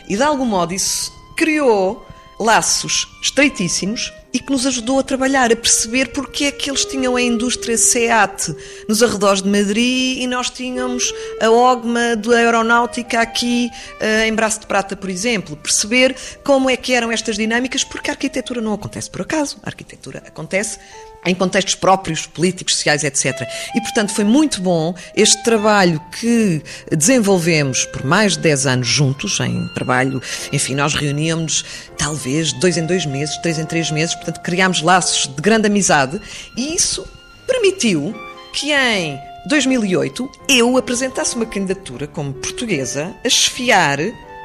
E 0.08 0.16
de 0.16 0.24
algum 0.24 0.46
modo 0.46 0.74
isso 0.74 1.12
criou 1.36 2.06
laços 2.40 3.08
estreitíssimos 3.22 4.14
e 4.34 4.40
que 4.40 4.52
nos 4.52 4.66
ajudou 4.66 5.00
a 5.00 5.04
trabalhar, 5.04 5.52
a 5.52 5.56
perceber 5.56 6.12
porque 6.12 6.46
é 6.46 6.52
que 6.52 6.70
eles 6.70 6.86
tinham 6.86 7.16
a 7.16 7.22
indústria 7.22 7.78
SEAT 7.78 8.56
nos 8.88 9.02
arredores 9.02 9.42
de 9.42 9.50
Madrid 9.50 10.22
e 10.22 10.28
nós 10.28 10.50
tínhamos 10.50 11.14
a 11.42 11.50
OGMA 11.50 12.16
da 12.16 12.38
aeronáutica 12.38 13.20
aqui 13.22 13.70
uh, 14.00 14.28
em 14.28 14.34
Braço 14.34 14.62
de 14.62 14.68
Prata, 14.68 14.96
por 14.96 15.10
exemplo. 15.10 15.56
Perceber 15.56 16.16
como 16.44 16.70
é 16.70 16.78
que 16.78 16.94
eram 16.94 17.12
estas 17.12 17.38
dinâmicas, 17.38 17.84
porque 17.84 18.10
a 18.10 18.14
arquitetura 18.14 18.62
não 18.62 18.74
acontece 18.74 19.10
por 19.10 19.22
acaso. 19.22 19.58
A 19.64 19.70
arquitetura 19.70 20.22
acontece 20.26 20.80
em 21.26 21.36
contextos 21.36 21.76
próprios, 21.76 22.26
políticos, 22.26 22.76
sociais, 22.76 23.04
etc. 23.04 23.48
E, 23.76 23.82
portanto, 23.82 24.14
foi 24.14 24.24
muito 24.24 24.62
bom 24.62 24.94
este 25.16 25.44
trabalho 25.44 26.02
que 26.20 26.62
desenvolvemos 26.92 27.86
por 27.86 28.06
mais 28.06 28.34
de 28.34 28.44
10 28.44 28.68
anos 28.68 28.88
juntos, 28.88 29.40
em 29.40 29.68
trabalho, 29.74 30.22
enfim, 30.52 30.76
nós 30.76 30.94
reuníamos 30.94 31.66
talvez 31.98 32.54
dois 32.54 32.78
em 32.78 32.86
dois 32.86 33.06
meses, 33.06 33.38
três 33.38 33.60
em 33.60 33.66
três 33.66 33.92
meses, 33.92 34.16
portanto, 34.16 34.42
criámos 34.42 34.82
laços 34.82 35.28
de 35.28 35.42
grande 35.42 35.68
amizade 35.68 36.20
e 36.56 36.74
isso 36.74 37.06
permitiu 37.46 38.14
que 38.54 38.72
em 38.72 39.20
2008 39.48 40.30
eu 40.48 40.78
apresentasse 40.78 41.36
uma 41.36 41.46
candidatura 41.46 42.08
como 42.08 42.34
portuguesa 42.34 43.16
a 43.26 43.30
chefiar 43.30 44.00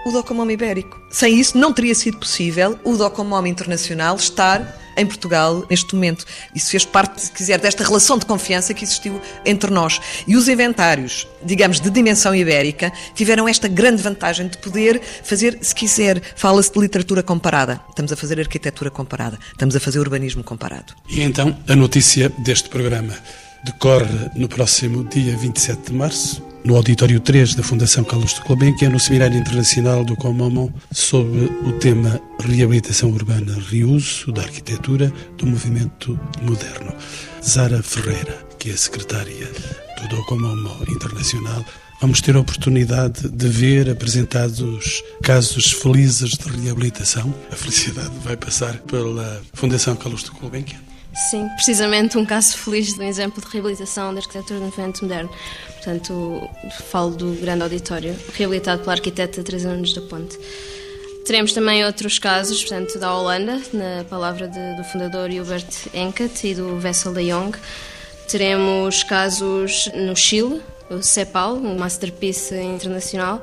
o 0.06 0.12
Docomom 0.12 0.50
Ibérico. 0.50 1.00
Sem 1.10 1.38
isso, 1.38 1.56
não 1.56 1.72
teria 1.72 1.94
sido 1.94 2.18
possível 2.18 2.78
o 2.84 2.96
Docomom 2.96 3.46
Internacional 3.46 4.16
estar 4.16 4.83
em 4.96 5.06
Portugal 5.06 5.64
neste 5.68 5.94
momento. 5.94 6.24
Isso 6.54 6.70
fez 6.70 6.84
parte, 6.84 7.20
se 7.20 7.32
quiser, 7.32 7.58
desta 7.58 7.84
relação 7.84 8.18
de 8.18 8.26
confiança 8.26 8.74
que 8.74 8.84
existiu 8.84 9.20
entre 9.44 9.70
nós. 9.70 10.00
E 10.26 10.36
os 10.36 10.48
inventários, 10.48 11.26
digamos, 11.42 11.80
de 11.80 11.90
dimensão 11.90 12.34
ibérica, 12.34 12.92
tiveram 13.14 13.48
esta 13.48 13.68
grande 13.68 14.02
vantagem 14.02 14.48
de 14.48 14.58
poder 14.58 15.00
fazer, 15.22 15.58
se 15.60 15.74
quiser, 15.74 16.20
fala-se 16.36 16.72
de 16.72 16.80
literatura 16.80 17.22
comparada. 17.22 17.80
Estamos 17.88 18.12
a 18.12 18.16
fazer 18.16 18.38
arquitetura 18.38 18.90
comparada, 18.90 19.38
estamos 19.52 19.76
a 19.76 19.80
fazer 19.80 19.98
urbanismo 19.98 20.42
comparado. 20.42 20.94
E 21.08 21.22
então, 21.22 21.56
a 21.68 21.76
notícia 21.76 22.30
deste 22.38 22.68
programa 22.68 23.14
decorre 23.64 24.30
no 24.34 24.46
próximo 24.46 25.04
dia 25.04 25.36
27 25.36 25.90
de 25.90 25.92
março, 25.94 26.42
no 26.64 26.76
Auditório 26.76 27.18
3 27.18 27.54
da 27.54 27.62
Fundação 27.62 28.04
Carlos 28.04 28.34
de 28.34 28.40
Gulbenkian, 28.42 28.90
no 28.90 29.00
Seminário 29.00 29.38
Internacional 29.38 30.04
do 30.04 30.14
Comomon, 30.16 30.70
sob 30.92 31.28
o 31.66 31.72
tema 31.72 32.20
Reabilitação 32.40 33.10
Urbana, 33.10 33.56
Reuso 33.70 34.30
da 34.32 34.42
Arquitetura 34.42 35.12
do 35.38 35.46
Movimento 35.46 36.18
Moderno. 36.42 36.94
Zara 37.42 37.82
Ferreira, 37.82 38.38
que 38.58 38.70
é 38.70 38.76
secretária 38.76 39.50
do 40.00 40.08
Docomomo 40.08 40.70
Internacional, 40.88 41.64
vamos 42.00 42.20
ter 42.20 42.36
a 42.36 42.40
oportunidade 42.40 43.28
de 43.28 43.48
ver 43.48 43.90
apresentados 43.90 45.02
casos 45.22 45.72
felizes 45.72 46.30
de 46.30 46.48
reabilitação. 46.48 47.34
A 47.50 47.56
felicidade 47.56 48.12
vai 48.22 48.36
passar 48.36 48.78
pela 48.78 49.40
Fundação 49.54 49.96
Carlos 49.96 50.24
de 50.24 50.30
Gulbenkian. 50.30 50.93
Sim, 51.14 51.48
precisamente 51.50 52.18
um 52.18 52.26
caso 52.26 52.58
feliz 52.58 52.92
de 52.92 53.00
um 53.00 53.04
exemplo 53.04 53.40
de 53.40 53.48
reabilitação 53.48 54.12
da 54.12 54.20
arquitetura 54.20 54.58
do 54.58 54.66
movimento 54.66 55.02
moderno. 55.02 55.30
Portanto, 55.74 56.50
falo 56.90 57.10
do 57.10 57.40
grande 57.40 57.62
auditório, 57.62 58.16
reabilitado 58.34 58.80
pela 58.80 58.94
arquiteta 58.94 59.42
Teresa 59.42 59.68
Nunes 59.72 59.94
da 59.94 60.00
Ponte. 60.00 60.36
Teremos 61.24 61.52
também 61.52 61.84
outros 61.84 62.18
casos, 62.18 62.60
portanto, 62.62 62.98
da 62.98 63.14
Holanda, 63.14 63.62
na 63.72 64.04
palavra 64.10 64.48
de, 64.48 64.76
do 64.76 64.84
fundador 64.84 65.30
Hubert 65.30 65.88
Enkert 65.94 66.44
e 66.44 66.54
do 66.54 66.80
Wessel 66.82 67.14
de 67.14 67.30
Jong. 67.30 67.56
Teremos 68.28 69.04
casos 69.04 69.88
no 69.94 70.16
Chile, 70.16 70.60
o 70.90 71.00
CEPAL, 71.00 71.54
um 71.54 71.78
masterpiece 71.78 72.60
internacional. 72.60 73.40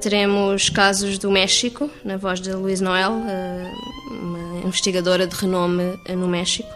Teremos 0.00 0.70
casos 0.70 1.18
do 1.18 1.30
México, 1.30 1.90
na 2.04 2.16
voz 2.16 2.40
de 2.40 2.52
Luiz 2.52 2.80
Noel, 2.80 3.12
eh, 3.26 3.70
uma 4.10 4.66
investigadora 4.66 5.26
de 5.26 5.34
renome 5.34 5.98
no 6.08 6.28
México. 6.28 6.70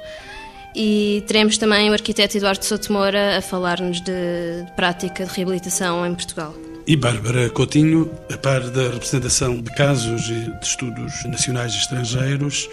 E 0.74 1.22
teremos 1.26 1.56
também 1.56 1.88
o 1.88 1.92
arquiteto 1.92 2.36
Eduardo 2.36 2.64
Sotomora 2.64 3.38
a 3.38 3.40
falar-nos 3.40 4.00
de, 4.00 4.12
de 4.64 4.72
prática 4.74 5.24
de 5.24 5.32
reabilitação 5.32 6.04
em 6.04 6.14
Portugal. 6.14 6.54
E 6.86 6.96
Bárbara 6.96 7.48
Coutinho, 7.48 8.10
a 8.30 8.36
par 8.36 8.60
da 8.70 8.90
representação 8.90 9.60
de 9.60 9.70
casos 9.74 10.28
e 10.28 10.50
de 10.58 10.66
estudos 10.66 11.24
nacionais 11.24 11.72
e 11.72 11.78
estrangeiros, 11.78 12.68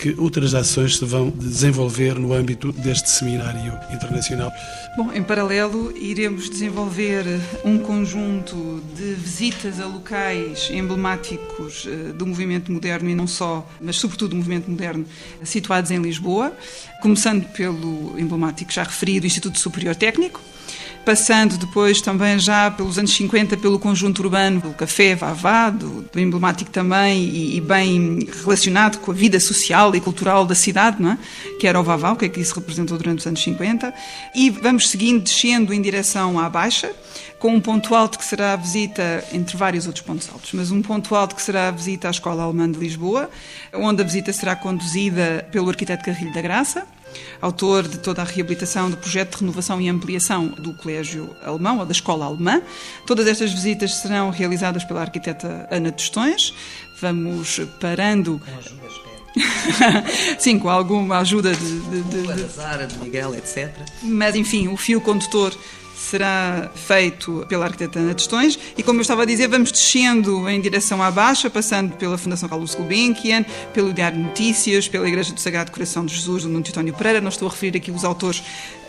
que 0.00 0.14
outras 0.18 0.54
ações 0.54 0.96
se 0.96 1.04
vão 1.04 1.28
desenvolver 1.28 2.18
no 2.18 2.32
âmbito 2.32 2.72
deste 2.72 3.10
seminário 3.10 3.78
internacional? 3.92 4.50
Bom, 4.96 5.12
em 5.12 5.22
paralelo, 5.22 5.94
iremos 5.94 6.48
desenvolver 6.48 7.26
um 7.62 7.78
conjunto 7.78 8.82
de 8.96 9.12
visitas 9.12 9.78
a 9.78 9.84
locais 9.84 10.70
emblemáticos 10.70 11.86
eh, 11.86 12.12
do 12.12 12.26
movimento 12.26 12.72
moderno 12.72 13.10
e 13.10 13.14
não 13.14 13.26
só, 13.26 13.68
mas 13.78 13.96
sobretudo 13.96 14.30
do 14.30 14.36
movimento 14.36 14.70
moderno, 14.70 15.04
situados 15.44 15.90
em 15.90 15.98
Lisboa, 16.00 16.50
começando 17.02 17.44
pelo 17.52 18.18
emblemático 18.18 18.72
já 18.72 18.84
referido 18.84 19.26
Instituto 19.26 19.58
Superior 19.58 19.94
Técnico, 19.94 20.40
passando 21.04 21.56
depois 21.56 22.00
também 22.00 22.38
já 22.38 22.70
pelos 22.70 22.98
anos 22.98 23.12
50 23.14 23.56
pelo 23.56 23.78
conjunto 23.78 24.22
urbano 24.22 24.60
do 24.60 24.70
Café 24.70 25.14
Vavá, 25.14 25.70
do, 25.70 26.02
do 26.02 26.20
emblemático 26.20 26.70
também 26.70 27.24
e, 27.24 27.56
e, 27.56 27.60
bem 27.60 28.26
relacionado 28.42 28.98
com 28.98 29.10
a 29.10 29.14
vida 29.14 29.40
social 29.40 29.94
e 29.94 30.00
cultural 30.00 30.44
da 30.44 30.54
cidade, 30.54 31.02
não 31.02 31.12
é? 31.12 31.18
que 31.58 31.66
era 31.66 31.80
o 31.80 31.82
Vavá, 31.82 32.12
o 32.12 32.16
que 32.16 32.26
é 32.26 32.28
que 32.28 32.40
isso 32.40 32.54
representou 32.54 32.96
durante 32.98 33.20
os 33.20 33.26
anos 33.26 33.42
50, 33.42 33.92
e 34.34 34.50
vamos 34.50 34.90
seguindo, 34.90 35.22
descendo 35.22 35.72
em 35.72 35.80
direção 35.80 36.38
à 36.38 36.48
Baixa, 36.48 36.92
com 37.38 37.54
um 37.54 37.60
ponto 37.60 37.94
alto 37.94 38.18
que 38.18 38.24
será 38.24 38.52
a 38.52 38.56
visita, 38.56 39.24
entre 39.32 39.56
vários 39.56 39.86
outros 39.86 40.04
pontos 40.04 40.28
altos, 40.30 40.52
mas 40.52 40.70
um 40.70 40.82
ponto 40.82 41.14
alto 41.14 41.34
que 41.34 41.42
será 41.42 41.68
a 41.68 41.70
visita 41.70 42.08
à 42.08 42.10
Escola 42.10 42.42
Alemã 42.42 42.70
de 42.70 42.78
Lisboa, 42.78 43.30
onde 43.72 44.02
a 44.02 44.04
visita 44.04 44.32
será 44.32 44.54
conduzida 44.54 45.46
pelo 45.50 45.68
arquiteto 45.68 46.04
Carrilho 46.04 46.32
da 46.34 46.42
Graça, 46.42 46.86
autor 47.40 47.86
de 47.86 47.98
toda 47.98 48.22
a 48.22 48.24
reabilitação 48.24 48.90
do 48.90 48.96
projeto 48.96 49.32
de 49.32 49.40
renovação 49.40 49.80
e 49.80 49.88
ampliação 49.88 50.48
do 50.48 50.72
Colégio 50.74 51.34
Alemão, 51.42 51.78
ou 51.78 51.86
da 51.86 51.92
Escola 51.92 52.26
Alemã. 52.26 52.62
Todas 53.06 53.26
estas 53.26 53.52
visitas 53.52 53.94
serão 53.94 54.30
realizadas 54.30 54.84
pela 54.84 55.00
arquiteta 55.00 55.68
Ana 55.70 55.92
Tostões. 55.92 56.54
Vamos 57.00 57.60
parando. 57.80 58.40
Sim, 60.38 60.58
com 60.58 60.68
alguma 60.68 61.18
ajuda 61.18 61.54
de, 61.54 61.80
de, 61.80 62.02
de, 62.02 62.22
de... 62.22 62.86
de 62.88 62.98
Miguel, 62.98 63.34
etc. 63.34 63.70
Mas, 64.02 64.34
enfim, 64.34 64.68
o 64.68 64.76
fio 64.76 65.00
condutor 65.00 65.56
será 66.00 66.70
feito 66.74 67.44
pela 67.46 67.66
arquiteta 67.66 67.98
Ana 67.98 68.14
Testões 68.14 68.58
e, 68.76 68.82
como 68.82 68.98
eu 68.98 69.02
estava 69.02 69.22
a 69.22 69.24
dizer, 69.26 69.48
vamos 69.48 69.70
descendo 69.70 70.48
em 70.48 70.60
direção 70.60 71.02
à 71.02 71.10
Baixa, 71.10 71.50
passando 71.50 71.94
pela 71.96 72.16
Fundação 72.16 72.48
Carlos 72.48 72.74
Gulbenkian, 72.74 73.44
pelo 73.74 73.92
Diário 73.92 74.16
de 74.16 74.24
Notícias, 74.24 74.88
pela 74.88 75.06
Igreja 75.06 75.34
do 75.34 75.40
Sagrado 75.40 75.70
Coração 75.70 76.04
de 76.06 76.14
Jesus, 76.14 76.44
do 76.44 76.48
Nuno 76.48 76.64
António 76.66 76.94
Pereira. 76.94 77.20
Não 77.20 77.28
estou 77.28 77.46
a 77.46 77.50
referir 77.50 77.76
aqui 77.76 77.90
os 77.90 78.04
autores 78.04 78.42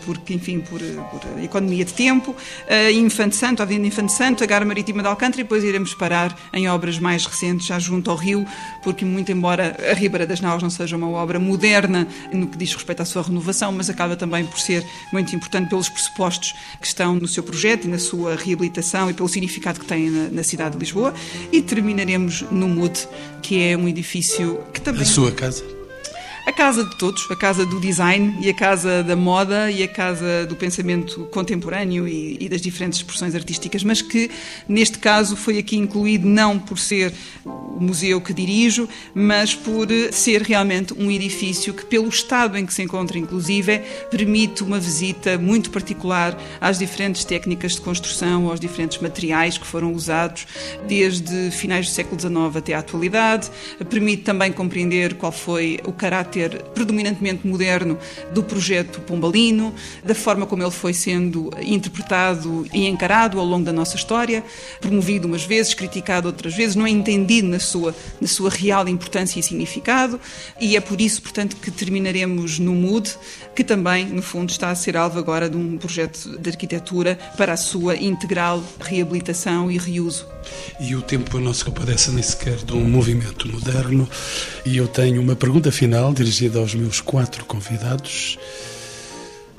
porque, 0.04 0.34
enfim, 0.34 0.60
por, 0.60 0.80
por 0.80 1.42
economia 1.42 1.84
de 1.84 1.92
tempo, 1.92 2.34
a 2.68 2.90
Infante 2.90 3.36
Santo, 3.36 3.62
Avenida 3.62 3.86
Infante 3.86 4.12
Santo, 4.12 4.42
a 4.42 4.46
Gara 4.46 4.64
Marítima 4.64 5.02
de 5.02 5.08
Alcântara 5.08 5.40
e 5.40 5.44
depois 5.44 5.64
iremos 5.64 5.94
parar 5.94 6.36
em 6.52 6.68
obras 6.68 6.98
mais 6.98 7.26
recentes, 7.26 7.66
já 7.66 7.78
junto 7.78 8.10
ao 8.10 8.16
Rio, 8.16 8.46
porque 8.82 9.04
muito 9.04 9.30
embora 9.32 9.76
a 9.90 9.94
Ribeira 9.94 10.26
das 10.26 10.40
Naus 10.40 10.62
não 10.62 10.70
seja 10.70 10.96
uma 10.96 11.08
obra 11.08 11.38
moderna 11.38 12.06
no 12.32 12.46
que 12.46 12.56
diz 12.56 12.72
respeito 12.74 13.02
à 13.02 13.04
sua 13.04 13.22
renovação, 13.22 13.72
mas 13.72 13.88
acaba 13.88 14.16
também 14.16 14.44
por 14.44 14.58
ser 14.58 14.84
muito 15.12 15.34
importante 15.34 15.68
pelos 15.68 15.88
pressupostos 15.88 16.54
que 16.80 16.86
estão 16.86 17.14
no 17.16 17.28
seu 17.28 17.42
projeto 17.42 17.84
e 17.84 17.88
na 17.88 17.98
sua 17.98 18.36
reabilitação 18.36 19.10
e 19.10 19.14
pelo 19.14 19.28
significado 19.28 19.80
que 19.80 19.86
tem 19.86 20.10
na, 20.10 20.28
na 20.28 20.42
cidade 20.42 20.72
de 20.72 20.78
Lisboa. 20.78 21.14
E 21.50 21.62
terminaremos 21.62 22.42
no 22.50 22.68
MUD, 22.68 23.08
que 23.40 23.60
é 23.60 23.76
um 23.76 23.88
edifício 23.88 24.60
que 24.72 24.80
também... 24.80 25.02
A 25.02 25.06
sua 25.06 25.32
casa? 25.32 25.81
A 26.44 26.52
casa 26.52 26.84
de 26.84 26.96
todos, 26.96 27.30
a 27.30 27.36
casa 27.36 27.64
do 27.64 27.78
design 27.78 28.36
e 28.40 28.48
a 28.48 28.54
casa 28.54 29.02
da 29.02 29.14
moda 29.14 29.70
e 29.70 29.82
a 29.82 29.88
casa 29.88 30.44
do 30.46 30.56
pensamento 30.56 31.24
contemporâneo 31.26 32.08
e, 32.08 32.36
e, 32.40 32.48
das 32.48 32.60
diferentes 32.60 32.98
expressões 32.98 33.34
artísticas, 33.34 33.84
mas 33.84 34.02
que 34.02 34.30
neste 34.68 34.98
caso 34.98 35.36
foi 35.36 35.58
aqui 35.58 35.76
incluído 35.76 36.26
não 36.26 36.58
por 36.58 36.78
ser 36.78 37.12
o 37.44 37.78
museu 37.80 38.20
que 38.20 38.34
dirijo, 38.34 38.88
mas 39.14 39.54
por 39.54 39.86
ser 40.10 40.42
realmente 40.42 40.92
um 40.94 41.10
edifício 41.10 41.72
que, 41.72 41.84
pelo 41.84 42.08
estado 42.08 42.58
em 42.58 42.66
que 42.66 42.74
se 42.74 42.82
encontra, 42.82 43.18
inclusive, 43.18 43.80
permite 44.10 44.64
uma 44.64 44.80
visita 44.80 45.38
muito 45.38 45.70
particular 45.70 46.36
às 46.60 46.78
diferentes 46.78 47.24
técnicas 47.24 47.76
de 47.76 47.80
construção, 47.80 48.50
aos 48.50 48.58
diferentes 48.58 48.98
materiais 48.98 49.56
que 49.56 49.66
foram 49.66 49.92
usados 49.92 50.46
desde 50.88 51.50
finais 51.52 51.86
do 51.86 51.92
século 51.92 52.20
XIX 52.20 52.56
até 52.56 52.74
à 52.74 52.80
atualidade, 52.80 53.48
permite 53.88 54.22
também 54.22 54.52
compreender 54.52 55.14
qual 55.14 55.32
foi 55.32 55.78
o 55.84 55.92
caráter 55.92 56.32
caráter 56.42 56.62
predominantemente 56.74 57.46
moderno 57.46 57.98
do 58.32 58.42
projeto 58.42 59.00
Pombalino, 59.00 59.74
da 60.04 60.14
forma 60.14 60.46
como 60.46 60.62
ele 60.62 60.70
foi 60.70 60.92
sendo 60.92 61.50
interpretado 61.60 62.66
e 62.72 62.86
encarado 62.86 63.38
ao 63.38 63.44
longo 63.44 63.64
da 63.64 63.72
nossa 63.72 63.96
história, 63.96 64.44
promovido 64.80 65.28
umas 65.28 65.44
vezes, 65.44 65.74
criticado 65.74 66.26
outras 66.26 66.54
vezes, 66.54 66.76
não 66.76 66.86
é 66.86 66.90
entendido 66.90 67.48
na 67.48 67.58
sua, 67.58 67.94
na 68.20 68.26
sua 68.26 68.50
real 68.50 68.88
importância 68.88 69.38
e 69.38 69.42
significado, 69.42 70.18
e 70.60 70.76
é 70.76 70.80
por 70.80 71.00
isso, 71.00 71.22
portanto, 71.22 71.56
que 71.56 71.70
terminaremos 71.70 72.58
no 72.58 72.72
MUD, 72.72 73.14
que 73.54 73.62
também, 73.62 74.06
no 74.06 74.22
fundo, 74.22 74.50
está 74.50 74.70
a 74.70 74.74
ser 74.74 74.96
alvo 74.96 75.18
agora 75.18 75.48
de 75.48 75.56
um 75.56 75.76
projeto 75.76 76.38
de 76.38 76.50
arquitetura 76.50 77.18
para 77.36 77.52
a 77.52 77.56
sua 77.56 77.96
integral 77.96 78.62
reabilitação 78.80 79.70
e 79.70 79.78
reuso. 79.78 80.26
E 80.80 80.94
o 80.96 81.02
tempo 81.02 81.38
não 81.38 81.54
se 81.54 81.64
compadece 81.64 82.10
nem 82.10 82.22
sequer 82.22 82.56
de 82.56 82.72
um 82.72 82.84
movimento 82.84 83.48
moderno, 83.48 84.08
e 84.64 84.76
eu 84.76 84.88
tenho 84.88 85.20
uma 85.20 85.36
pergunta 85.36 85.70
final 85.70 86.12
dirigida 86.22 86.60
aos 86.60 86.74
meus 86.74 87.00
quatro 87.00 87.44
convidados. 87.44 88.38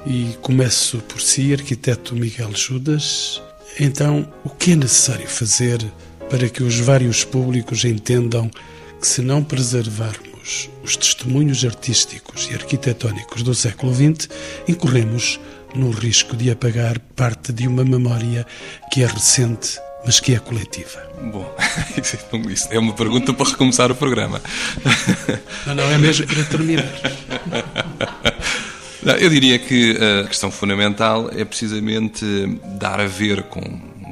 E 0.05 0.35
começo 0.41 0.99
por 0.99 1.21
si, 1.21 1.53
arquiteto 1.53 2.15
Miguel 2.15 2.55
Judas. 2.55 3.41
Então, 3.79 4.31
o 4.43 4.49
que 4.49 4.71
é 4.71 4.75
necessário 4.75 5.27
fazer 5.27 5.79
para 6.29 6.47
que 6.49 6.63
os 6.63 6.79
vários 6.79 7.23
públicos 7.23 7.83
entendam 7.83 8.49
que, 8.99 9.07
se 9.07 9.21
não 9.21 9.43
preservarmos 9.43 10.69
os 10.83 10.95
testemunhos 10.95 11.63
artísticos 11.65 12.49
e 12.49 12.53
arquitetónicos 12.53 13.43
do 13.43 13.53
século 13.53 13.93
XX, 13.93 14.29
incorremos 14.67 15.39
no 15.75 15.89
risco 15.91 16.35
de 16.35 16.49
apagar 16.49 16.99
parte 17.15 17.51
de 17.51 17.67
uma 17.67 17.83
memória 17.83 18.45
que 18.91 19.03
é 19.03 19.05
recente 19.05 19.79
mas 20.05 20.19
que 20.19 20.35
é 20.35 20.39
coletiva? 20.39 21.01
Bom, 21.21 21.55
isso 22.49 22.67
é 22.69 22.79
uma 22.79 22.93
pergunta 22.93 23.33
para 23.33 23.49
recomeçar 23.49 23.91
o 23.91 23.95
programa. 23.95 24.41
Não, 25.65 25.75
não, 25.75 25.83
é 25.83 25.97
mesmo 25.97 26.27
para 26.27 26.43
terminar. 26.43 26.85
Não, 29.03 29.15
eu 29.15 29.29
diria 29.29 29.59
que 29.59 29.97
a 29.97 30.27
questão 30.29 30.49
fundamental 30.49 31.29
é 31.35 31.43
precisamente 31.43 32.25
dar 32.79 33.01
a 33.01 33.05
ver 33.05 33.43
com 33.43 33.59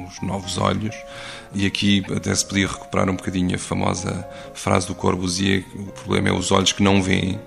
os 0.06 0.20
novos 0.20 0.58
olhos. 0.58 0.94
E 1.54 1.64
aqui 1.66 2.04
até 2.14 2.34
se 2.34 2.44
podia 2.44 2.66
recuperar 2.66 3.08
um 3.08 3.16
bocadinho 3.16 3.54
a 3.54 3.58
famosa 3.58 4.26
frase 4.54 4.86
do 4.86 4.94
Corbusier: 4.94 5.64
o 5.74 5.86
problema 5.92 6.28
é 6.28 6.32
os 6.32 6.50
olhos 6.52 6.72
que 6.72 6.82
não 6.82 7.02
veem. 7.02 7.40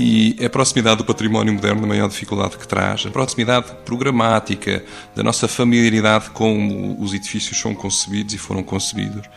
E 0.00 0.36
é 0.38 0.46
a 0.46 0.50
proximidade 0.50 0.98
do 0.98 1.04
património 1.04 1.52
moderno 1.52 1.82
a 1.82 1.86
maior 1.88 2.08
dificuldade 2.08 2.56
que 2.56 2.68
traz, 2.68 3.04
a 3.04 3.10
proximidade 3.10 3.72
programática, 3.84 4.84
da 5.16 5.24
nossa 5.24 5.48
familiaridade 5.48 6.30
com 6.30 6.96
os 7.00 7.12
edifícios 7.12 7.58
são 7.58 7.74
concebidos 7.74 8.32
e 8.32 8.38
foram 8.38 8.62
concebidos, 8.62 9.28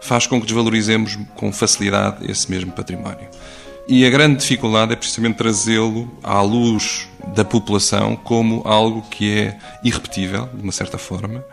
faz 0.00 0.26
com 0.26 0.40
que 0.40 0.46
desvalorizemos 0.48 1.16
com 1.36 1.52
facilidade 1.52 2.28
esse 2.28 2.50
mesmo 2.50 2.72
património. 2.72 3.28
E 3.86 4.04
a 4.04 4.10
grande 4.10 4.40
dificuldade 4.40 4.92
é 4.92 4.96
precisamente 4.96 5.36
trazê-lo 5.36 6.12
à 6.24 6.42
luz 6.42 7.08
da 7.28 7.44
população 7.44 8.16
como 8.16 8.62
algo 8.64 9.02
que 9.02 9.38
é 9.38 9.58
irrepetível, 9.84 10.48
de 10.52 10.64
uma 10.64 10.72
certa 10.72 10.98
forma, 10.98 11.44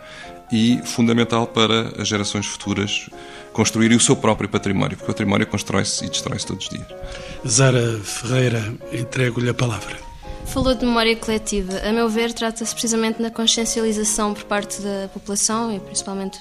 e 0.51 0.82
fundamental 0.84 1.45
para 1.45 2.01
as 2.01 2.07
gerações 2.07 2.47
futuras 2.47 3.11
construírem 3.56 3.95
o 3.95 4.01
seu 4.01 4.18
próprio 4.18 4.49
património, 4.49 4.97
porque 4.97 5.10
o 5.10 5.14
património 5.14 5.47
constrói-se 5.47 6.06
e 6.06 6.10
destrói-se 6.10 6.45
todos 6.45 6.66
os 6.66 6.70
dias. 6.70 6.86
Zara 7.47 7.99
Ferreira, 8.03 8.76
entrego-lhe 8.91 9.49
a 9.49 9.53
palavra. 9.53 9.95
Falou 10.45 10.76
de 10.76 10.86
memória 10.86 11.16
coletiva. 11.16 11.80
A 11.88 11.93
meu 11.93 12.10
ver, 12.10 12.34
trata-se 12.34 12.74
precisamente 12.74 13.22
da 13.22 13.32
consciencialização 13.32 14.34
por 14.34 14.43
parte 14.43 14.82
da 14.82 15.08
população 15.08 15.74
e 15.74 15.80
principalmente 15.80 16.38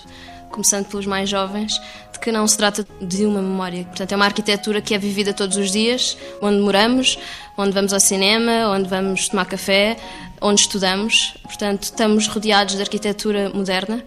começando 0.51 0.87
pelos 0.87 1.07
mais 1.07 1.29
jovens, 1.29 1.81
de 2.13 2.19
que 2.19 2.33
não 2.33 2.47
se 2.47 2.57
trata 2.57 2.87
de 3.01 3.25
uma 3.25 3.41
memória. 3.41 3.85
Portanto, 3.85 4.13
é 4.13 4.17
uma 4.17 4.25
arquitetura 4.25 4.81
que 4.81 4.95
é 4.95 4.99
vivida 4.99 5.33
todos 5.33 5.57
os 5.57 5.71
dias, 5.71 6.17
onde 6.43 6.59
moramos, 6.59 7.17
onde 7.57 7.73
vamos 7.73 7.93
ao 7.93 8.01
cinema, 8.01 8.69
onde 8.71 8.89
vamos 8.89 9.29
tomar 9.29 9.47
café, 9.47 9.97
onde 10.41 10.61
estudamos. 10.61 11.35
Portanto, 11.45 11.85
estamos 11.85 12.27
rodeados 12.27 12.75
de 12.75 12.83
arquitetura 12.83 13.51
moderna 13.51 14.05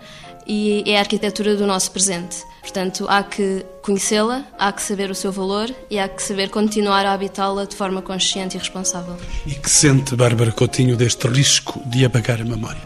e 0.48 0.84
é 0.86 0.98
a 0.98 1.02
arquitetura 1.02 1.56
do 1.56 1.68
nosso 1.68 1.92
presente. 1.92 2.38
Portanto, 2.62 3.06
há 3.10 3.24
que 3.24 3.66
conhecê-la, 3.82 4.46
há 4.58 4.72
que 4.72 4.82
saber 4.82 5.10
o 5.10 5.16
seu 5.16 5.32
valor 5.32 5.74
e 5.90 6.00
há 6.00 6.08
que 6.08 6.22
saber 6.22 6.50
continuar 6.50 7.06
a 7.06 7.14
habitá-la 7.14 7.66
de 7.66 7.76
forma 7.76 8.02
consciente 8.02 8.56
e 8.56 8.60
responsável. 8.60 9.16
E 9.46 9.56
que 9.56 9.70
sente 9.70 10.16
Bárbara 10.16 10.52
Coutinho 10.52 10.96
deste 10.96 11.28
risco 11.28 11.82
de 11.86 12.06
apagar 12.06 12.42
a 12.42 12.46
memória? 12.46 12.82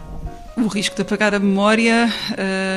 O 0.56 0.66
risco 0.66 0.94
de 0.94 1.02
apagar 1.02 1.34
a 1.34 1.38
memória, 1.38 2.08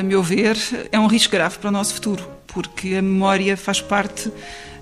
a 0.00 0.02
meu 0.02 0.22
ver, 0.22 0.56
é 0.90 0.98
um 0.98 1.06
risco 1.06 1.32
grave 1.32 1.58
para 1.58 1.68
o 1.68 1.72
nosso 1.72 1.94
futuro, 1.94 2.26
porque 2.46 2.94
a 2.94 3.02
memória 3.02 3.56
faz 3.56 3.80
parte 3.80 4.32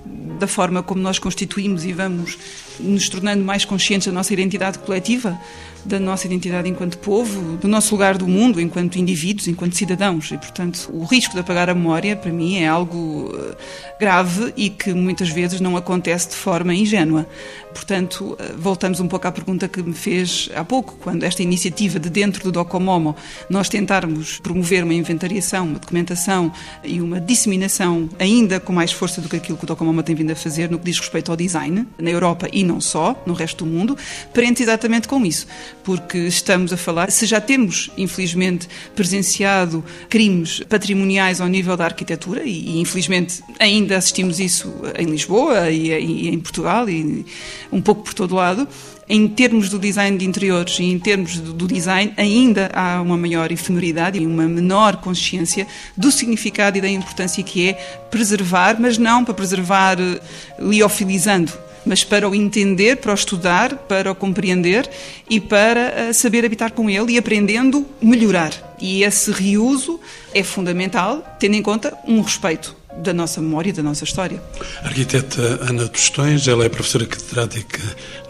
da 0.04 0.46
forma 0.46 0.82
como 0.82 1.00
nós 1.00 1.18
constituímos 1.18 1.84
e 1.84 1.92
vamos 1.92 2.38
nos 2.80 3.08
tornando 3.08 3.44
mais 3.44 3.64
conscientes 3.64 4.06
da 4.06 4.12
nossa 4.12 4.32
identidade 4.32 4.78
coletiva, 4.78 5.38
da 5.84 6.00
nossa 6.00 6.26
identidade 6.26 6.68
enquanto 6.68 6.98
povo, 6.98 7.56
do 7.58 7.68
nosso 7.68 7.94
lugar 7.94 8.16
do 8.16 8.26
mundo 8.26 8.60
enquanto 8.60 8.96
indivíduos, 8.96 9.46
enquanto 9.48 9.76
cidadãos. 9.76 10.30
E, 10.32 10.38
portanto, 10.38 10.90
o 10.92 11.04
risco 11.04 11.34
de 11.34 11.40
apagar 11.40 11.68
a 11.68 11.74
memória, 11.74 12.16
para 12.16 12.32
mim, 12.32 12.56
é 12.56 12.66
algo 12.66 13.30
eh, 13.34 13.56
grave 14.00 14.52
e 14.56 14.70
que 14.70 14.94
muitas 14.94 15.28
vezes 15.28 15.60
não 15.60 15.76
acontece 15.76 16.30
de 16.30 16.36
forma 16.36 16.74
ingênua. 16.74 17.26
Portanto, 17.74 18.36
eh, 18.38 18.54
voltamos 18.56 18.98
um 19.00 19.08
pouco 19.08 19.28
à 19.28 19.32
pergunta 19.32 19.68
que 19.68 19.82
me 19.82 19.92
fez 19.92 20.48
há 20.54 20.64
pouco, 20.64 20.96
quando 21.00 21.24
esta 21.24 21.42
iniciativa 21.42 21.98
de 21.98 22.08
dentro 22.08 22.42
do 22.44 22.52
Docomomo 22.52 23.14
nós 23.50 23.68
tentarmos 23.68 24.38
promover 24.38 24.84
uma 24.84 24.94
inventariação, 24.94 25.66
uma 25.66 25.78
documentação 25.78 26.50
e 26.82 27.00
uma 27.00 27.20
disseminação 27.20 28.08
ainda 28.18 28.58
com 28.58 28.72
mais 28.72 28.90
força 28.90 29.20
do 29.20 29.28
que 29.28 29.36
aquilo 29.36 29.58
que 29.58 29.64
o 29.64 29.66
Docomomo 29.66 30.02
tem 30.02 30.14
vindo 30.14 30.30
a 30.30 30.36
fazer 30.36 30.70
no 30.70 30.78
que 30.78 30.86
diz 30.86 30.98
respeito 30.98 31.30
ao 31.30 31.36
design, 31.36 31.86
na 31.98 32.10
Europa 32.10 32.48
e 32.52 32.63
não 32.64 32.80
só, 32.80 33.20
no 33.26 33.34
resto 33.34 33.64
do 33.64 33.70
mundo, 33.70 33.96
prende 34.32 34.62
exatamente 34.62 35.06
com 35.06 35.24
isso 35.24 35.46
porque 35.84 36.16
estamos 36.16 36.72
a 36.72 36.76
falar, 36.76 37.10
se 37.10 37.26
já 37.26 37.40
temos, 37.40 37.90
infelizmente, 37.96 38.66
presenciado 38.96 39.84
crimes 40.08 40.60
patrimoniais 40.60 41.40
ao 41.40 41.46
nível 41.46 41.76
da 41.76 41.84
arquitetura, 41.84 42.42
e, 42.42 42.76
e 42.76 42.80
infelizmente 42.80 43.42
ainda 43.60 43.98
assistimos 43.98 44.40
isso 44.40 44.72
em 44.98 45.04
Lisboa 45.04 45.70
e, 45.70 45.90
e 45.90 46.28
em 46.28 46.40
Portugal 46.40 46.88
e 46.88 47.26
um 47.70 47.82
pouco 47.82 48.02
por 48.02 48.14
todo 48.14 48.34
lado, 48.34 48.66
em 49.06 49.28
termos 49.28 49.68
do 49.68 49.78
design 49.78 50.16
de 50.16 50.24
interiores 50.24 50.78
e 50.78 50.84
em 50.84 50.98
termos 50.98 51.38
do 51.38 51.66
design, 51.66 52.14
ainda 52.16 52.70
há 52.72 53.02
uma 53.02 53.18
maior 53.18 53.52
efemeridade 53.52 54.18
e 54.18 54.26
uma 54.26 54.48
menor 54.48 54.96
consciência 54.96 55.66
do 55.94 56.10
significado 56.10 56.78
e 56.78 56.80
da 56.80 56.88
importância 56.88 57.42
que 57.42 57.68
é 57.68 57.74
preservar, 58.10 58.76
mas 58.80 58.96
não 58.96 59.22
para 59.22 59.34
preservar 59.34 59.98
eh, 60.00 60.20
liofilizando, 60.58 61.52
mas 61.84 62.04
para 62.04 62.28
o 62.28 62.34
entender, 62.34 62.96
para 62.96 63.12
o 63.12 63.14
estudar, 63.14 63.74
para 63.76 64.10
o 64.10 64.14
compreender 64.14 64.88
e 65.28 65.40
para 65.40 66.10
uh, 66.10 66.14
saber 66.14 66.44
habitar 66.44 66.72
com 66.72 66.88
ele 66.88 67.12
e 67.12 67.18
aprendendo 67.18 67.86
melhorar. 68.00 68.52
E 68.80 69.02
esse 69.02 69.30
reuso 69.30 70.00
é 70.32 70.42
fundamental, 70.42 71.36
tendo 71.38 71.54
em 71.54 71.62
conta 71.62 71.96
um 72.06 72.20
respeito 72.20 72.76
da 72.96 73.12
nossa 73.12 73.40
memória 73.40 73.70
e 73.70 73.72
da 73.72 73.82
nossa 73.82 74.04
história. 74.04 74.42
A 74.82 74.88
arquiteta 74.88 75.40
Ana 75.68 75.88
Tostões, 75.88 76.46
ela 76.46 76.64
é 76.64 76.68
professora 76.68 77.06
catedrática 77.06 77.80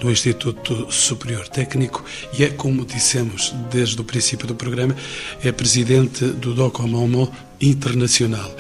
no 0.03 0.11
Instituto 0.11 0.91
Superior 0.91 1.49
Técnico 1.49 2.05
e 2.39 2.45
é, 2.45 2.51
como 2.51 2.85
dissemos 2.85 3.55
desde 3.71 4.01
o 4.01 4.05
princípio 4.05 4.47
do 4.47 4.55
programa, 4.55 4.97
é 5.43 5.53
presidente 5.53 6.25
do 6.25 6.55
Docomomo 6.55 7.31
Internacional. 7.61 8.51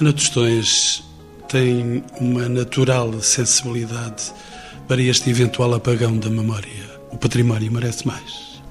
Ana 0.00 0.12
Tostões, 0.12 1.02
tem 1.52 2.02
uma 2.18 2.48
natural 2.48 3.20
sensibilidade 3.20 4.32
para 4.88 5.02
este 5.02 5.28
eventual 5.28 5.74
apagão 5.74 6.16
da 6.16 6.30
memória 6.30 6.92
o 7.12 7.18
património 7.18 7.70
merece 7.70 8.06
mais? 8.06 8.62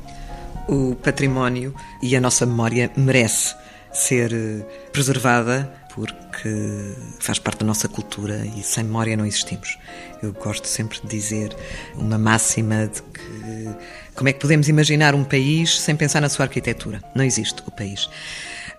O 0.67 0.95
património 0.95 1.75
e 2.01 2.15
a 2.15 2.21
nossa 2.21 2.43
memória 2.43 2.91
merece 2.97 3.55
ser 3.93 4.33
eh, 4.33 4.65
preservada 4.91 5.71
porque 5.93 6.95
faz 7.19 7.37
parte 7.37 7.59
da 7.59 7.65
nossa 7.67 7.87
cultura 7.87 8.45
e 8.57 8.63
sem 8.63 8.83
memória 8.83 9.15
não 9.15 9.25
existimos. 9.25 9.77
Eu 10.23 10.33
gosto 10.33 10.67
sempre 10.67 10.99
de 11.01 11.07
dizer 11.07 11.55
uma 11.95 12.17
máxima 12.17 12.87
de 12.87 13.01
que 13.01 13.69
como 14.15 14.29
é 14.29 14.33
que 14.33 14.39
podemos 14.39 14.67
imaginar 14.67 15.13
um 15.13 15.23
país 15.23 15.79
sem 15.79 15.95
pensar 15.95 16.19
na 16.19 16.29
sua 16.29 16.45
arquitetura? 16.45 17.03
Não 17.13 17.23
existe 17.23 17.61
o 17.67 17.71
país. 17.71 18.09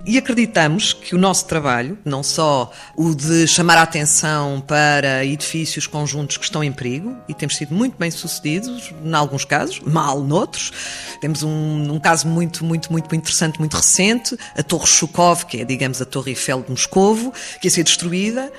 E 0.05 0.19
acreditamos 0.19 0.93
que 0.93 1.15
o 1.15 1.19
nosso 1.19 1.47
trabalho, 1.47 1.97
não 2.05 2.25
só 2.25 2.73
o 2.97 3.15
de 3.15 3.47
chamar 3.47 3.79
a 3.79 3.83
atenção 3.83 4.61
para 4.67 5.25
edifícios 5.25 5.87
conjuntos 5.87 6.37
que 6.37 6.45
estão 6.45 6.63
em 6.63 6.73
perigo, 6.73 7.17
e 7.29 7.35
temos 7.35 7.57
sido 7.57 7.73
muito 7.73 7.97
bem 7.97 8.11
sucedidos, 8.11 8.93
em 9.05 9.15
alguns 9.15 9.45
casos, 9.45 9.79
mal 9.79 10.21
noutros. 10.21 10.73
Temos 11.21 11.45
um, 11.45 11.93
um 11.93 12.01
caso 12.01 12.27
muito, 12.27 12.65
muito, 12.65 12.91
muito 12.91 13.15
interessante, 13.15 13.61
muito 13.61 13.77
recente, 13.77 14.37
a 14.57 14.63
Torre 14.65 14.89
Chukov, 14.89 15.45
que 15.47 15.61
é, 15.61 15.65
digamos, 15.65 16.03
a 16.03 16.05
Torre 16.05 16.33
Eiffel 16.33 16.63
de 16.63 16.71
Moscovo, 16.71 17.33
que 17.61 17.69
ia 17.69 17.71
ser 17.71 17.85
destruída 17.85 18.53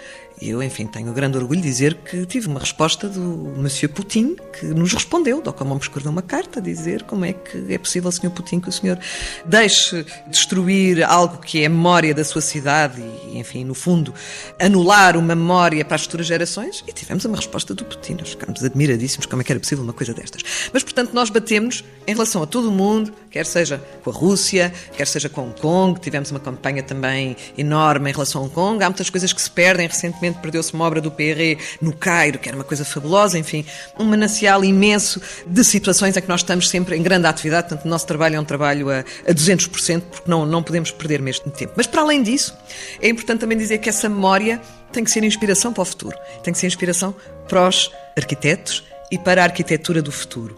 eu, 0.50 0.62
enfim, 0.62 0.86
tenho 0.86 1.14
grande 1.14 1.38
orgulho 1.38 1.62
de 1.62 1.68
dizer 1.68 1.96
que 1.96 2.26
tive 2.26 2.48
uma 2.48 2.60
resposta 2.60 3.08
do 3.08 3.22
Monsieur 3.56 3.92
Putin, 3.92 4.36
que 4.60 4.66
nos 4.66 4.94
respondeu. 4.94 5.42
Docamon 5.42 5.76
me 5.76 5.82
escreveu 5.82 6.12
uma 6.12 6.22
carta 6.22 6.60
a 6.60 6.62
dizer 6.62 7.04
como 7.04 7.26
é 7.26 7.34
que 7.34 7.74
é 7.74 7.78
possível, 7.78 8.12
Sr. 8.12 8.30
Putin, 8.30 8.60
que 8.60 8.70
o 8.70 8.72
senhor 8.72 9.00
deixe 9.46 10.06
destruir 10.28 11.04
algo 11.04 11.38
que 11.38 11.64
é 11.64 11.70
memória 11.70 12.14
da 12.14 12.24
sua 12.24 12.42
cidade 12.42 13.02
e, 13.32 13.38
enfim, 13.38 13.64
no 13.64 13.74
fundo, 13.74 14.14
anular 14.60 15.16
uma 15.16 15.36
memória 15.36 15.84
para 15.86 15.96
as 15.96 16.04
futuras 16.04 16.28
gerações. 16.28 16.84
E 16.88 16.92
tivemos 16.92 17.26
uma 17.26 17.38
resposta 17.38 17.74
do 17.74 17.86
Putin. 17.86 18.16
Nós 18.20 18.32
ficámos 18.32 18.64
admiradíssimos 18.64 19.26
como 19.26 19.42
é 19.42 19.46
que 19.46 19.52
era 19.52 19.60
possível 19.60 19.84
uma 19.84 19.94
coisa 19.94 20.14
destas. 20.14 20.42
Mas, 20.74 20.84
portanto, 20.84 21.14
nós 21.14 21.30
batemos 21.30 21.84
em 22.06 22.14
relação 22.14 22.44
a 22.44 22.46
todo 22.46 22.70
o 22.70 22.72
mundo, 22.72 23.14
quer 23.32 23.46
seja 23.46 23.82
com 24.04 24.10
a 24.10 24.14
Rússia, 24.14 24.74
quer 24.96 25.08
seja 25.08 25.30
com 25.30 25.42
Hong 25.42 25.60
Kong. 25.60 26.00
Tivemos 26.00 26.32
uma 26.32 26.40
campanha 26.40 26.84
também 26.84 27.36
enorme 27.58 28.10
em 28.10 28.14
relação 28.14 28.42
a 28.42 28.46
Hong 28.46 28.54
Kong. 28.54 28.84
Há 28.84 28.90
muitas 28.90 29.10
coisas 29.10 29.32
que 29.32 29.42
se 29.42 29.50
perdem 29.50 29.88
recentemente 29.88 30.33
recentemente 30.34 30.40
perdeu-se 30.42 30.74
uma 30.74 30.86
obra 30.86 31.00
do 31.00 31.12
PRE 31.12 31.58
no 31.82 31.94
Cairo, 31.94 32.40
que 32.40 32.50
era 32.50 32.58
uma 32.58 32.64
coisa 32.64 32.84
fabulosa, 32.84 33.38
enfim, 33.38 33.66
um 33.98 34.04
manancial 34.04 34.64
imenso 34.64 35.22
de 35.46 35.64
situações 35.64 36.18
em 36.18 36.22
que 36.22 36.28
nós 36.28 36.42
estamos 36.42 36.70
sempre 36.70 36.98
em 36.98 37.04
grande 37.04 37.28
atividade, 37.28 37.70
portanto, 37.70 37.86
o 37.86 37.90
nosso 37.90 38.06
trabalho 38.08 38.36
é 38.36 38.40
um 38.40 38.46
trabalho 38.46 38.90
a, 38.90 39.00
a 39.00 39.34
200%, 39.34 40.02
porque 40.02 40.30
não, 40.30 40.46
não 40.46 40.64
podemos 40.64 40.92
perder 40.92 41.22
mesmo 41.22 41.50
tempo. 41.52 41.74
Mas, 41.76 41.88
para 41.88 42.02
além 42.02 42.22
disso, 42.22 42.56
é 43.02 43.10
importante 43.10 43.42
também 43.42 43.58
dizer 43.58 43.78
que 43.78 43.90
essa 43.90 44.10
memória 44.10 44.60
tem 44.92 45.04
que 45.04 45.12
ser 45.12 45.24
inspiração 45.24 45.74
para 45.74 45.82
o 45.82 45.86
futuro, 45.86 46.18
tem 46.44 46.54
que 46.54 46.60
ser 46.60 46.68
inspiração 46.68 47.16
para 47.48 47.68
os 47.68 47.92
arquitetos 48.18 48.84
e 49.12 49.18
para 49.18 49.42
a 49.42 49.46
arquitetura 49.46 50.02
do 50.02 50.12
futuro. 50.12 50.58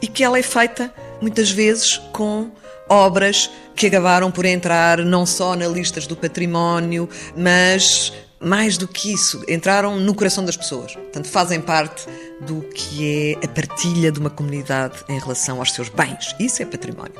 E 0.00 0.06
que 0.06 0.22
ela 0.22 0.38
é 0.38 0.42
feita, 0.42 0.92
muitas 1.20 1.50
vezes, 1.50 1.98
com 2.12 2.50
obras 2.88 3.50
que 3.74 3.86
acabaram 3.86 4.30
por 4.30 4.44
entrar 4.44 4.98
não 4.98 5.26
só 5.26 5.54
na 5.54 5.66
listas 5.66 6.06
do 6.06 6.16
património, 6.16 7.08
mas 7.36 8.12
mais 8.40 8.76
do 8.76 8.86
que 8.86 9.12
isso, 9.12 9.42
entraram 9.48 9.98
no 9.98 10.14
coração 10.14 10.44
das 10.44 10.56
pessoas. 10.56 10.94
Portanto, 10.94 11.28
fazem 11.28 11.60
parte 11.60 12.06
do 12.40 12.62
que 12.74 13.36
é 13.40 13.44
a 13.44 13.48
partilha 13.48 14.12
de 14.12 14.20
uma 14.20 14.28
comunidade 14.28 14.96
em 15.08 15.18
relação 15.18 15.58
aos 15.58 15.72
seus 15.72 15.88
bens. 15.88 16.34
Isso 16.38 16.62
é 16.62 16.66
património. 16.66 17.14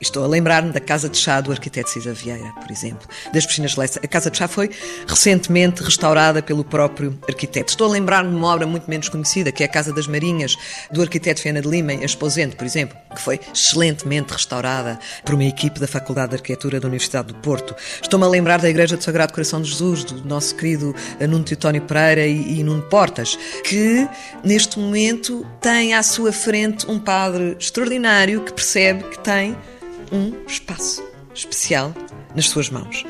estou 0.00 0.24
a 0.24 0.26
lembrar-me 0.26 0.72
da 0.72 0.80
Casa 0.80 1.08
de 1.08 1.18
Chá 1.18 1.40
do 1.40 1.52
arquiteto 1.52 1.90
Cisa 1.90 2.12
Vieira, 2.12 2.52
por 2.60 2.70
exemplo, 2.70 3.06
das 3.32 3.44
piscinas 3.44 3.72
de 3.72 3.80
Leça. 3.80 4.00
A 4.02 4.06
Casa 4.06 4.30
de 4.30 4.38
Chá 4.38 4.48
foi 4.48 4.70
recentemente 5.06 5.82
restaurada 5.82 6.42
pelo 6.42 6.64
próprio 6.64 7.18
arquiteto. 7.28 7.70
Estou 7.70 7.88
a 7.88 7.90
lembrar-me 7.90 8.30
de 8.30 8.36
uma 8.36 8.48
obra 8.48 8.66
muito 8.66 8.88
menos 8.88 9.08
conhecida, 9.08 9.52
que 9.52 9.62
é 9.62 9.66
a 9.66 9.68
Casa 9.68 9.92
das 9.92 10.06
Marinhas, 10.06 10.56
do 10.90 11.02
arquiteto 11.02 11.40
Fiana 11.40 11.60
de 11.60 11.68
Lima, 11.68 11.92
em 11.92 12.04
Esposente, 12.04 12.56
por 12.56 12.64
exemplo, 12.64 12.96
que 13.14 13.20
foi 13.20 13.38
excelentemente 13.54 14.32
restaurada 14.32 14.98
por 15.24 15.34
uma 15.34 15.44
equipe 15.44 15.78
da 15.78 15.86
Faculdade 15.86 16.30
de 16.30 16.36
Arquitetura 16.36 16.80
da 16.80 16.88
Universidade 16.88 17.28
do 17.28 17.34
Porto. 17.34 17.74
Estou-me 18.00 18.24
a 18.24 18.28
lembrar 18.28 18.60
da 18.60 18.70
Igreja 18.70 18.96
do 18.96 19.02
Sagrado 19.02 19.32
Coração 19.32 19.60
de 19.60 19.70
Jesus, 19.70 20.04
do 20.04 20.24
nosso 20.24 20.54
querido 20.54 20.94
Nuno 21.20 21.44
Teutónio 21.44 21.82
Pereira 21.82 22.26
e, 22.26 22.58
e 22.58 22.64
Nuno 22.64 22.82
Portas, 22.82 23.38
que 23.64 24.08
neste 24.42 24.61
neste 24.62 24.78
momento 24.78 25.44
tem 25.60 25.92
à 25.92 26.04
sua 26.04 26.30
frente 26.30 26.88
um 26.88 26.96
padre 26.96 27.56
extraordinário 27.58 28.44
que 28.44 28.52
percebe 28.52 29.02
que 29.08 29.18
tem 29.18 29.56
um 30.12 30.46
espaço 30.46 31.02
especial 31.34 31.92
nas 32.32 32.48
suas 32.48 32.70
mãos. 32.70 33.04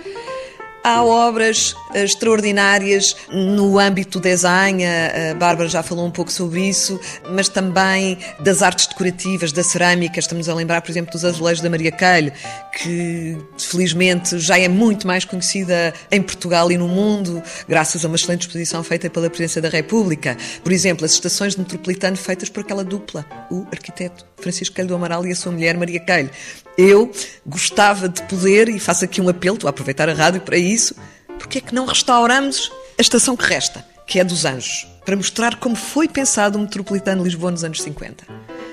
Há 0.85 1.05
obras 1.05 1.77
extraordinárias 1.95 3.15
no 3.31 3.79
âmbito 3.79 4.19
do 4.19 4.23
design, 4.23 4.83
a 4.85 5.35
Bárbara 5.37 5.69
já 5.69 5.81
falou 5.81 6.05
um 6.05 6.11
pouco 6.11 6.33
sobre 6.33 6.69
isso, 6.69 6.99
mas 7.31 7.49
também 7.49 8.19
das 8.41 8.63
artes 8.63 8.89
decorativas, 8.89 9.53
da 9.53 9.63
cerâmica. 9.63 10.19
Estamos 10.19 10.49
a 10.49 10.55
lembrar, 10.55 10.83
por 10.83 10.91
exemplo, 10.91 11.13
dos 11.13 11.25
azulejos 11.25 11.63
da 11.63 11.71
Maria 11.71 11.93
Calho, 11.93 12.33
que 12.77 13.39
felizmente 13.57 14.41
já 14.41 14.59
é 14.59 14.67
muito 14.67 15.07
mais 15.07 15.25
conhecida 15.25 15.95
em 16.11 16.21
Portugal 16.21 16.73
e 16.73 16.77
no 16.77 16.89
mundo, 16.89 17.41
graças 17.69 18.05
a 18.05 18.09
uma 18.09 18.17
excelente 18.17 18.43
exposição 18.43 18.83
feita 18.83 19.09
pela 19.09 19.29
Presidência 19.29 19.63
da 19.63 19.69
República. 19.69 20.37
Por 20.65 20.73
exemplo, 20.73 21.05
as 21.05 21.13
estações 21.13 21.53
de 21.55 21.61
metropolitano 21.61 22.17
feitas 22.17 22.49
por 22.49 22.61
aquela 22.61 22.83
dupla, 22.83 23.25
o 23.49 23.67
arquiteto 23.71 24.27
Francisco 24.41 24.75
Calho 24.75 24.89
do 24.89 24.95
Amaral 24.97 25.25
e 25.25 25.31
a 25.31 25.37
sua 25.37 25.53
mulher 25.53 25.77
Maria 25.77 26.01
Calho. 26.01 26.31
Eu 26.77 27.13
gostava 27.47 28.09
de 28.09 28.23
poder, 28.23 28.69
e 28.69 28.81
faço 28.81 29.05
aqui 29.05 29.21
um 29.21 29.29
apelo, 29.29 29.55
estou 29.55 29.69
a 29.69 29.71
aproveitar 29.71 30.09
a 30.09 30.15
rádio 30.15 30.41
para 30.41 30.57
isso, 30.73 30.95
porque 31.39 31.59
é 31.59 31.61
que 31.61 31.75
não 31.75 31.87
restauramos 31.87 32.71
a 32.99 33.03
estação 33.03 33.37
que 33.37 33.45
resta, 33.45 33.85
que 34.07 34.19
é 34.19 34.25
dos 34.25 34.45
Anjos, 34.45 34.87
para 35.05 35.17
mostrar 35.17 35.57
como 35.57 35.77
foi 35.77 36.09
pensado 36.09 36.59
o 36.59 36.61
metropolitano 36.63 37.25
Lisboa 37.25 37.51
nos 37.51 37.65
anos 37.65 37.83
50. 37.83 38.27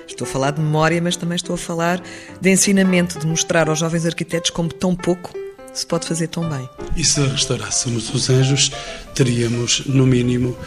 Estou 0.08 0.26
a 0.26 0.30
falar 0.30 0.52
de 0.52 0.62
memória, 0.62 1.02
mas 1.02 1.16
também 1.16 1.36
estou 1.36 1.54
a 1.54 1.58
falar 1.58 2.02
de 2.42 2.50
ensinamento, 2.50 3.20
de 3.20 3.28
mostrar 3.28 3.70
aos 3.70 3.80
jovens 3.80 4.06
arquitetos 4.06 4.50
como 4.50 4.74
tão 4.74 4.96
pouco 4.96 5.34
se 5.74 5.86
pode 5.86 6.08
fazer 6.08 6.28
tão 6.28 6.48
bem. 6.50 6.68
E 6.96 7.04
se 7.04 7.22
restaurássemos 7.22 8.14
os 8.14 8.30
Anjos, 8.30 8.72
teríamos, 9.14 9.86
no 9.86 10.06
mínimo, 10.06 10.58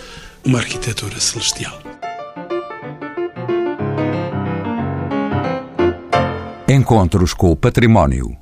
uma 0.45 0.59
arquitetura 0.59 1.19
celestial. 1.21 1.81
Encontros 6.69 7.35
com 7.35 7.51
o 7.51 7.57
Património. 7.57 8.42